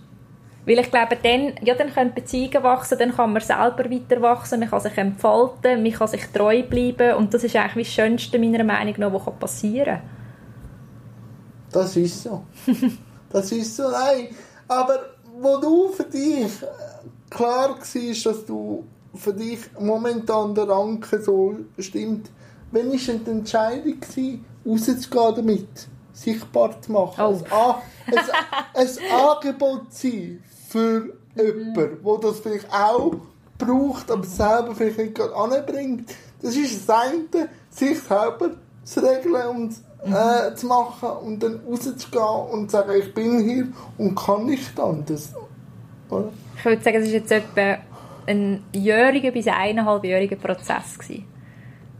Weil 0.65 0.79
ich 0.79 0.89
glaube, 0.89 1.15
dann, 1.21 1.53
ja, 1.63 1.75
dann 1.75 1.93
können 1.93 2.15
Beziehungen 2.15 2.63
wachsen, 2.63 2.97
dann 2.97 3.15
kann 3.15 3.33
man 3.33 3.41
selber 3.43 3.87
weiter 3.87 4.19
wachsen, 4.23 4.61
man 4.61 4.69
kann 4.71 4.79
sich 4.79 4.97
entfalten, 4.97 5.83
man 5.83 5.91
kann 5.91 6.07
sich 6.07 6.25
treu 6.33 6.63
bleiben 6.63 7.17
und 7.17 7.31
das 7.31 7.43
ist 7.43 7.55
eigentlich 7.55 7.87
das 7.87 7.93
Schönste 7.93 8.39
meiner 8.39 8.63
Meinung 8.63 8.95
nach, 8.97 9.13
was 9.13 9.31
passieren 9.39 9.85
kann. 9.85 10.09
Das 11.71 11.95
ist 11.95 12.23
so. 12.23 12.45
das 13.29 13.51
ist 13.51 13.77
so, 13.77 13.91
nein. 13.91 14.29
Aber 14.67 14.97
wo 15.39 15.57
du 15.57 15.89
für 15.89 16.05
dich 16.05 16.51
klar 17.29 17.69
war, 17.69 17.77
dass 17.77 18.45
du 18.47 18.83
für 19.13 19.33
dich 19.35 19.59
momentan 19.79 20.55
der 20.55 20.69
Anker 20.69 21.21
so 21.21 21.57
stimmt, 21.77 22.31
Wann 22.71 22.91
war 22.91 22.97
denn 22.97 23.23
die 23.25 23.31
Entscheidung, 23.31 23.97
rauszugehen 24.65 25.35
damit? 25.35 25.87
Sichtbar 26.13 26.81
zu 26.81 26.91
machen? 26.91 27.23
Oh. 27.51 27.75
Ein, 28.07 28.17
ein, 28.17 28.25
ein 28.73 28.87
Angebot 29.11 29.93
sein 29.93 30.43
für 30.69 31.13
jemanden, 31.35 31.73
der 32.03 32.17
das 32.21 32.39
vielleicht 32.39 32.71
auch 32.71 33.15
braucht, 33.57 34.09
aber 34.09 34.25
selber 34.25 34.75
vielleicht 34.75 34.97
nicht 34.97 35.15
gerade 35.15 35.35
anbringt. 35.35 36.09
Das 36.41 36.55
ist 36.55 36.87
das 36.87 37.03
eine, 37.03 37.49
sich 37.69 37.99
selber 37.99 38.51
zu 38.83 38.99
regeln 38.99 39.47
und 39.47 39.75
äh, 40.03 40.55
zu 40.55 40.65
machen 40.65 41.09
und 41.25 41.43
dann 41.43 41.61
rauszugehen 41.67 42.51
und 42.51 42.71
zu 42.71 42.77
sagen, 42.77 42.93
ich 42.99 43.13
bin 43.13 43.39
hier 43.39 43.67
und 43.97 44.15
kann 44.15 44.45
nicht 44.45 44.79
anders. 44.79 45.33
Oder? 46.09 46.31
Ich 46.57 46.65
würde 46.65 46.81
sagen, 46.81 46.97
es 46.97 47.05
war 47.05 47.13
jetzt 47.13 47.31
etwa 47.31 47.77
ein 48.25 48.63
jähriger 48.71 49.31
bis 49.31 49.47
eineinhalbjähriger 49.47 50.35
Prozess. 50.35 50.97
Gewesen. 50.97 51.30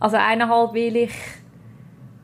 Also 0.02 0.18
eineinhalb, 0.18 0.74
weil 0.74 0.96
ich 0.96 1.14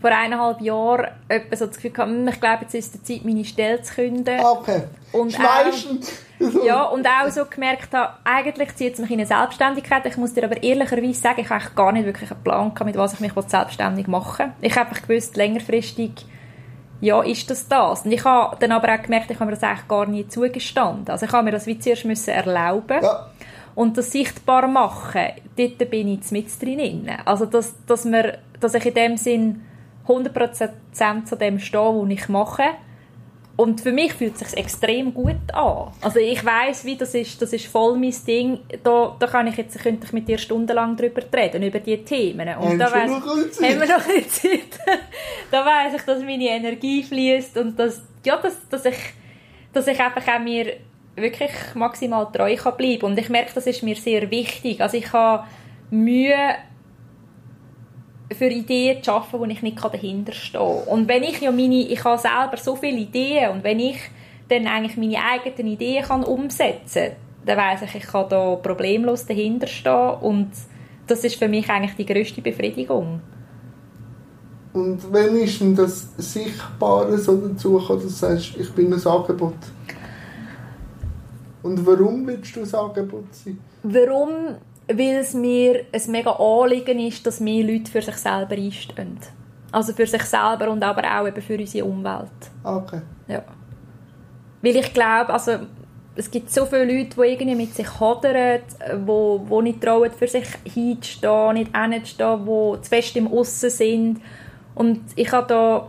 vor 0.02 0.10
eineinhalb 0.10 0.62
Jahren 0.62 1.08
etwa 1.28 1.56
so 1.56 1.68
das 1.68 1.76
Gefühl 1.76 1.92
hatte, 1.96 2.10
hm, 2.10 2.28
ich 2.28 2.40
glaube, 2.40 2.63
jetzt 2.63 2.74
ist 2.74 2.96
es 2.96 3.04
Zeit, 3.04 3.24
meine 3.24 3.46
Stelle 3.46 3.82
zu 3.84 3.94
kündigen. 3.94 4.44
Okay. 4.44 4.84
Und 5.12 5.40
auch, 5.40 6.66
ja, 6.66 6.84
und 6.84 7.08
auch 7.08 7.30
so 7.30 7.46
gemerkt 7.46 7.94
habe, 7.94 8.13
eigentlich 8.24 8.76
zieht 8.76 8.94
es 8.94 9.00
mich 9.00 9.12
in 9.12 9.20
eine 9.20 9.28
Selbstständigkeit. 9.28 10.06
Ich 10.08 10.18
muss 10.18 10.34
dir 10.34 10.44
aber 10.44 10.62
ehrlicherweise 10.62 11.22
sagen, 11.22 11.42
ich 11.42 11.50
habe 11.50 11.63
gar 11.76 11.92
nicht 11.92 12.06
wirklich 12.06 12.32
einen 12.32 12.44
Plan 12.44 12.74
gehabt, 12.74 12.86
mit 12.86 12.98
was 12.98 13.13
ich 13.13 13.20
mich 13.20 13.34
selbstständig 13.48 14.08
machen 14.08 14.54
will. 14.60 14.68
Ich 14.68 14.76
habe 14.76 14.90
einfach 14.90 15.08
gewusst, 15.08 15.38
längerfristig, 15.38 16.26
ja, 17.00 17.22
ist 17.22 17.50
das 17.50 17.68
das? 17.68 18.06
Und 18.06 18.12
ich 18.12 18.24
habe 18.26 18.58
dann 18.60 18.72
aber 18.72 18.92
auch 18.94 19.02
gemerkt, 19.02 19.30
ich 19.30 19.40
habe 19.40 19.46
mir 19.46 19.56
das 19.56 19.63
eigentlich 19.63 19.88
gar 19.88 20.08
nie 20.08 20.28
zugestanden. 20.28 21.08
Also 21.10 21.28
ich 21.28 21.32
habe 21.32 21.44
mir 21.44 21.52
das 21.52 21.68
wie 21.68 21.78
zuerst 21.78 22.06
müssen 22.06 22.32
erlauben 22.32 23.04
ja. 23.04 23.28
Und 23.78 23.96
das 23.96 24.12
sichtbar 24.12 24.68
machen, 24.68 25.34
dort 25.56 25.90
bin 25.92 26.08
ich 26.08 26.32
mit 26.32 26.48
drin. 26.60 27.12
Also, 27.26 27.46
dass, 27.46 27.76
dass, 27.86 28.06
wir, 28.06 28.40
dass 28.60 28.74
ich 28.74 28.88
in 28.88 28.94
dem 28.96 29.18
Sinn 29.18 29.62
100% 30.08 31.26
zu 31.26 31.36
dem 31.36 31.60
stehe, 31.60 31.80
was 31.84 32.10
ich 32.10 32.28
mache. 32.28 32.63
Und 33.56 33.82
für 33.82 33.92
mich 33.92 34.13
fühlt 34.13 34.34
es 34.34 34.50
sich 34.50 34.58
extrem 34.58 35.13
gut 35.13 35.54
an. 35.54 35.92
Also 36.02 36.18
ich 36.18 36.44
weiß, 36.44 36.86
wie 36.86 36.96
das 36.96 37.13
ist, 37.13 37.40
das 37.40 37.54
ist 37.54 37.68
voll 37.68 38.00
mein 38.00 38.16
Ding. 38.26 38.62
Da, 38.82 39.16
da 39.20 39.28
kann 39.28 39.46
ich 39.46 39.58
jetzt, 39.58 39.78
könnte 39.78 40.08
ich 40.08 40.13
mit 40.13 40.28
dir 40.28 40.40
stundenlang 40.40 40.98
drüber 40.98 41.22
reden, 41.32 41.62
über 41.62 41.78
diese 41.78 42.04
Themen. 42.04 42.58
Und 42.58 42.80
da 42.80 42.92
weiss, 42.92 43.12
haben 43.12 43.60
wir 43.62 43.88
noch 43.88 44.10
eine 44.10 44.28
Zeit. 44.28 44.80
da 45.52 45.63
weiß 45.63 45.94
ich, 45.98 46.02
dass 46.02 46.24
meine 46.24 46.50
Energie 46.50 47.04
fließt 47.04 47.56
und 47.60 47.78
dass, 47.78 48.02
ja, 48.26 48.38
dass, 48.38 48.58
dass, 48.70 48.86
ich, 48.86 48.98
dass 49.72 49.86
ich 49.86 50.00
einfach 50.00 50.28
auch 50.28 50.40
mir 50.40 50.78
wirklich 51.17 51.51
maximal 51.75 52.32
treu 52.32 52.56
kann 52.56 52.77
bleiben 52.77 53.03
Und 53.03 53.19
ich 53.19 53.30
merke, 53.30 53.51
das 53.53 53.67
ist 53.67 53.84
mir 53.84 53.95
sehr 53.95 54.30
wichtig. 54.32 54.82
Also 54.82 54.97
ich 54.97 55.12
habe 55.12 55.45
Mühe, 55.89 56.56
für 58.36 58.47
Ideen 58.47 59.01
zu 59.01 59.12
arbeiten, 59.13 59.39
wo 59.39 59.45
ich 59.45 59.62
nicht 59.62 59.84
dahinter 59.84 60.34
stehe. 60.34 60.62
Und 60.62 61.08
wenn 61.08 61.23
ich 61.23 61.39
ja 61.41 61.51
meine, 61.51 61.75
ich 61.75 62.03
habe 62.03 62.17
selber 62.17 62.58
so 62.58 62.75
viele 62.75 62.97
Ideen 62.97 63.51
und 63.51 63.63
wenn 63.63 63.80
ich 63.80 63.97
dann 64.49 64.67
eigentlich 64.67 64.97
meine 64.97 65.17
eigenen 65.23 65.73
Ideen 65.73 66.03
kann 66.03 66.23
umsetzen 66.23 67.03
kann, 67.03 67.15
dann 67.45 67.58
weiss 67.58 67.82
ich, 67.82 67.95
ich 67.95 68.03
kann 68.03 68.27
da 68.30 68.56
problemlos 68.56 69.25
dahinter 69.25 69.67
stehen 69.67 70.15
und 70.21 70.51
das 71.08 71.23
ist 71.23 71.36
für 71.38 71.47
mich 71.47 71.69
eigentlich 71.69 71.95
die 71.95 72.06
grösste 72.06 72.41
Befriedigung. 72.41 73.21
Und 74.73 75.12
wenn 75.12 75.38
ist 75.38 75.62
denn 75.62 75.75
das 75.75 76.10
Sichtbare 76.17 77.17
so 77.17 77.38
dazu 77.38 77.80
dass 77.80 78.01
du 78.03 78.10
sagst, 78.10 78.58
ich 78.58 78.69
bin 78.73 78.93
ein 78.93 79.08
Angebot? 79.08 79.56
Und 81.67 81.86
warum 81.86 82.25
willst 82.25 82.56
du 82.56 82.62
das 82.62 82.73
Angebot 82.73 83.36
sein? 83.36 83.60
Warum? 83.84 84.56
Weil 84.88 85.17
es 85.17 85.34
mir 85.34 85.84
ein 85.91 86.01
mega 86.12 86.32
Anliegen 86.32 86.97
ist, 86.99 87.27
dass 87.27 87.41
mehr 87.41 87.65
Leute 87.65 87.91
für 87.91 88.01
sich 88.01 88.15
selber 88.15 88.56
einstehen. 88.56 89.19
Also 89.73 89.91
für 89.91 90.08
sich 90.08 90.23
selber 90.23 90.71
und 90.71 90.82
aber 90.82 91.03
auch 91.03 91.27
eben 91.27 91.41
für 91.41 91.58
unsere 91.58 91.86
Umwelt. 91.86 92.32
Okay. 92.63 93.01
Ja. 93.27 93.43
Weil 94.62 94.77
ich 94.77 94.93
glaube, 94.93 95.34
also 95.34 95.60
es 96.15 96.32
gibt 96.32 96.49
so 96.49 96.65
viele 96.65 96.86
Leute, 96.86 97.17
die 97.17 97.34
irgendwie 97.34 97.56
mit 97.56 97.75
sich 97.75 97.99
hadern, 97.99 98.62
die, 98.93 99.49
die 99.49 99.62
nicht 99.62 99.82
trauen, 99.82 100.12
für 100.12 100.27
sich 100.27 100.47
hinzustehen, 100.63 101.53
nicht 101.53 101.75
hinzustehen, 101.75 102.45
die 102.45 102.82
zu 102.82 102.89
fest 102.89 103.15
im 103.17 103.27
Aussen 103.27 103.69
sind. 103.69 104.21
Und 104.73 105.01
ich 105.17 105.34
habe 105.34 105.47
da 105.47 105.88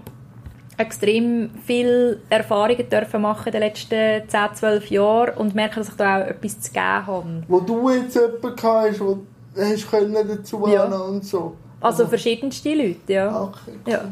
extrem 0.78 1.50
viel 1.66 2.20
Erfahrungen 2.30 2.88
dürfen 2.88 3.20
machen 3.20 3.46
in 3.46 3.52
den 3.52 3.60
letzten 3.62 4.28
10, 4.28 4.54
12 4.54 4.90
Jahren 4.90 5.36
und 5.36 5.54
merke, 5.54 5.76
dass 5.76 5.88
ich 5.88 5.94
da 5.96 6.22
auch 6.22 6.26
etwas 6.26 6.60
zu 6.60 6.72
geben 6.72 7.06
habe. 7.06 7.42
Wo 7.48 7.60
du 7.60 7.90
jetzt 7.90 8.14
jemanden 8.14 8.62
hast, 8.62 9.00
wo 9.00 9.18
hast 9.56 9.90
können 9.90 10.28
dazu 10.28 10.66
ja. 10.68 10.84
und 10.84 11.24
so. 11.24 11.56
Also 11.80 12.06
verschiedenste 12.06 12.74
Leute, 12.74 13.12
ja. 13.12 13.42
Okay. 13.42 13.78
Ja. 13.86 14.04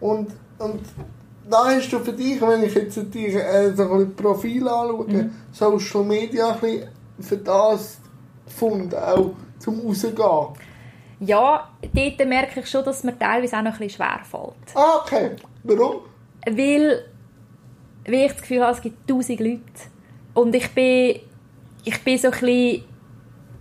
Und, 0.00 0.28
und 0.58 0.80
da 1.48 1.64
hast 1.66 1.90
du 1.90 1.98
für 2.00 2.12
dich, 2.12 2.40
wenn 2.40 2.62
ich 2.64 2.74
jetzt 2.74 2.96
dich 3.14 3.34
äh, 3.34 3.72
so 3.74 3.90
ein 3.90 4.14
Profil 4.14 4.66
anschaue, 4.68 5.06
mhm. 5.06 5.30
Social 5.52 6.04
Media 6.04 6.50
ein 6.50 6.60
bisschen 6.60 6.88
für 7.20 7.36
das 7.36 7.98
gefunden, 8.46 8.94
auch 8.94 9.30
zum 9.58 9.80
Rausgehen. 9.80 10.48
Ja, 11.20 11.68
dort 11.80 12.28
merke 12.28 12.60
ich 12.60 12.66
schon, 12.66 12.84
dass 12.84 13.04
mir 13.04 13.18
teilweise 13.18 13.56
auch 13.56 13.62
noch 13.62 13.72
ein 13.72 13.78
bisschen 13.78 14.04
schwerfällt. 14.04 14.74
Ah, 14.74 15.00
okay. 15.02 15.30
Warum? 15.64 16.02
Weil, 16.46 17.04
weil 18.06 18.26
ich 18.26 18.32
das 18.32 18.40
Gefühl 18.42 18.62
habe, 18.62 18.76
es 18.76 18.82
gibt 18.82 19.08
tausend 19.08 19.40
Leute. 19.40 19.60
Und 20.34 20.54
ich 20.54 20.68
bin, 20.74 21.20
ich 21.84 22.04
bin 22.04 22.18
so 22.18 22.28
ein 22.28 22.32
bisschen, 22.32 22.84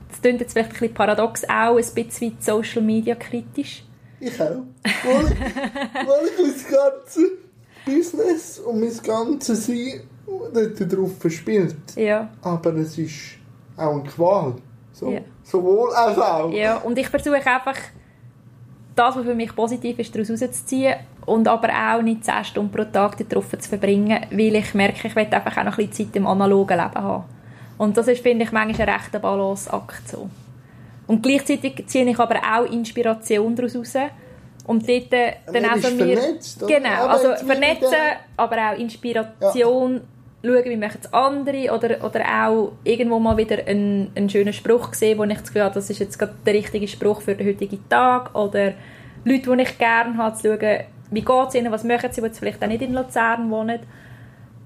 das 0.10 0.22
klingt 0.22 0.42
jetzt 0.42 0.54
vielleicht 0.54 0.70
ein 0.70 0.74
bisschen 0.74 0.94
paradox, 0.94 1.44
auch 1.46 1.78
ein 1.78 1.94
bisschen 1.96 2.38
Social 2.40 2.82
Media 2.82 3.16
kritisch. 3.16 3.84
Ich 4.20 4.40
auch. 4.42 4.64
Weil, 5.04 5.26
weil 5.26 6.26
ich 6.26 6.40
mein 6.40 6.72
ganzes 6.72 7.32
Business 7.86 8.60
und 8.60 8.80
mein 8.80 8.98
ganzes 9.04 9.66
Sein 9.66 10.02
dort 10.54 10.94
drauf 10.94 11.18
verspielt. 11.20 11.76
Ja. 11.96 12.30
Aber 12.42 12.74
es 12.76 12.98
ist 12.98 13.38
auch 13.78 13.94
eine 13.94 14.04
Qual. 14.04 14.56
So, 14.92 15.12
Ja. 15.12 15.22
Sowohl 15.44 15.94
als 15.94 16.18
auch. 16.18 16.52
Ja, 16.52 16.78
und 16.78 16.98
ich 16.98 17.08
versuche 17.10 17.36
einfach, 17.36 17.78
das, 18.96 19.16
was 19.16 19.26
für 19.26 19.36
mich 19.36 19.54
positiv 19.56 20.00
ist, 20.00 20.14
daraus 20.16 20.30
rauszuziehen 20.30 20.96
und 21.26 21.48
aber 21.48 21.70
auch 21.70 22.02
nicht 22.02 22.26
10 22.26 22.46
Stunden 22.46 22.72
pro 22.72 22.84
Tag 22.84 23.18
darauf 23.30 23.50
zu 23.50 23.70
verbringen, 23.70 24.26
weil 24.32 24.56
ich 24.56 24.74
merke, 24.74 25.08
ich 25.08 25.16
will 25.16 25.28
einfach 25.30 25.58
auch 25.58 25.64
noch 25.64 25.78
ein 25.78 25.88
bisschen 25.88 26.08
Zeit 26.08 26.16
im 26.16 26.28
analogen 26.28 26.78
Leben 26.78 26.96
haben. 26.96 27.24
Und 27.78 27.98
das 27.98 28.08
ist, 28.08 28.22
finde 28.22 28.46
ich, 28.46 28.52
manchmal 28.52 28.88
ein 28.88 28.96
rechter 28.96 29.20
Balanceakt 29.20 30.08
so. 30.08 30.30
Und 31.08 31.24
gleichzeitig 31.24 31.84
ziehe 31.88 32.10
ich 32.10 32.20
aber 32.20 32.38
auch 32.38 32.66
Inspiration 32.72 33.56
daraus 33.56 33.76
raus. 33.76 33.94
Und 34.66 34.88
dort 34.88 35.12
äh, 35.12 35.34
dann 35.52 35.66
auch 35.66 35.78
so 35.78 35.90
mir... 35.92 36.18
vernetzt? 36.18 36.68
Genau, 36.68 37.08
also 37.08 37.36
vernetzen, 37.36 37.94
aber 38.38 38.58
auch 38.70 38.78
Inspiration, 38.78 40.02
schauen, 40.46 40.66
wie 40.66 40.78
machen 40.78 41.00
es 41.02 41.14
andere 41.14 41.72
oder, 41.74 42.04
oder 42.04 42.22
auch 42.46 42.74
irgendwo 42.84 43.20
mal 43.20 43.38
wieder 43.38 43.66
einen, 43.66 44.12
einen 44.16 44.30
schönen 44.30 44.54
Spruch 44.54 44.92
gesehen, 44.92 45.18
wo 45.18 45.24
ich 45.24 45.34
das 45.34 45.44
Gefühl 45.44 45.64
habe, 45.64 45.74
das 45.74 45.90
ist 45.90 46.00
jetzt 46.00 46.20
gerade 46.20 46.34
der 46.46 46.54
richtige 46.54 46.88
Spruch 46.88 47.22
für 47.22 47.36
den 47.36 47.48
heutigen 47.48 47.88
Tag 47.90 48.36
oder 48.36 48.74
Leute, 49.26 49.56
die 49.56 49.62
ich 49.62 49.78
gerne 49.78 50.18
habe, 50.18 50.36
zu 50.36 50.50
schauen, 50.50 50.80
wie 51.14 51.22
geht 51.22 51.48
es 51.50 51.56
ihnen, 51.56 51.72
was 51.72 51.84
machen 51.84 52.10
sie, 52.12 52.22
die 52.22 52.28
jetzt 52.28 52.40
vielleicht 52.40 52.64
auch 52.64 52.68
nicht 52.68 52.82
in 52.82 52.94
Luzern 52.94 53.50
wohnen. 53.50 53.80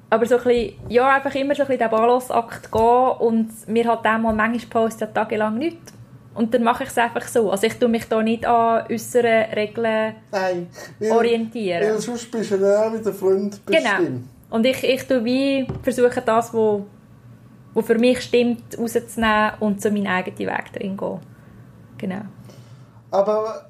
Aber 0.10 0.26
so 0.26 0.38
ein 0.38 0.44
bisschen, 0.44 0.74
ja, 0.90 1.16
einfach 1.16 1.36
immer 1.36 1.54
so 1.54 1.64
ein 1.64 1.68
bisschen 1.68 1.80
den 1.80 1.90
Balanceakt 1.90 2.72
gehen 2.72 3.12
und 3.20 3.68
mir 3.68 3.86
hat 3.92 4.06
dann 4.06 4.22
mal 4.22 4.34
manchmal 4.34 4.84
posten 4.84 5.02
ja 5.02 5.08
tagelang 5.08 5.58
nichts. 5.58 5.94
Und 6.34 6.54
dann 6.54 6.64
mache 6.64 6.84
ich 6.84 6.90
es 6.90 6.98
einfach 6.98 7.28
so. 7.28 7.50
Also 7.52 7.66
ich 7.66 7.74
tue 7.80 7.90
mich 7.90 8.08
da 8.08 8.22
nicht 8.22 8.46
an 8.46 8.86
äußeren 8.90 9.52
Regeln 9.54 10.16
Nein. 10.32 10.68
Weil, 11.00 11.12
orientieren. 11.12 11.82
weil 11.82 11.98
sonst 12.00 12.32
bist 12.32 12.52
du 12.52 12.58
dann 12.60 12.76
auch 12.94 12.94
wieder 12.98 13.12
Freund 13.12 13.60
Genau. 13.66 13.82
bestimmt. 13.82 14.30
Und 14.50 14.66
ich, 14.66 14.84
ich 14.84 15.04
tue 15.08 15.26
wie 15.26 15.68
versuche 15.82 16.22
das, 16.22 16.54
wo, 16.54 16.86
wo 17.74 17.82
für 17.82 17.96
mich 17.98 18.22
stimmt, 18.22 18.78
rauszunehmen 18.78 19.54
und 19.60 19.82
so 19.82 19.90
meinen 19.90 20.08
eigenen 20.08 20.38
Weg 20.40 20.72
drin 20.74 20.96
gehen. 20.96 21.20
Genau. 21.98 22.22
Aber 23.12 23.67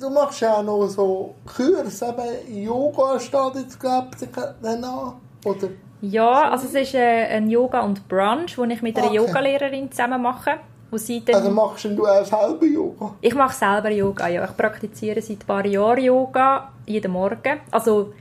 du 0.00 0.10
machst 0.10 0.40
ja 0.40 0.54
auch 0.54 0.62
noch 0.62 0.86
so 0.88 1.34
Kurs, 1.46 2.02
eben 2.02 2.62
Yoga 2.64 3.18
steht 3.20 3.54
jetzt, 3.56 3.78
glaube 3.80 4.08
ich, 4.20 4.28
an. 4.66 4.84
Oder? 5.44 5.68
Ja, 6.02 6.50
also 6.50 6.66
es 6.66 6.74
ist 6.74 6.94
äh, 6.94 7.26
ein 7.36 7.48
Yoga 7.50 7.80
und 7.80 8.08
Brunch, 8.08 8.56
wo 8.56 8.64
ich 8.64 8.80
mit 8.82 8.96
einer 8.96 9.08
Okay. 9.08 9.16
Yogalehrerin 9.16 9.90
zusammen 9.90 10.22
mache. 10.22 10.52
Wo 10.90 10.96
sie 10.96 11.22
dann, 11.24 11.36
Also 11.36 11.50
machst 11.50 11.84
du 11.84 12.06
auch 12.06 12.24
selber 12.24 12.64
Yoga? 12.66 13.14
ich 13.20 13.34
mache 13.34 13.54
selber 13.54 13.90
Yoga, 13.90 14.26
ja. 14.28 14.44
Ich 14.44 14.56
praktiziere 14.56 15.20
seit 15.22 15.40
ein 15.42 15.46
paar 15.46 15.66
Jahren 15.66 16.02
Yoga, 16.02 16.70
jeden 16.86 17.12
Morgen. 17.12 17.60
Also 17.70 18.12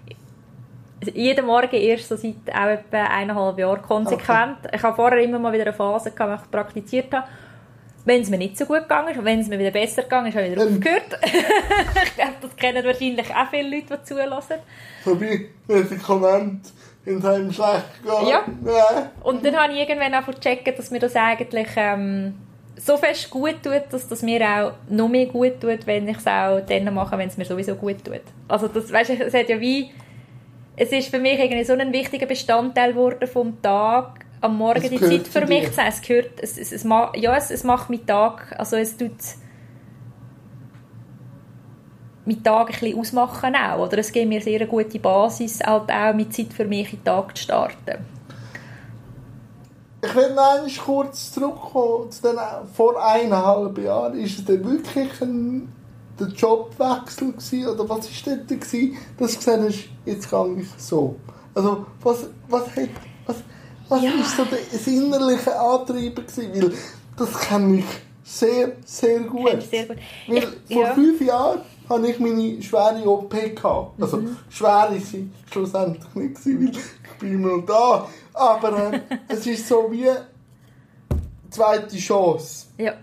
jeden 1.13 1.45
Morgen 1.45 1.73
erst 1.75 2.09
so 2.09 2.15
seit 2.17 2.35
auch 2.53 2.67
etwa 2.67 2.97
eineinhalb 3.05 3.57
Jahren 3.57 3.81
konsequent. 3.81 4.57
Ich 4.73 4.83
habe 4.83 4.95
vorher 4.95 5.19
immer 5.23 5.39
mal 5.39 5.53
wieder 5.53 5.63
eine 5.63 5.73
Phase 5.73 6.11
gehabt, 6.11 6.41
wo 6.41 6.45
ich 6.45 6.51
praktiziert 6.51 7.13
habe. 7.13 7.25
Wenn 8.05 8.21
es 8.21 8.29
mir 8.29 8.37
nicht 8.37 8.57
so 8.57 8.65
gut 8.65 8.83
gegangen 8.83 9.09
ist 9.09 9.23
wenn 9.23 9.39
es 9.39 9.47
mir 9.47 9.59
wieder 9.59 9.71
besser 9.71 10.03
gegangen 10.03 10.27
ist, 10.27 10.35
habe 10.35 10.47
ich 10.47 10.51
wieder 10.53 10.63
Ähm. 10.63 10.75
aufgehört. 10.75 11.19
ich 11.23 12.15
glaube, 12.15 12.33
das 12.41 12.55
kennen 12.55 12.85
wahrscheinlich 12.85 13.29
auch 13.35 13.49
viele 13.49 13.75
Leute, 13.75 13.97
die 13.97 14.03
zulassen. 14.03 14.55
Vorbei 15.03 15.45
Medikamente 15.67 16.69
in 17.05 17.25
einem 17.25 17.51
schlecht 17.51 18.03
gehen. 18.03 18.27
Ja. 18.27 18.43
ja. 18.65 19.11
Und 19.23 19.45
dann 19.45 19.55
habe 19.55 19.73
ich 19.73 19.79
irgendwann 19.79 20.13
auch 20.15 20.33
checken, 20.39 20.73
dass 20.75 20.91
mir 20.91 20.99
das 20.99 21.15
eigentlich 21.15 21.67
ähm, 21.75 22.35
so 22.79 22.97
fest 22.97 23.29
gut 23.29 23.61
tut, 23.63 23.83
dass 23.91 24.07
das 24.07 24.21
mir 24.21 24.41
auch 24.41 24.71
noch 24.89 25.09
mehr 25.09 25.25
gut 25.25 25.59
tut, 25.59 25.85
wenn 25.85 26.07
ich 26.07 26.17
es 26.17 26.27
auch 26.27 26.59
dann 26.61 26.93
mache, 26.93 27.17
wenn 27.17 27.27
es 27.27 27.37
mir 27.37 27.45
sowieso 27.45 27.75
gut 27.75 28.03
tut. 28.03 28.21
Also 28.47 28.67
das, 28.67 28.91
weißt, 28.91 29.09
du, 29.09 29.13
es 29.25 29.33
hat 29.33 29.49
ja 29.49 29.59
wie, 29.59 29.91
es 30.75 30.91
ist 30.91 31.09
für 31.09 31.19
mich 31.19 31.39
irgendwie 31.39 31.63
so 31.63 31.73
ein 31.73 31.91
wichtiger 31.91 32.25
Bestandteil 32.25 32.93
geworden 32.93 33.27
vom 33.27 33.61
Tag, 33.61 34.25
am 34.41 34.57
Morgen 34.57 34.81
Es 34.81 34.89
die 34.89 34.99
Zeit 34.99 35.27
für 35.27 35.45
mich 35.45 35.65
dir. 35.65 35.71
zu 35.71 35.77
haben. 35.81 35.89
Es 35.89 36.01
gehört, 36.01 36.31
es, 36.41 36.57
es, 36.57 36.71
es, 36.71 36.83
ja, 36.83 37.35
es, 37.35 37.51
es 37.51 37.63
macht 37.63 37.89
meinen 37.89 38.05
Tag, 38.05 38.55
also 38.57 38.75
es 38.75 38.95
tut 38.97 39.11
meinen 42.25 42.43
Tag 42.43 42.67
ein 42.67 42.79
bisschen 42.79 42.99
ausmachen 42.99 43.55
auch, 43.55 43.85
oder 43.85 43.97
es 43.97 44.11
gibt 44.11 44.29
mir 44.29 44.41
sehr 44.41 44.59
eine 44.59 44.69
gute 44.69 44.99
Basis, 44.99 45.59
halt 45.61 45.91
auch 45.91 46.13
mit 46.13 46.33
Zeit 46.33 46.53
für 46.53 46.65
mich 46.65 46.93
in 46.93 46.99
den 46.99 47.05
Tag 47.05 47.35
zu 47.35 47.43
starten. 47.43 48.05
Ich 50.01 50.15
will 50.15 50.33
noch 50.33 50.55
einmal 50.55 50.71
kurz 50.85 51.33
zurückkommen 51.33 52.09
zu 52.09 52.21
den, 52.21 52.37
vor 52.73 53.03
eineinhalb 53.03 53.77
Jahren. 53.79 54.17
Ist 54.17 54.39
es 54.39 54.45
denn 54.45 54.63
wirklich 54.63 55.21
ein 55.21 55.73
der 56.19 56.27
Jobwechsel 56.27 57.31
gewesen, 57.31 57.67
oder 57.67 57.89
was 57.89 58.09
ist 58.09 58.25
denn 58.25 58.45
da 58.47 58.55
gewesen, 58.55 58.97
dass 59.17 59.31
du 59.31 59.37
gesagt 59.37 59.63
hast, 59.63 59.89
jetzt 60.05 60.29
gehe 60.29 60.55
ich 60.59 60.67
so? 60.77 61.15
Also 61.55 61.85
was, 62.01 62.27
was, 62.47 62.67
hat, 62.75 62.89
was, 63.25 63.37
was 63.89 64.01
Ja. 64.03 64.11
ist 64.11 64.37
so 64.37 64.45
der 64.45 64.59
das 64.71 64.87
innerliche 64.87 65.59
Antreiber 65.59 66.21
gewesen? 66.21 66.51
Weil 66.53 66.73
das 67.17 67.39
kenne 67.39 67.79
ich 67.79 67.85
sehr, 68.23 68.71
sehr 68.85 69.19
gut. 69.21 69.55
Ich 69.59 69.65
sehr 69.69 69.85
gut. 69.87 69.97
Ich- 70.27 70.45
vor 70.73 70.83
ja. 70.83 70.93
fünf 70.93 71.21
Jahren 71.21 71.61
hatte 71.89 72.07
ich 72.07 72.19
meine 72.19 72.61
schwere 72.61 73.03
OP. 73.09 73.29
Gehabt. 73.55 74.01
Also 74.01 74.17
Mhm. 74.17 74.37
schwer 74.49 74.91
ist 74.95 75.09
sie 75.11 75.29
schlussendlich 75.51 76.13
nicht 76.15 76.35
gewesen, 76.35 76.67
weil 76.67 76.75
ich 76.77 77.19
bin 77.19 77.33
immer 77.33 77.57
noch 77.57 77.65
da. 77.65 78.07
Aber 78.33 78.93
äh, 78.93 78.99
es 79.27 79.45
ist 79.47 79.67
so 79.67 79.87
wie 79.91 80.07
zweite 81.49 81.97
Chance. 81.97 82.67
Ja. 82.77 82.93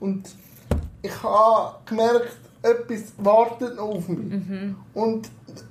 Und 0.00 0.28
ich 1.02 1.22
habe 1.22 1.76
gemerkt, 1.86 2.36
etwas 2.70 3.12
wartet 3.18 3.76
noch 3.76 3.88
auf 3.90 4.08
mich. 4.08 4.18
Mhm. 4.18 4.76
Und, 4.94 5.28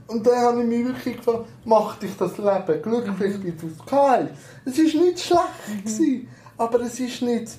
und 0.07 0.25
dann 0.25 0.37
habe 0.39 0.61
ich 0.61 0.67
mich 0.67 0.85
wirklich 0.85 1.17
gefragt, 1.17 1.45
macht 1.65 2.01
dich 2.03 2.15
das 2.17 2.37
Leben 2.37 2.81
glücklich, 2.81 3.37
Mhm. 3.37 3.43
wie 3.43 3.51
du 3.51 3.67
es 3.67 3.85
geil. 3.85 4.29
Es 4.65 4.77
war 4.77 5.01
nicht 5.01 5.19
schlecht, 5.19 5.83
gewesen, 5.83 6.27
aber 6.57 6.81
es 6.81 6.99
ist 6.99 7.21
nicht, 7.21 7.51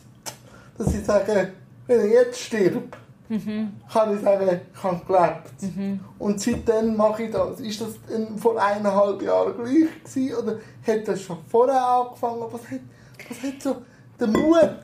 dass 0.78 0.94
ich 0.94 1.04
sage, 1.04 1.52
wenn 1.86 2.06
ich 2.06 2.12
jetzt 2.12 2.40
stirb, 2.40 2.96
Mhm. 3.28 3.72
kann 3.92 4.14
ich 4.16 4.22
sagen, 4.22 4.60
ich 4.72 4.82
habe 4.84 5.00
gelebt. 5.04 6.00
Und 6.18 6.40
seitdem 6.40 6.96
mache 6.96 7.24
ich 7.24 7.32
das. 7.32 7.58
Ist 7.58 7.80
das 7.80 7.88
vor 8.36 8.60
eineinhalb 8.62 9.20
Jahren 9.20 9.52
gleich 9.56 9.88
gewesen, 10.04 10.34
oder 10.36 10.58
hat 10.86 11.08
das 11.08 11.20
schon 11.22 11.38
vorher 11.50 11.84
angefangen? 11.84 12.42
Was 12.52 12.62
hat, 12.70 12.80
was 13.28 13.42
hat 13.42 13.60
so 13.62 13.76
den 14.20 14.30
Mut, 14.32 14.76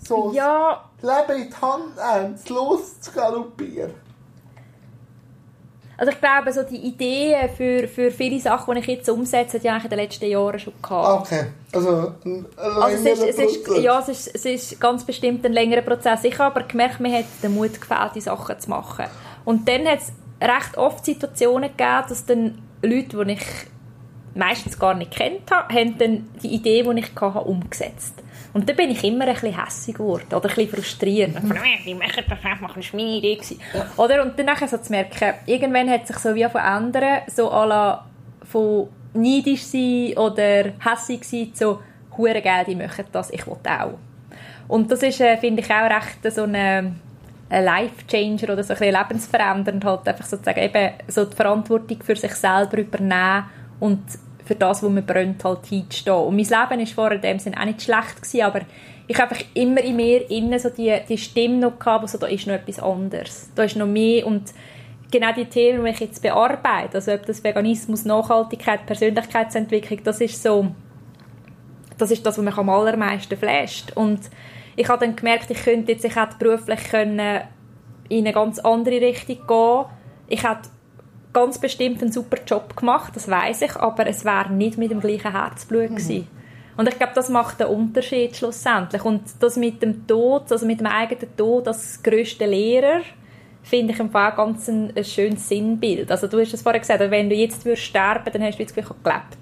so 0.00 0.32
Ja, 0.32 0.87
Leben 1.02 1.42
in 1.42 1.48
die 1.48 1.54
Hand 1.54 1.96
nehmen, 1.96 2.34
es 2.34 2.48
loszugaloppieren? 2.48 3.94
also 5.98 6.12
ich 6.12 6.20
glaube, 6.20 6.52
so 6.52 6.62
die 6.62 6.76
Ideen 6.76 7.50
für, 7.50 7.88
für 7.88 8.12
viele 8.12 8.38
Sachen, 8.38 8.72
die 8.74 8.80
ich 8.80 8.86
jetzt 8.86 9.08
umsetze, 9.10 9.56
hat 9.56 9.64
ja 9.64 9.72
eigentlich 9.72 9.84
in 9.84 9.90
den 9.90 9.98
letzten 9.98 10.26
Jahren 10.26 10.58
schon 10.60 10.72
gehabt. 10.80 11.26
Okay, 11.26 11.46
also 11.72 12.12
ein, 12.24 12.46
Also 12.56 13.10
es 13.10 13.18
ist, 13.18 13.22
es 13.24 13.38
ist, 13.38 13.68
ja, 13.78 13.98
es 13.98 14.08
ist, 14.08 14.34
es 14.34 14.44
ist 14.44 14.80
ganz 14.80 15.04
bestimmt 15.04 15.44
ein 15.44 15.52
längerer 15.52 15.82
Prozess. 15.82 16.22
Ich 16.22 16.38
habe 16.38 16.54
aber 16.54 16.68
gemerkt, 16.68 17.00
mir 17.00 17.18
hat 17.18 17.24
den 17.42 17.52
Mut 17.52 17.80
gefehlt, 17.80 18.12
die 18.14 18.20
Sachen 18.20 18.60
zu 18.60 18.70
machen. 18.70 19.06
Und 19.44 19.68
dann 19.68 19.86
hat 19.88 19.98
es 19.98 20.12
recht 20.40 20.78
oft 20.78 21.04
Situationen 21.04 21.70
gegeben, 21.70 22.04
dass 22.08 22.24
dann 22.24 22.62
Leute, 22.80 23.24
die 23.24 23.32
ich 23.32 23.46
meistens 24.36 24.78
gar 24.78 24.94
nicht 24.94 25.10
kennt 25.10 25.50
habe, 25.50 25.74
haben 25.74 25.98
dann 25.98 26.28
die 26.40 26.54
Idee, 26.54 26.84
die 26.84 27.00
ich 27.00 27.10
hatte, 27.20 27.40
umgesetzt. 27.40 28.14
Und 28.58 28.68
dann 28.68 28.74
bin 28.74 28.90
ich 28.90 29.04
immer 29.04 29.24
ein 29.24 29.34
bisschen 29.34 29.56
hässig 29.56 29.94
geworden 29.94 30.34
oder 30.34 30.48
ein 30.48 30.54
bisschen 30.56 30.68
frustriert. 30.68 31.28
Ich 31.28 31.48
dachte, 31.48 31.54
«Äh, 31.54 31.84
Wie 31.84 31.94
machen 31.94 32.24
das 32.28 32.44
einfach? 32.44 32.74
Das 32.74 32.92
Idee. 32.92 33.36
gewesen.» 33.36 33.60
Oder? 33.96 34.22
Und 34.22 34.36
dann 34.36 34.68
so 34.68 34.78
zu 34.78 34.90
merken, 34.90 35.34
irgendwann 35.46 35.88
hat 35.88 36.08
sich 36.08 36.16
so 36.16 36.34
wie 36.34 36.44
von 36.48 36.60
ändern, 36.60 37.22
so 37.28 37.52
à 37.52 37.64
la 37.66 38.04
von 38.50 38.88
neidisch 39.14 39.62
sein 39.62 40.14
oder 40.16 40.72
hässig 40.84 41.22
sein 41.22 41.54
zu 41.54 41.78
«Hure 42.16 42.42
geil, 42.42 42.64
die 42.66 42.74
machen 42.74 43.04
das, 43.12 43.30
ich 43.30 43.46
will 43.46 43.54
auch». 43.64 43.96
Und 44.66 44.90
das 44.90 45.04
ist, 45.04 45.20
äh, 45.20 45.36
finde 45.36 45.62
ich, 45.62 45.70
auch 45.70 45.88
recht 45.88 46.34
so 46.34 46.42
eine 46.42 46.96
ein 47.50 47.64
Life-Changer 47.64 48.52
oder 48.52 48.64
so 48.64 48.74
ein 48.74 48.78
bisschen 48.80 48.96
lebensverändernd, 48.96 49.84
halt 49.84 50.08
einfach 50.08 50.26
sozusagen 50.26 50.60
eben 50.60 50.90
so 51.06 51.24
die 51.24 51.36
Verantwortung 51.36 52.02
für 52.02 52.16
sich 52.16 52.34
selber 52.34 52.78
übernehmen 52.78 53.44
und 53.80 54.02
für 54.48 54.56
das, 54.56 54.82
wo 54.82 54.88
man 54.88 55.06
brennt, 55.06 55.44
halt 55.44 55.66
hinzustehen. 55.66 56.16
Und 56.16 56.34
mein 56.34 56.44
Leben 56.44 56.80
war 56.80 56.86
vorher 56.86 57.16
in 57.16 57.22
dem 57.22 57.38
Sinne 57.38 57.60
auch 57.60 57.64
nicht 57.64 57.82
schlecht 57.82 58.16
gewesen, 58.16 58.42
aber 58.42 58.62
ich 59.06 59.18
habe 59.18 59.30
einfach 59.30 59.44
immer 59.54 59.80
in 59.82 59.96
mir 59.96 60.28
innen 60.30 60.58
so 60.58 60.70
die, 60.70 60.94
die 61.08 61.18
Stimme 61.18 61.58
noch 61.58 61.78
gehabt, 61.78 62.02
wo 62.02 62.06
so, 62.06 62.18
da 62.18 62.26
ist 62.26 62.46
noch 62.46 62.54
etwas 62.54 62.80
anderes. 62.80 63.50
Da 63.54 63.62
ist 63.62 63.76
noch 63.76 63.86
mehr 63.86 64.26
und 64.26 64.52
genau 65.10 65.32
die 65.32 65.46
Themen, 65.46 65.84
die 65.84 65.90
ich 65.90 66.00
jetzt 66.00 66.22
bearbeite, 66.22 66.96
also 66.96 67.12
ob 67.12 67.24
das 67.24 67.44
Veganismus, 67.44 68.04
Nachhaltigkeit, 68.04 68.84
Persönlichkeitsentwicklung, 68.84 70.00
das 70.02 70.20
ist 70.20 70.42
so 70.42 70.68
das 71.98 72.10
ist 72.10 72.24
das, 72.24 72.38
was 72.38 72.44
mich 72.44 72.56
am 72.56 72.70
allermeisten 72.70 73.36
flasht. 73.36 73.92
Und 73.94 74.20
ich 74.76 74.88
habe 74.88 75.04
dann 75.04 75.16
gemerkt, 75.16 75.50
ich 75.50 75.62
könnte 75.62 75.92
jetzt, 75.92 76.04
ich 76.04 76.16
hätte 76.16 76.36
beruflich 76.38 76.82
können 76.84 77.40
in 78.08 78.24
eine 78.24 78.32
ganz 78.32 78.58
andere 78.60 79.00
Richtung 79.00 79.46
gehen. 79.46 79.84
Ich 80.28 80.42
hätte 80.44 80.70
ganz 81.32 81.58
bestimmt 81.58 82.02
einen 82.02 82.12
super 82.12 82.38
Job 82.46 82.76
gemacht, 82.76 83.14
das 83.14 83.28
weiß 83.28 83.62
ich, 83.62 83.76
aber 83.76 84.06
es 84.06 84.24
wäre 84.24 84.52
nicht 84.52 84.78
mit 84.78 84.90
dem 84.90 85.00
gleichen 85.00 85.32
Herzblut 85.32 85.88
gewesen. 85.88 86.26
Und 86.76 86.88
ich 86.88 86.96
glaube, 86.96 87.12
das 87.14 87.28
macht 87.28 87.58
den 87.58 87.66
Unterschied 87.66 88.36
schlussendlich. 88.36 89.04
Und 89.04 89.22
das 89.40 89.56
mit 89.56 89.82
dem 89.82 90.06
Tod, 90.06 90.50
also 90.52 90.64
mit 90.64 90.78
dem 90.78 90.86
eigenen 90.86 91.36
Tod 91.36 91.66
als 91.66 92.00
grösste 92.02 92.46
Lehrer, 92.46 93.00
finde 93.64 93.92
ich 93.92 93.98
im 93.98 94.10
Fall 94.10 94.32
ganz 94.32 94.68
ein, 94.68 94.92
ein 94.96 95.04
schönes 95.04 95.48
Sinnbild. 95.48 96.10
Also 96.10 96.28
du 96.28 96.40
hast 96.40 96.54
es 96.54 96.62
vorher 96.62 96.80
gesagt, 96.80 97.00
wenn 97.10 97.28
du 97.28 97.34
jetzt 97.34 97.64
würdest 97.64 97.82
sterben, 97.82 98.32
dann 98.32 98.42
hast 98.42 98.58
du 98.58 98.62
jetzt 98.62 98.74
gleich 98.74 98.86
gelebt. 98.86 99.38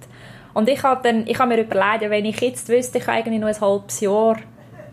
Und 0.54 0.70
ich 0.70 0.82
habe, 0.82 1.02
dann, 1.02 1.26
ich 1.26 1.38
habe 1.38 1.54
mir 1.54 1.62
überlegt, 1.62 2.10
wenn 2.10 2.24
ich 2.24 2.40
jetzt 2.40 2.70
wüsste, 2.70 2.96
ich 2.96 3.06
habe 3.06 3.18
eigentlich 3.18 3.38
nur 3.38 3.50
ein 3.50 3.60
halbes 3.60 4.00
Jahr, 4.00 4.38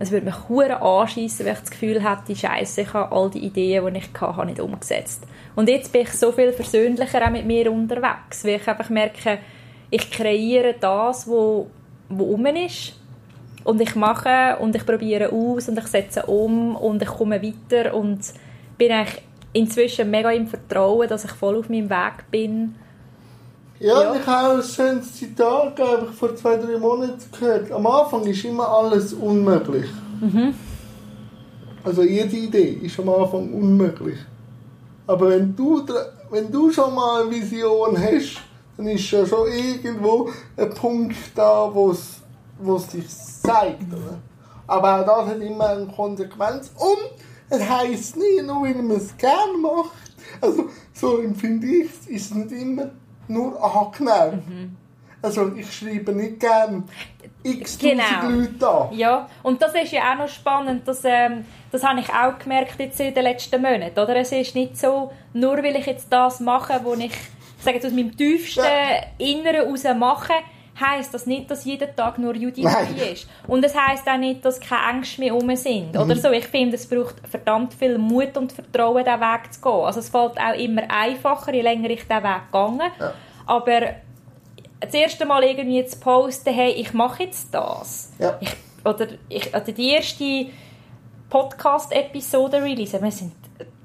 es 0.03 0.11
würde 0.11 0.25
mich 0.25 0.49
hure 0.49 0.81
anschießen, 0.81 1.45
wenn 1.45 1.53
ich 1.53 1.59
das 1.59 1.71
Gefühl 1.71 2.03
hätte, 2.03 2.35
Scheiße, 2.35 2.81
ich 2.81 2.93
habe 2.93 3.15
all 3.15 3.29
die 3.29 3.45
Ideen, 3.45 3.93
die 3.93 3.99
ich 3.99 4.21
hatte, 4.21 4.45
nicht 4.45 4.59
umgesetzt. 4.59 5.25
Und 5.55 5.69
jetzt 5.69 5.91
bin 5.91 6.01
ich 6.01 6.11
so 6.11 6.31
viel 6.31 6.51
versöhnlicher 6.53 7.25
auch 7.25 7.31
mit 7.31 7.45
mir 7.45 7.71
unterwegs, 7.71 8.43
weil 8.43 8.55
ich 8.55 8.67
einfach 8.67 8.89
merke, 8.89 9.39
ich 9.89 10.09
kreiere 10.11 10.75
das, 10.79 11.27
was 11.27 11.65
um 12.09 12.45
ist 12.45 12.99
und 13.63 13.79
ich 13.81 13.95
mache 13.95 14.57
und 14.59 14.75
ich 14.75 14.85
probiere 14.85 15.31
aus 15.31 15.69
und 15.69 15.77
ich 15.77 15.87
setze 15.87 16.25
um 16.25 16.75
und 16.75 17.01
ich 17.01 17.07
komme 17.07 17.41
weiter 17.41 17.93
und 17.93 18.19
bin 18.77 18.91
eigentlich 18.91 19.21
inzwischen 19.53 20.09
mega 20.09 20.31
im 20.31 20.47
Vertrauen, 20.47 21.07
dass 21.07 21.25
ich 21.25 21.31
voll 21.31 21.57
auf 21.57 21.69
meinem 21.69 21.89
Weg 21.89 22.29
bin. 22.31 22.75
Ja, 23.83 24.01
ja. 24.01 24.15
ich 24.15 24.25
habe 24.25 24.55
ein 24.55 24.63
schönes 24.63 25.13
Zitat 25.13 25.77
ich 25.77 26.15
vor 26.15 26.33
zwei, 26.37 26.55
drei 26.55 26.77
Monaten 26.77 27.19
gehört. 27.37 27.69
Am 27.69 27.85
Anfang 27.85 28.25
ist 28.25 28.45
immer 28.45 28.65
alles 28.65 29.11
unmöglich. 29.11 29.89
Mhm. 30.21 30.53
Also 31.83 32.03
jede 32.03 32.33
Idee 32.33 32.79
ist 32.81 32.97
am 32.97 33.09
Anfang 33.09 33.53
unmöglich. 33.53 34.19
Aber 35.05 35.31
wenn 35.31 35.53
du, 35.53 35.85
wenn 36.31 36.49
du 36.49 36.71
schon 36.71 36.95
mal 36.95 37.23
eine 37.23 37.31
Vision 37.31 37.97
hast, 37.97 38.37
dann 38.77 38.87
ist 38.87 39.11
ja 39.11 39.25
schon 39.25 39.49
irgendwo 39.51 40.29
ein 40.55 40.69
Punkt 40.69 41.17
da, 41.35 41.69
wo 41.73 41.91
es 41.91 42.21
sich 42.89 43.09
zeigt. 43.09 43.91
Oder? 43.91 44.17
Aber 44.65 45.01
auch 45.01 45.05
das 45.05 45.35
hat 45.35 45.41
immer 45.41 45.67
eine 45.67 45.87
Konsequenz. 45.87 46.71
Und 46.77 47.19
es 47.49 47.69
heisst 47.69 48.15
nie, 48.15 48.41
nur 48.43 48.63
weil 48.63 48.75
man 48.75 48.95
es 48.95 49.17
gerne 49.17 49.57
macht. 49.61 49.91
Also, 50.39 50.69
so 50.93 51.17
empfinde 51.17 51.67
ich 51.67 51.89
es, 51.91 52.07
ist 52.07 52.31
es 52.31 52.33
nicht 52.33 52.51
immer 52.53 52.91
nur 53.27 53.61
angenehm. 53.63 54.43
Mhm. 54.47 54.77
Also, 55.21 55.53
ich 55.55 55.73
schreibe 55.73 56.11
nicht 56.11 56.39
gerne 56.39 56.83
x 57.43 57.77
genau. 57.77 58.03
Leute 58.23 58.67
an. 58.67 58.97
Ja, 58.97 59.29
und 59.43 59.61
das 59.61 59.73
ist 59.75 59.91
ja 59.91 60.13
auch 60.13 60.17
noch 60.17 60.27
spannend, 60.29 60.87
dass, 60.87 61.01
ähm, 61.03 61.45
das 61.71 61.83
habe 61.83 61.99
ich 61.99 62.09
auch 62.09 62.37
gemerkt 62.39 62.79
jetzt 62.79 62.99
in 62.99 63.13
den 63.13 63.23
letzten 63.23 63.61
Monaten. 63.61 63.99
Oder? 63.99 64.17
Es 64.17 64.31
ist 64.31 64.55
nicht 64.55 64.77
so, 64.77 65.11
nur 65.33 65.57
weil 65.57 65.75
ich 65.75 65.85
jetzt 65.85 66.11
das 66.11 66.39
mache, 66.39 66.79
wo 66.83 66.93
ich 66.93 67.13
sage 67.59 67.77
jetzt 67.77 67.85
aus 67.85 67.93
meinem 67.93 68.15
tiefsten 68.15 68.61
ja. 68.61 69.03
Inneren 69.17 69.65
heraus 69.65 69.83
mache, 69.97 70.33
heisst 70.79 71.13
das 71.13 71.25
nicht, 71.25 71.49
dass 71.51 71.65
jeden 71.65 71.95
Tag 71.95 72.17
nur 72.17 72.35
Judith 72.35 72.65
ist. 73.11 73.27
Und 73.47 73.63
es 73.63 73.75
heisst 73.75 74.07
auch 74.07 74.17
nicht, 74.17 74.43
dass 74.43 74.59
keine 74.59 74.97
Ängste 74.97 75.21
mehr 75.21 75.35
um 75.35 75.55
sind. 75.55 75.93
Mhm. 75.93 76.01
Oder 76.01 76.15
so. 76.15 76.31
Ich 76.31 76.47
finde, 76.47 76.75
es 76.75 76.87
braucht 76.87 77.15
verdammt 77.29 77.73
viel 77.73 77.97
Mut 77.97 78.35
und 78.37 78.51
Vertrauen, 78.51 79.03
diesen 79.03 79.19
Weg 79.19 79.53
zu 79.53 79.61
gehen. 79.61 79.71
Also 79.71 79.99
es 79.99 80.09
fällt 80.09 80.37
auch 80.39 80.57
immer 80.57 80.83
einfacher, 80.89 81.53
je 81.53 81.61
länger 81.61 81.89
ich 81.89 82.01
diesen 82.01 82.23
Weg 82.23 82.41
gegangen. 82.51 82.91
Ja. 82.99 83.13
Aber 83.45 83.81
das 84.79 84.93
erste 84.93 85.25
Mal 85.25 85.43
irgendwie 85.43 85.85
zu 85.85 85.99
posten, 85.99 86.53
hey, 86.53 86.71
ich 86.71 86.93
mache 86.93 87.23
jetzt 87.23 87.53
das. 87.53 88.11
Ja. 88.19 88.37
Ich, 88.39 88.55
oder, 88.83 89.07
ich, 89.29 89.49
oder 89.49 89.61
die 89.61 89.89
erste 89.91 90.47
Podcast-Episode 91.29 92.61
release, 92.61 93.01
wir 93.01 93.11
sind 93.11 93.33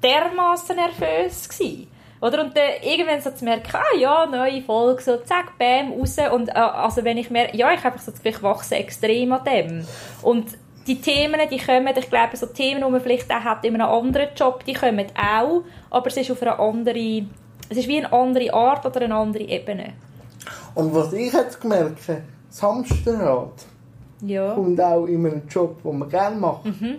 dermaßen 0.03 0.75
nervös 0.75 1.47
gewesen. 1.47 1.87
Oder? 2.21 2.43
Und 2.43 2.55
dann 2.55 2.69
irgendwann 2.83 3.21
so 3.21 3.31
zu 3.31 3.45
merken, 3.45 3.69
ah 3.73 3.97
ja, 3.97 4.25
neue 4.25 4.61
Folge, 4.61 5.01
so 5.01 5.17
zack, 5.17 5.57
bam, 5.57 5.93
raus. 5.93 6.17
Und 6.33 6.49
äh, 6.49 6.53
also 6.53 7.03
wenn 7.03 7.17
ich 7.17 7.29
merke, 7.29 7.55
ja, 7.55 7.71
ich 7.73 7.83
habe 7.83 7.97
so 7.99 8.11
ich 8.21 8.43
wachse 8.43 8.75
extrem 8.75 9.31
an 9.31 9.43
dem. 9.45 9.85
Und 10.21 10.57
die 10.87 10.99
Themen, 10.99 11.39
die 11.49 11.57
kommen, 11.59 11.93
ich 11.95 12.09
glaube, 12.09 12.35
so 12.35 12.47
Themen, 12.47 12.83
die 12.83 12.91
man 12.91 13.01
vielleicht 13.01 13.31
auch 13.31 13.43
hat 13.43 13.63
in 13.63 13.75
einem 13.75 13.87
anderen 13.87 14.29
Job, 14.35 14.65
die 14.65 14.73
kommen 14.73 15.05
auch, 15.15 15.63
aber 15.89 16.07
es 16.07 16.17
ist 16.17 16.31
auf 16.31 16.41
eine 16.41 16.57
andere, 16.57 17.25
es 17.69 17.77
ist 17.77 17.87
wie 17.87 17.97
eine 17.97 18.11
andere 18.11 18.53
Art 18.53 18.85
oder 18.85 19.01
eine 19.01 19.15
andere 19.15 19.43
Ebene. 19.43 19.93
Und 20.75 20.93
was 20.93 21.13
ich 21.13 21.31
jetzt 21.31 21.61
gemerkt 21.61 22.07
habe, 22.07 22.23
das 22.49 22.63
Hamsterrad 22.63 23.65
ja. 24.21 24.53
kommt 24.53 24.81
auch 24.81 25.05
in 25.05 25.25
einem 25.25 25.47
Job, 25.47 25.81
den 25.83 25.99
man 25.99 26.09
gerne 26.09 26.35
macht. 26.35 26.65
Mhm. 26.65 26.95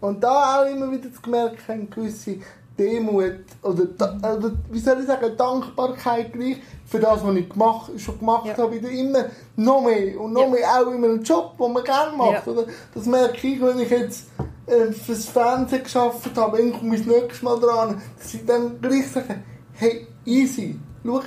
Und 0.00 0.22
da 0.22 0.60
auch 0.60 0.66
immer 0.66 0.90
wieder 0.90 1.12
zu 1.12 1.28
merken, 1.28 1.90
gewisse 1.90 2.38
Demut 2.78 3.44
oder, 3.62 3.84
oder 4.02 4.52
wie 4.70 4.78
soll 4.78 5.00
ich 5.00 5.06
sagen, 5.06 5.36
Dankbarkeit 5.36 6.32
gleich 6.32 6.58
für 6.86 7.00
das, 7.00 7.24
was 7.24 7.36
ich 7.36 7.48
gemacht, 7.48 7.90
schon 7.96 8.18
gemacht 8.18 8.46
ja. 8.46 8.56
habe, 8.56 8.74
wieder 8.74 8.90
immer 8.90 9.26
noch 9.56 9.82
mehr 9.82 10.20
und 10.20 10.32
noch 10.32 10.42
ja. 10.42 10.48
mehr 10.48 10.68
auch 10.70 10.92
in 10.92 11.04
einem 11.04 11.22
Job, 11.22 11.56
den 11.58 11.72
man 11.72 11.84
gerne 11.84 12.16
macht. 12.16 12.46
Ja. 12.46 12.52
Oder? 12.52 12.64
Das 12.94 13.06
merke 13.06 13.46
ich, 13.46 13.60
wenn 13.60 13.80
ich 13.80 13.90
jetzt 13.90 14.26
äh, 14.66 14.92
fürs 14.92 15.26
Fernsehen 15.26 15.82
geschafft 15.82 16.30
habe, 16.36 16.58
wenn 16.58 16.70
ich 16.70 16.82
mich 16.82 17.04
das 17.04 17.14
nächste 17.14 17.44
Mal 17.44 17.58
dran, 17.58 18.02
dass 18.18 18.34
ich 18.34 18.44
dann 18.44 18.80
gleich 18.80 19.10
sage, 19.10 19.36
hey, 19.74 20.06
easy, 20.24 20.78
schau, 21.04 21.20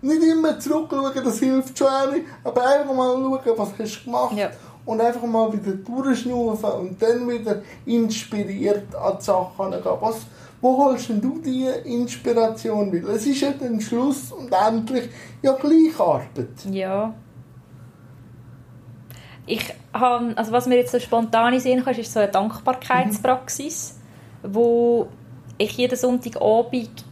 nicht 0.00 0.22
immer 0.22 0.58
zurückschauen, 0.58 1.24
das 1.24 1.38
hilft 1.38 1.76
schon 1.76 1.86
auch 1.86 2.12
nicht, 2.12 2.24
aber 2.44 2.66
einfach 2.66 2.94
mal 2.94 3.14
schauen, 3.14 3.58
was 3.58 3.70
hast 3.78 4.00
du 4.00 4.04
gemacht 4.04 4.36
ja. 4.36 4.50
und 4.84 5.00
einfach 5.00 5.24
mal 5.24 5.52
wieder 5.52 5.72
durchschnaufen 5.72 6.70
und 6.70 7.02
dann 7.02 7.28
wieder 7.28 7.62
inspiriert 7.84 8.94
an 8.94 9.16
die 9.18 9.24
Sachen 9.24 9.70
gehen. 9.70 9.82
Was, 10.00 10.16
wo 10.60 10.76
holst 10.76 11.08
denn 11.08 11.20
du 11.20 11.38
die 11.38 11.66
Inspiration 11.84 12.92
wieder? 12.92 13.10
Es 13.10 13.26
ist 13.26 13.40
ja 13.40 13.52
dann 13.52 13.80
Schluss 13.80 14.32
und 14.32 14.52
endlich 14.52 15.08
ja 15.42 15.52
gleich 15.52 15.98
Arbeit. 15.98 16.48
Ja. 16.70 17.14
Ich 19.46 19.72
habe, 19.94 20.36
also 20.36 20.52
was 20.52 20.66
mir 20.66 20.76
jetzt 20.76 20.92
so 20.92 20.98
spontan 20.98 21.58
sehen 21.58 21.84
kann, 21.84 21.94
ist 21.94 22.12
so 22.12 22.20
eine 22.20 22.30
Dankbarkeitspraxis, 22.30 23.98
mhm. 24.42 24.54
wo 24.54 25.08
ich 25.56 25.72
jeden 25.72 25.96
Sonntagabend 25.96 27.04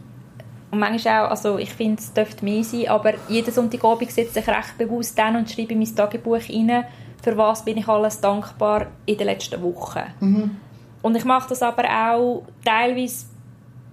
und 0.69 0.79
manchmal 0.79 1.25
auch, 1.25 1.29
also 1.31 1.57
ich 1.57 1.73
finde, 1.73 2.01
es 2.01 2.13
dürfte 2.13 2.43
mehr 2.43 2.63
sein, 2.63 2.89
aber 2.89 3.13
jeden 3.29 3.53
Sonntagabend 3.53 4.11
sitze 4.11 4.39
ich 4.39 4.47
recht 4.47 4.77
bewusst 4.77 5.17
dann 5.17 5.37
und 5.37 5.49
schreibe 5.49 5.73
in 5.73 5.79
mein 5.79 5.95
Tagebuch 5.95 6.35
rein, 6.35 6.85
für 7.23 7.37
was 7.37 7.63
bin 7.63 7.77
ich 7.77 7.87
alles 7.87 8.19
dankbar 8.19 8.87
in 9.05 9.17
den 9.17 9.27
letzten 9.27 9.61
Wochen. 9.61 10.03
Mhm. 10.19 10.57
Und 11.01 11.15
ich 11.15 11.25
mache 11.25 11.49
das 11.49 11.61
aber 11.61 11.85
auch 11.85 12.43
teilweise 12.65 13.25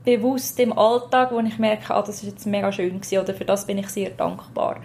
bewusst 0.04 0.58
im 0.60 0.76
Alltag, 0.76 1.32
wo 1.32 1.40
ich 1.40 1.58
merke, 1.58 1.94
ah, 1.94 2.02
das 2.02 2.22
ist 2.22 2.24
jetzt 2.24 2.46
mega 2.46 2.70
schön 2.70 3.00
gewesen, 3.00 3.18
oder 3.18 3.34
für 3.34 3.44
das 3.44 3.66
bin 3.66 3.78
ich 3.78 3.88
sehr 3.88 4.10
dankbar. 4.10 4.80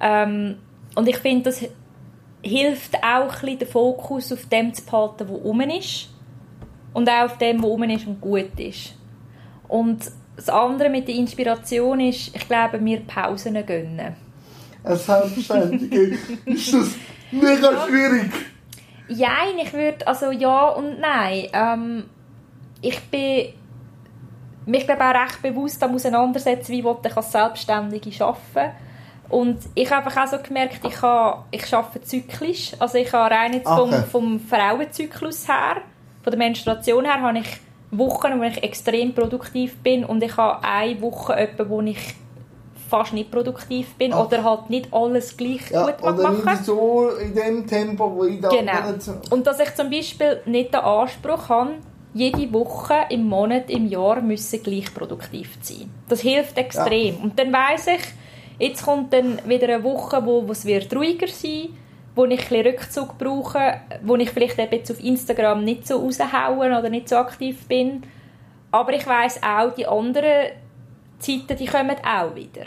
Ähm, 0.00 0.56
und 0.94 1.08
ich 1.08 1.16
finde, 1.18 1.44
das 1.44 1.64
hilft 2.42 2.96
auch 3.02 3.42
ein 3.42 3.58
den 3.58 3.68
Fokus 3.68 4.32
auf 4.32 4.46
dem 4.46 4.74
zu 4.74 4.84
behalten, 4.84 5.28
was 5.28 5.40
um 5.42 5.60
ist 5.60 6.10
und 6.92 7.08
auch 7.08 7.24
auf 7.24 7.38
dem, 7.38 7.62
was 7.62 7.70
um 7.70 7.82
ist 7.84 8.06
und 8.06 8.20
gut 8.20 8.58
ist. 8.58 8.94
Und 9.68 10.10
das 10.36 10.48
andere 10.48 10.90
mit 10.90 11.08
der 11.08 11.14
Inspiration 11.14 12.00
ist, 12.00 12.34
ich 12.34 12.48
glaube, 12.48 12.78
mir 12.78 13.00
Pausen 13.00 13.54
gönnen. 13.64 14.16
Selbstverständlich. 14.84 16.18
ist 16.44 16.74
das 16.74 16.88
mega 17.30 17.86
schwierig? 17.86 18.30
Ja, 19.08 19.38
ich 19.56 19.72
würde, 19.72 20.06
also 20.06 20.30
ja 20.30 20.68
und 20.68 20.98
nein. 21.00 21.46
Ähm, 21.52 22.04
ich 22.82 23.00
bin 23.04 23.54
mich 24.66 24.86
glaube 24.86 25.04
auch 25.04 25.14
recht 25.14 25.42
bewusst 25.42 25.80
damit 25.82 25.96
auseinandersetzen, 25.96 26.72
wie 26.72 26.80
ich 26.80 27.16
als 27.16 27.32
Selbstständige 27.32 28.24
arbeiten 28.24 28.74
und 29.28 29.58
ich 29.74 29.90
habe 29.90 30.06
einfach 30.06 30.24
auch 30.24 30.28
so 30.28 30.38
gemerkt, 30.38 30.80
ich, 30.84 31.02
habe, 31.02 31.44
ich 31.50 31.74
arbeite 31.74 32.02
zyklisch. 32.02 32.72
Also 32.78 32.98
ich 32.98 33.12
habe 33.12 33.34
rein 33.34 33.54
jetzt 33.54 33.68
vom, 33.68 33.88
okay. 33.88 34.04
vom 34.10 34.40
Frauenzyklus 34.40 35.48
her, 35.48 35.76
von 36.22 36.30
der 36.30 36.38
Menstruation 36.38 37.04
her, 37.04 37.20
habe 37.20 37.38
ich 37.38 37.60
Wochen, 37.90 38.38
wo 38.38 38.42
ich 38.44 38.62
extrem 38.62 39.14
produktiv 39.14 39.76
bin 39.78 40.04
und 40.04 40.22
ich 40.22 40.36
habe 40.36 40.64
eine 40.64 41.00
Woche, 41.00 41.34
etwa, 41.36 41.68
wo 41.68 41.80
ich 41.80 42.14
fast 42.88 43.12
nicht 43.12 43.30
produktiv 43.30 43.94
bin 43.94 44.12
Ach. 44.12 44.26
oder 44.26 44.44
halt 44.44 44.68
nicht 44.68 44.92
alles 44.92 45.36
gleich 45.36 45.70
ja, 45.70 45.86
gut 45.86 46.02
oder 46.02 46.30
machen. 46.30 46.44
Nicht 46.44 46.64
so 46.64 47.08
in 47.08 47.34
dem 47.34 47.66
Tempo, 47.66 48.14
wo 48.14 48.24
ich 48.24 48.40
da 48.40 48.48
Genau. 48.48 48.72
Und 49.30 49.46
dass 49.46 49.58
ich 49.58 49.74
zum 49.74 49.90
Beispiel 49.90 50.42
nicht 50.44 50.74
den 50.74 50.80
Anspruch 50.80 51.48
habe, 51.48 51.70
jede 52.14 52.52
Woche, 52.52 52.94
im 53.10 53.28
Monat, 53.28 53.68
im 53.68 53.86
Jahr 53.86 54.22
müssen 54.22 54.62
gleich 54.62 54.94
produktiv 54.94 55.58
sein. 55.60 55.90
Das 56.08 56.20
hilft 56.20 56.56
extrem. 56.56 57.16
Ja. 57.16 57.22
Und 57.22 57.38
dann 57.38 57.52
weiß 57.52 57.88
ich, 57.88 58.02
jetzt 58.58 58.84
kommt 58.84 59.12
dann 59.12 59.40
wieder 59.46 59.68
eine 59.68 59.84
Woche, 59.84 60.24
wo, 60.24 60.46
es 60.50 60.64
wird 60.64 60.94
ruhiger 60.94 61.28
sein 61.28 61.70
wo 62.14 62.24
ich 62.26 62.50
ein 62.50 62.66
Rückzug 62.66 63.18
brauche, 63.18 63.80
wo 64.02 64.16
ich 64.16 64.30
vielleicht 64.30 64.58
eben 64.58 64.72
jetzt 64.72 64.90
auf 64.90 65.02
Instagram 65.02 65.64
nicht 65.64 65.86
so 65.86 65.96
raushauen 65.98 66.72
oder 66.72 66.88
nicht 66.88 67.08
so 67.08 67.16
aktiv 67.16 67.66
bin. 67.66 68.04
Aber 68.70 68.92
ich 68.92 69.06
weiß 69.06 69.40
auch, 69.42 69.74
die 69.74 69.86
anderen 69.86 70.52
Zeiten, 71.18 71.56
die 71.56 71.66
kommen 71.66 71.96
auch 72.04 72.34
wieder. 72.34 72.66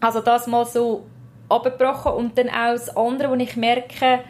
Also 0.00 0.20
das 0.20 0.46
mal 0.46 0.64
so 0.64 1.04
abgebrochen 1.48 2.12
und 2.12 2.38
dann 2.38 2.48
auch 2.48 2.72
das 2.72 2.96
andere, 2.96 3.30
wo 3.30 3.34
ich 3.34 3.56
merke, 3.56 4.20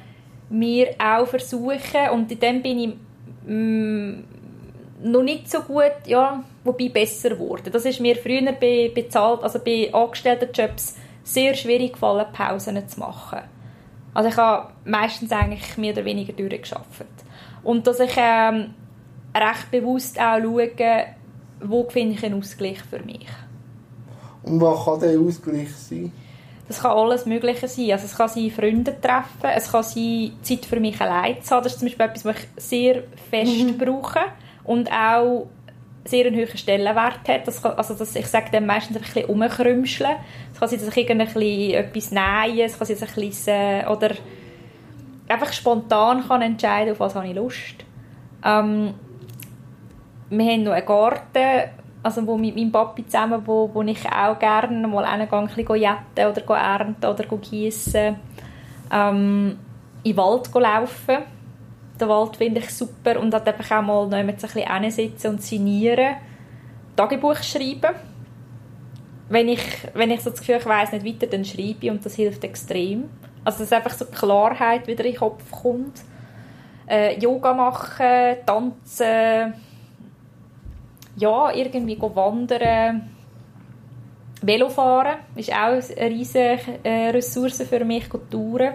mir 0.50 0.94
auch 0.98 1.26
versuchen 1.26 2.10
und 2.12 2.30
in 2.30 2.40
dem 2.40 2.62
bin 2.62 2.78
ich 2.78 2.94
Mm, 3.46 4.24
noch 5.02 5.22
nicht 5.22 5.50
so 5.50 5.60
gut, 5.60 5.92
ja, 6.06 6.42
wobei 6.64 6.88
besser 6.88 7.30
geworden. 7.30 7.70
Das 7.72 7.84
ist 7.84 8.00
mir 8.00 8.16
früher 8.16 8.52
bei, 8.52 8.90
bezahlt, 8.94 9.42
also 9.42 9.58
bei 9.58 9.92
Angestelltenjobs 9.92 10.96
sehr 11.22 11.54
schwierig 11.54 11.94
gefallen, 11.94 12.26
Pausen 12.32 12.88
zu 12.88 13.00
machen. 13.00 13.40
Also 14.14 14.28
ich 14.28 14.36
habe 14.36 14.72
meistens 14.84 15.32
eigentlich 15.32 15.76
mehr 15.76 15.92
oder 15.92 16.04
weniger 16.04 16.32
durchgearbeitet. 16.32 17.08
Und 17.62 17.86
dass 17.86 18.00
ich 18.00 18.12
ähm, 18.16 18.74
recht 19.34 19.70
bewusst 19.70 20.20
auch 20.20 20.38
schaue, 20.40 20.70
wo 21.60 21.88
finde 21.88 22.14
ich 22.14 22.24
einen 22.24 22.38
Ausgleich 22.38 22.82
für 22.82 23.00
mich. 23.00 23.26
Und 24.42 24.60
was 24.60 24.84
kann 24.84 25.00
der 25.00 25.18
Ausgleich 25.18 25.74
sein? 25.74 26.12
Das 26.66 26.80
kann 26.80 26.92
alles 26.92 27.26
Mögliche 27.26 27.68
sein. 27.68 27.90
Also 27.92 28.06
es 28.06 28.16
kann 28.16 28.28
sein, 28.28 28.50
Freunde 28.50 28.98
treffen, 28.98 29.50
es 29.54 29.70
kann 29.70 29.82
sein, 29.82 30.32
Zeit 30.42 30.64
für 30.64 30.80
mich 30.80 30.98
allein 31.00 31.42
zu 31.42 31.54
haben. 31.54 31.64
Das 31.64 31.74
ist 31.74 31.78
zum 31.80 31.88
Beispiel 31.88 32.06
etwas, 32.06 32.24
was 32.24 32.36
ich 32.36 32.48
sehr 32.56 33.02
fest 33.30 33.52
mhm. 33.52 33.78
brauche 33.78 34.20
und 34.64 34.90
auch 34.90 35.46
sehr 36.06 36.26
einen 36.26 36.36
hohen 36.36 36.56
Stellenwert 36.56 37.28
hat. 37.28 37.46
Das 37.46 37.62
kann, 37.62 37.72
also 37.72 37.94
das, 37.94 38.14
ich 38.16 38.26
sage 38.26 38.48
dann 38.52 38.66
meistens 38.66 38.96
ein 38.96 39.02
bisschen 39.02 39.26
umkrümscheln. 39.26 40.16
Es 40.52 40.60
kann 40.60 40.68
sein, 40.68 40.78
dass 40.78 40.96
ich 40.96 41.74
etwas 41.74 42.10
nähe, 42.10 42.64
es 42.64 42.78
kann 42.78 42.86
sein, 42.86 42.98
dass 42.98 43.10
ich 43.10 43.16
ein 43.16 43.28
bisschen, 43.28 43.86
oder 43.88 44.10
einfach 45.28 45.52
spontan 45.52 46.26
kann 46.26 46.42
entscheiden, 46.42 46.92
auf 46.92 47.00
was 47.00 47.14
habe 47.14 47.28
ich 47.28 47.34
Lust. 47.34 47.84
Ähm, 48.44 48.94
wir 50.30 50.52
haben 50.52 50.62
noch 50.62 50.72
einen 50.72 50.86
Garten, 50.86 51.70
also 52.04 52.26
wo 52.26 52.36
mit 52.36 52.54
meinem 52.54 52.70
Papi 52.70 53.06
zusammen, 53.06 53.42
wo, 53.46 53.70
wo 53.72 53.82
ich 53.82 54.04
auch 54.06 54.38
gerne 54.38 54.86
mal 54.86 55.26
Gang 55.26 55.50
ein 55.56 55.76
jetten 55.76 56.30
oder 56.30 56.56
ernten 56.56 57.06
oder 57.06 57.24
gießen. 57.24 58.16
Ähm, 58.92 59.58
in 60.02 60.12
den 60.12 60.16
Wald 60.18 60.54
laufen. 60.54 61.24
Den 61.98 62.08
Wald 62.08 62.36
finde 62.36 62.60
ich 62.60 62.70
super 62.70 63.18
und 63.18 63.32
dort 63.32 63.48
einfach 63.48 63.78
auch 63.78 63.82
mal 63.82 64.12
ein 64.12 64.26
bisschen 64.26 64.68
hinsitzen 64.68 65.30
und 65.30 65.42
signieren. 65.42 66.16
Tagebuch 66.94 67.42
schreiben. 67.42 67.94
Wenn 69.30 69.48
ich, 69.48 69.64
wenn 69.94 70.10
ich 70.10 70.20
so 70.20 70.28
das 70.28 70.40
Gefühl 70.40 70.56
ich 70.56 70.66
weiss 70.66 70.92
nicht 70.92 71.06
weiter, 71.06 71.26
dann 71.26 71.44
schreibe 71.44 71.86
ich 71.86 71.90
und 71.90 72.04
das 72.04 72.16
hilft 72.16 72.44
extrem. 72.44 73.04
Also 73.44 73.60
dass 73.60 73.72
einfach 73.72 73.92
so 73.92 74.04
Klarheit 74.04 74.86
wieder 74.86 75.06
in 75.06 75.12
den 75.12 75.18
Kopf 75.18 75.50
kommt. 75.50 76.02
Äh, 76.86 77.18
Yoga 77.18 77.54
machen, 77.54 78.36
tanzen, 78.44 79.54
ja, 81.16 81.54
irgendwie 81.54 82.00
wandern. 82.00 83.10
Velofahren 84.42 85.18
ist 85.36 85.50
auch 85.50 85.80
eine 85.96 86.10
riesige 86.10 86.58
äh, 86.82 87.10
Ressource 87.10 87.62
für 87.62 87.84
mich, 87.84 88.08
touren. 88.30 88.74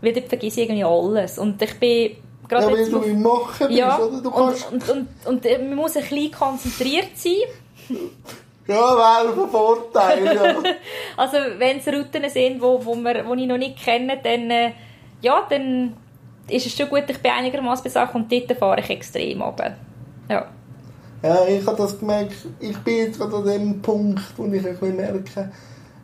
Weil 0.00 0.12
dort 0.12 0.28
vergesse 0.28 0.60
ich 0.60 0.68
irgendwie 0.68 0.84
alles. 0.84 1.38
Und 1.38 1.60
ich 1.62 1.78
bin 1.78 2.16
gerade 2.48 2.66
ja, 2.66 2.72
weil 2.72 2.90
du 2.90 2.98
im 2.98 3.22
Machen 3.22 3.68
bist, 3.68 3.78
ja, 3.78 3.98
oder? 3.98 4.20
Du 4.20 4.30
kannst... 4.30 4.70
und, 4.70 4.88
und, 4.88 5.08
und, 5.24 5.46
und, 5.46 5.68
man 5.68 5.76
muss 5.76 5.96
ein 5.96 6.02
bisschen 6.02 6.32
konzentriert 6.32 7.16
sein. 7.16 7.32
Ja, 8.66 8.96
wäre 8.96 9.42
ein 9.42 9.50
Vorteil, 9.50 10.24
ja. 10.24 10.54
also 11.16 11.36
wenn 11.58 11.78
es 11.78 11.86
Routen 11.86 12.28
sind, 12.30 12.60
wo, 12.62 12.84
wo, 12.84 12.94
wir, 12.96 13.26
wo 13.26 13.34
ich 13.34 13.46
noch 13.46 13.58
nicht 13.58 13.82
kenne, 13.82 14.18
dann, 14.22 14.50
äh, 14.50 14.72
ja, 15.20 15.46
dann 15.48 15.94
ist 16.48 16.66
es 16.66 16.76
schon 16.76 16.88
gut, 16.88 17.04
ich 17.08 17.18
bin 17.18 17.30
einigermaßen 17.30 17.84
besacht 17.84 18.14
und 18.14 18.30
dort 18.30 18.52
fahre 18.58 18.80
ich 18.80 18.90
extrem 18.90 19.42
runter. 19.42 19.76
Ja. 20.30 20.48
Ja, 21.24 21.46
ich 21.46 21.66
habe 21.66 21.78
das 21.78 21.98
gemerkt, 21.98 22.34
ich 22.60 22.76
bin 22.80 22.96
jetzt 22.98 23.18
gerade 23.18 23.36
an 23.36 23.44
dem 23.46 23.80
Punkt, 23.80 24.20
wo 24.36 24.44
ich 24.44 24.66
ein 24.66 24.76
bisschen 24.76 24.96
merke, 24.96 25.50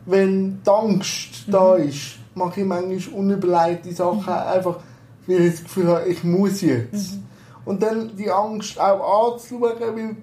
wenn 0.07 0.63
die 0.65 0.69
Angst 0.69 1.47
mhm. 1.47 1.51
da 1.51 1.75
ist, 1.75 2.17
mache 2.33 2.61
ich 2.61 2.65
manchmal 2.65 3.19
unüberlegte 3.19 3.93
Sachen, 3.93 4.23
mhm. 4.23 4.29
einfach 4.29 4.79
weil 5.27 5.41
ich 5.41 5.51
das 5.51 5.63
Gefühl 5.63 5.87
habe, 5.89 6.07
ich 6.07 6.23
muss 6.23 6.61
jetzt. 6.61 7.13
Mhm. 7.13 7.23
Und 7.65 7.83
dann 7.83 8.15
die 8.15 8.31
Angst 8.31 8.79
auch 8.79 9.33
anzuschauen, 9.33 9.73
weil 9.79 10.15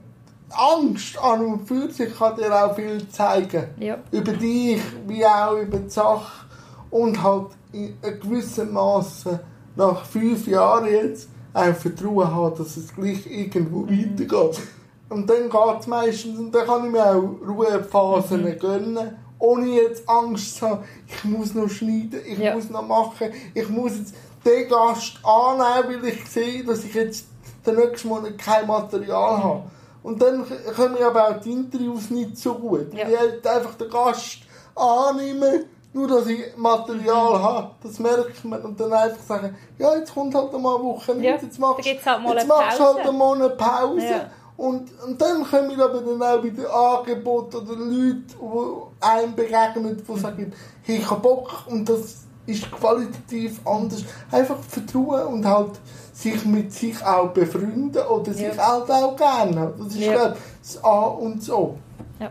Angst 0.50 1.16
an 1.22 1.44
und 1.44 1.68
für 1.68 1.88
sich 1.92 2.18
kann 2.18 2.34
dir 2.34 2.52
auch 2.52 2.74
viel 2.74 3.08
zeigen. 3.08 3.66
Ja. 3.78 3.98
Über 4.10 4.32
dich, 4.32 4.82
wie 5.06 5.24
auch 5.24 5.58
über 5.58 5.78
die 5.78 5.90
Sache. 5.90 6.46
Und 6.90 7.22
halt 7.22 7.50
in 7.70 7.94
einem 8.02 8.18
gewissen 8.18 8.72
Maße 8.72 9.38
nach 9.76 10.04
fünf 10.04 10.48
Jahren 10.48 10.86
jetzt 10.86 11.28
auch 11.54 11.72
Vertrauen 11.74 12.34
haben, 12.34 12.58
dass 12.58 12.76
es 12.76 12.92
gleich 12.92 13.24
irgendwo 13.30 13.82
mhm. 13.82 14.18
weitergeht. 14.18 14.60
Und 15.08 15.28
dann 15.28 15.48
geht 15.48 15.80
es 15.80 15.86
meistens, 15.86 16.38
und 16.38 16.54
dann 16.54 16.66
kann 16.66 16.84
ich 16.86 16.92
mir 16.92 17.04
auch 17.04 17.22
Ruhephasen 17.46 18.44
mhm. 18.44 18.58
gönnen, 18.58 19.18
ohne 19.38 19.66
jetzt 19.66 20.08
Angst 20.08 20.56
zu 20.56 20.68
haben, 20.68 20.84
ich 21.06 21.24
muss 21.24 21.54
noch 21.54 21.68
schneiden, 21.68 22.20
ich 22.26 22.38
ja. 22.38 22.54
muss 22.54 22.68
noch 22.70 22.86
machen, 22.86 23.32
ich 23.54 23.68
muss 23.68 23.96
jetzt 23.96 24.14
den 24.44 24.68
Gast 24.68 25.18
annehmen, 25.24 26.02
weil 26.02 26.08
ich 26.10 26.26
sehe, 26.26 26.64
dass 26.64 26.84
ich 26.84 26.94
jetzt 26.94 27.26
den 27.66 27.76
nächsten 27.76 28.08
Monat 28.08 28.36
kein 28.38 28.66
Material 28.66 29.42
habe. 29.42 29.62
Und 30.02 30.20
dann 30.22 30.44
kommen 30.74 31.02
aber 31.02 31.28
auch 31.28 31.40
die 31.40 31.52
Interviews 31.52 32.10
nicht 32.10 32.36
so 32.38 32.54
gut. 32.54 32.92
Ja. 32.94 33.08
Ich 33.08 33.18
halt 33.18 33.46
einfach 33.46 33.74
den 33.74 33.90
Gast 33.90 34.38
annehmen, 34.74 35.64
nur 35.92 36.08
dass 36.08 36.26
ich 36.26 36.56
Material 36.56 37.38
mhm. 37.38 37.42
habe. 37.42 37.70
Das 37.82 37.98
merkt 37.98 38.44
man. 38.44 38.62
Und 38.62 38.78
dann 38.78 38.92
einfach 38.92 39.22
sagen, 39.22 39.56
ja, 39.78 39.96
jetzt 39.96 40.14
kommt 40.14 40.34
halt 40.34 40.52
mal 40.52 40.76
eine 40.76 40.84
Woche 40.84 41.14
nicht, 41.14 41.24
ja. 41.24 41.32
jetzt 41.32 41.58
machst, 41.58 41.84
halt 41.84 41.86
jetzt 41.86 42.06
machst 42.48 42.78
du 42.78 42.84
halt 42.84 43.12
mal 43.12 43.34
eine 43.34 43.50
Pause. 43.50 44.06
Ja. 44.06 44.30
Und, 44.58 44.90
und 45.06 45.22
dann 45.22 45.44
kommen 45.44 45.80
aber 45.80 46.00
dann 46.00 46.20
auch 46.20 46.42
wieder 46.42 46.74
Angebote 46.74 47.58
oder 47.58 47.76
Leute, 47.76 48.22
die 48.40 49.06
einem 49.06 49.34
begegnen, 49.36 49.96
die 49.96 50.18
sagen, 50.18 50.52
hey, 50.82 50.96
ich 50.96 51.08
habe 51.08 51.20
Bock 51.20 51.64
und 51.68 51.88
das 51.88 52.24
ist 52.44 52.68
qualitativ 52.72 53.64
anders. 53.64 54.02
Einfach 54.32 54.58
vertrauen 54.58 55.28
und 55.28 55.46
halt 55.46 55.78
sich 56.12 56.44
mit 56.44 56.72
sich 56.72 57.00
auch 57.04 57.28
befreunden 57.28 58.02
oder 58.02 58.32
sich 58.32 58.52
ja. 58.52 58.56
halt 58.56 58.90
auch 58.90 59.14
gerne. 59.14 59.74
Das 59.78 59.94
ist, 59.94 60.00
ja. 60.00 60.12
glaube 60.12 60.36
das 60.60 60.82
A 60.84 61.02
und 61.02 61.40
so. 61.40 61.78
Ja. 62.18 62.30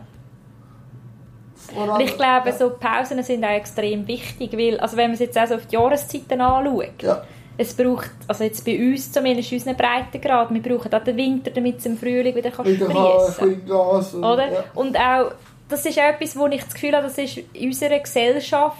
Und 1.81 2.01
ich 2.01 2.17
glaube, 2.17 2.51
so 2.51 2.71
Pausen 2.71 3.23
sind 3.23 3.45
auch 3.45 3.51
extrem 3.51 4.05
wichtig, 4.05 4.51
weil, 4.51 4.81
also 4.81 4.97
wenn 4.97 5.05
man 5.05 5.13
es 5.13 5.21
jetzt 5.21 5.37
auch 5.37 5.47
so 5.47 5.55
auf 5.55 5.65
die 5.65 5.75
Jahreszeiten 5.75 6.41
anschaut, 6.41 7.01
ja 7.01 7.23
es 7.57 7.73
braucht, 7.73 8.11
also 8.27 8.43
jetzt 8.43 8.63
bei 8.63 8.77
uns 8.77 9.11
zumindest 9.11 9.51
unseren 9.51 9.75
Breitengrad, 9.75 10.53
wir 10.53 10.61
brauchen 10.61 10.93
auch 10.93 11.03
den 11.03 11.17
Winter, 11.17 11.51
damit 11.51 11.79
es 11.79 11.85
im 11.85 11.97
Frühling 11.97 12.35
wieder 12.35 12.51
kann 12.51 12.65
sprießen 12.65 12.87
und, 12.87 14.23
Oder? 14.23 14.51
Ja. 14.51 14.63
Und 14.75 14.97
auch, 14.97 15.31
das 15.67 15.85
ist 15.85 15.97
etwas, 15.97 16.37
wo 16.37 16.47
ich 16.47 16.63
das 16.63 16.73
Gefühl 16.73 16.93
habe, 16.93 17.07
das 17.07 17.17
ist 17.17 17.37
in 17.53 17.69
unserer 17.69 17.99
Gesellschaft 17.99 18.77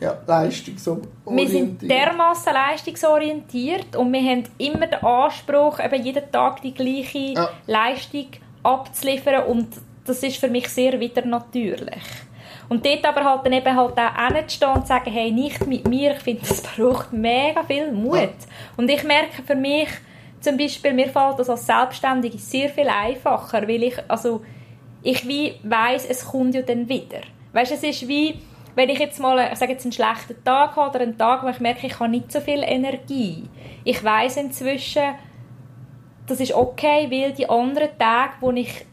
ja, 0.00 0.18
leistungsorientiert. 0.26 1.36
Wir 1.36 1.48
sind 1.48 1.82
dermaßen 1.82 2.52
leistungsorientiert 2.52 3.94
und 3.96 4.12
wir 4.12 4.22
haben 4.22 4.44
immer 4.58 4.86
den 4.86 5.02
Anspruch, 5.04 5.78
eben 5.78 6.02
jeden 6.02 6.30
Tag 6.32 6.62
die 6.62 6.74
gleiche 6.74 7.18
ja. 7.18 7.50
Leistung 7.66 8.26
abzuliefern 8.62 9.44
und 9.44 9.68
das 10.06 10.22
ist 10.22 10.38
für 10.38 10.48
mich 10.48 10.68
sehr 10.68 10.98
wieder 10.98 11.24
natürlich. 11.24 12.02
Und 12.74 12.84
dort 12.84 13.06
aber 13.06 13.22
halt 13.22 13.46
dann 13.46 13.52
eben 13.52 13.76
halt 13.76 13.96
auch 13.96 14.34
hinzustehen 14.34 14.72
und 14.72 14.84
sagen, 14.84 15.08
hey, 15.08 15.30
nicht 15.30 15.64
mit 15.64 15.86
mir, 15.86 16.10
ich 16.10 16.18
finde, 16.18 16.42
das 16.44 16.60
braucht 16.76 17.12
mega 17.12 17.62
viel 17.62 17.92
Mut. 17.92 18.34
Und 18.76 18.90
ich 18.90 19.04
merke 19.04 19.44
für 19.46 19.54
mich, 19.54 19.88
zum 20.40 20.56
Beispiel, 20.56 20.92
mir 20.92 21.08
fällt 21.08 21.38
das 21.38 21.48
als 21.48 21.66
Selbstständige 21.66 22.36
sehr 22.36 22.68
viel 22.68 22.88
einfacher, 22.88 23.62
weil 23.68 23.84
ich, 23.84 23.94
also, 24.08 24.42
ich 25.04 25.28
wie 25.28 25.54
weiss, 25.62 26.04
es 26.04 26.24
kommt 26.24 26.56
ja 26.56 26.62
dann 26.62 26.88
wieder. 26.88 27.20
Weißt, 27.52 27.70
es 27.70 27.84
ist 27.84 28.08
wie, 28.08 28.40
wenn 28.74 28.88
ich 28.88 28.98
jetzt 28.98 29.20
mal, 29.20 29.52
ich 29.52 29.58
sage 29.60 29.70
jetzt 29.70 29.84
einen 29.84 29.92
schlechten 29.92 30.42
Tag 30.42 30.74
habe 30.74 30.90
oder 30.90 31.00
einen 31.00 31.16
Tag, 31.16 31.44
wo 31.44 31.48
ich 31.50 31.60
merke, 31.60 31.86
ich 31.86 32.00
habe 32.00 32.10
nicht 32.10 32.32
so 32.32 32.40
viel 32.40 32.64
Energie. 32.64 33.44
Ich 33.84 34.02
weiß 34.02 34.38
inzwischen, 34.38 35.14
das 36.26 36.40
ist 36.40 36.52
okay, 36.52 37.06
weil 37.08 37.34
die 37.34 37.48
anderen 37.48 37.96
Tage, 38.00 38.32
wo 38.40 38.50
ich 38.50 38.84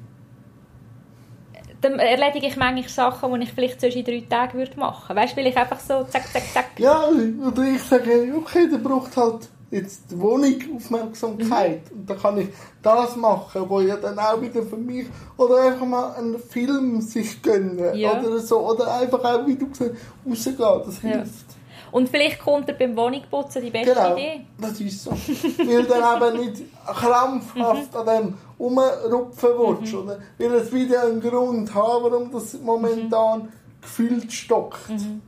dann 1.82 2.00
erledige 2.00 2.48
ich 2.48 2.56
manchmal 2.58 2.90
Sachen, 2.90 3.34
die 3.34 3.44
ich 3.44 3.54
vielleicht 3.54 3.82
sonst 3.82 3.96
in 3.96 4.06
drei 4.06 4.24
Tagen 4.30 4.58
würde 4.58 4.80
machen 4.80 5.10
würde. 5.10 5.22
Weißt 5.22 5.34
du, 5.34 5.38
weil 5.38 5.48
ich 5.48 5.58
einfach 5.58 5.80
so 5.80 6.04
zack, 6.04 6.28
zack, 6.32 6.44
zack. 6.54 6.66
Ja, 6.78 7.08
oder 7.46 7.64
ich 7.64 7.82
sage, 7.82 8.34
okay, 8.38 8.68
der 8.70 8.78
braucht 8.78 9.18
halt 9.18 9.50
jetzt 9.72 10.12
die 10.12 10.20
Wohnung 10.20 10.56
Aufmerksamkeit. 10.76 11.92
Mhm. 11.92 12.00
Und 12.00 12.10
dann 12.10 12.20
kann 12.20 12.38
ich 12.38 12.50
das 12.84 13.16
machen, 13.16 13.64
wo 13.68 13.80
ja 13.80 13.96
dann 13.96 14.20
auch 14.20 14.42
wieder 14.42 14.64
für 14.64 14.78
mich, 14.78 15.08
oder 15.38 15.62
einfach 15.62 15.86
mal 15.86 16.14
einen 16.16 16.38
Film 16.38 17.02
sich 17.02 17.42
gönnen, 17.42 17.96
ja. 17.96 18.20
oder 18.20 18.40
so, 18.40 18.60
oder 18.60 18.94
einfach 18.96 19.24
auch, 19.24 19.48
wie 19.48 19.56
du 19.56 19.70
gesagt 19.70 19.96
hast, 20.30 20.60
rausgehen, 20.60 20.84
das 20.86 21.00
hilft. 21.00 21.26
Ja. 21.50 21.61
Und 21.92 22.10
vielleicht 22.10 22.40
kommt 22.40 22.70
er 22.70 22.76
beim 22.76 22.96
Wohnungputzen 22.96 23.62
die 23.62 23.70
beste 23.70 23.94
genau, 23.94 24.14
Idee. 24.16 24.46
das 24.60 24.80
ist 24.80 25.04
so. 25.04 25.12
Weil 25.12 25.84
dann 25.84 26.22
eben 26.22 26.40
nicht 26.40 26.64
krampfhaft 26.86 27.96
an 27.96 28.06
dem 28.06 28.38
rumrupfen 28.60 29.50
willst, 29.58 29.94
mhm. 29.94 30.00
oder? 30.00 30.20
Weil 30.38 30.54
es 30.54 30.74
wieder 30.74 31.04
einen 31.04 31.22
Grund 31.22 31.74
hat, 31.74 31.84
warum 32.02 32.32
das 32.32 32.54
momentan 32.62 33.44
mhm. 33.44 33.48
gefühlt 33.82 34.32
stockt. 34.32 34.90
Mhm. 34.90 35.22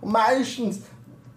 Und 0.00 0.12
meistens 0.12 0.80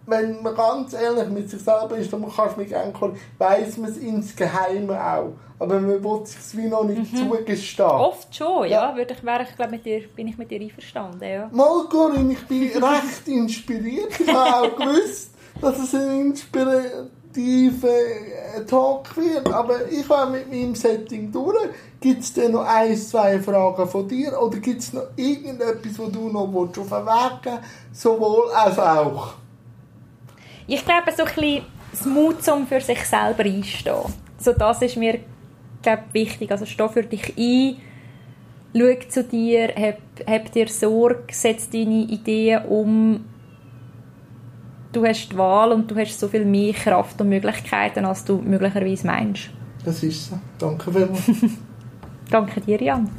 wenn 0.07 0.41
man 0.41 0.55
ganz 0.55 0.93
ehrlich 0.93 1.27
mit 1.29 1.49
sich 1.49 1.61
selber 1.61 1.97
ist, 1.97 2.11
dann 2.11 2.25
kannst 2.33 2.55
du 2.55 2.61
mich 2.61 2.69
gerne 2.69 2.93
weiss 3.37 3.77
man 3.77 3.91
es 3.91 3.97
insgeheim 3.97 4.89
auch. 4.89 5.33
Aber 5.59 5.79
man 5.79 6.03
will 6.03 6.25
sich 6.25 6.37
es 6.37 6.55
wie 6.55 6.67
noch 6.67 6.83
nicht 6.83 7.13
mhm. 7.13 7.29
zugestehen. 7.29 7.89
Oft 7.89 8.33
schon, 8.33 8.63
ja. 8.63 8.89
ja. 8.89 8.95
Würde 8.95 9.13
ich, 9.13 9.23
wäre 9.23 9.43
ich, 9.43 9.55
glaub, 9.55 9.71
mit 9.71 9.85
dir, 9.85 10.01
bin 10.15 10.27
ich 10.27 10.37
mit 10.37 10.49
dir 10.49 10.61
einverstanden, 10.61 11.23
ja. 11.23 11.49
Mal, 11.51 11.85
Corinne, 11.89 12.33
ich 12.33 12.47
bin 12.47 12.71
recht 12.83 13.27
inspiriert. 13.27 14.19
Ich 14.19 14.27
habe 14.27 14.71
auch 14.71 14.75
gewusst, 14.77 15.31
dass 15.59 15.79
es 15.79 15.93
eine 15.93 16.21
Inspira 16.21 16.81
tiefer 17.33 17.87
äh, 17.87 18.65
Talk 18.65 19.17
wird. 19.17 19.51
Aber 19.51 19.87
ich 19.91 20.07
war 20.09 20.29
mit 20.29 20.49
meinem 20.49 20.75
Setting 20.75 21.31
durch. 21.31 21.69
Gibt 21.99 22.21
es 22.21 22.33
denn 22.33 22.51
noch 22.51 22.65
ein, 22.65 22.95
zwei 22.95 23.39
Fragen 23.39 23.87
von 23.87 24.07
dir? 24.07 24.39
Oder 24.41 24.57
gibt 24.59 24.81
es 24.81 24.93
noch 24.93 25.07
irgendetwas, 25.15 25.97
wo 25.97 26.05
du 26.07 26.29
noch 26.29 26.47
willst, 26.53 26.79
auf 26.79 26.89
den 26.89 27.05
Weg 27.05 27.41
geben 27.43 27.59
Sowohl 27.91 28.51
als 28.51 28.79
auch. 28.79 29.33
Ich 30.67 30.83
glaube, 30.83 31.11
so 31.15 31.23
ein 31.23 31.33
bisschen 31.33 31.65
das 31.91 32.05
Mut, 32.05 32.47
um 32.49 32.67
für 32.67 32.81
sich 32.81 32.99
selber 33.05 33.43
einstehen. 33.43 34.13
So 34.37 34.53
das 34.53 34.81
ist 34.81 34.97
mir 34.97 35.19
glaube 35.81 36.03
wichtig. 36.13 36.51
Also 36.51 36.65
steh 36.65 36.89
für 36.89 37.03
dich 37.03 37.33
ein, 37.37 37.77
schau 38.75 39.09
zu 39.09 39.23
dir, 39.23 39.69
hab, 39.75 39.97
hab 40.27 40.51
dir 40.51 40.67
Sorge, 40.67 41.25
setz 41.31 41.69
deine 41.69 42.03
Ideen 42.03 42.65
um. 42.65 43.25
Du 44.91 45.05
hast 45.05 45.29
die 45.29 45.37
Wahl 45.37 45.71
und 45.71 45.91
du 45.91 45.95
hast 45.95 46.19
so 46.19 46.27
viel 46.27 46.45
mehr 46.45 46.73
Kraft 46.73 47.19
und 47.21 47.29
Möglichkeiten, 47.29 48.05
als 48.05 48.25
du 48.25 48.37
möglicherweise 48.37 49.05
meinst. 49.05 49.49
Das 49.83 50.01
ist 50.01 50.29
so. 50.29 50.39
Danke 50.57 50.91
vielmals. 50.91 51.31
Danke 52.31 52.61
dir, 52.61 52.81
Jan. 52.81 53.09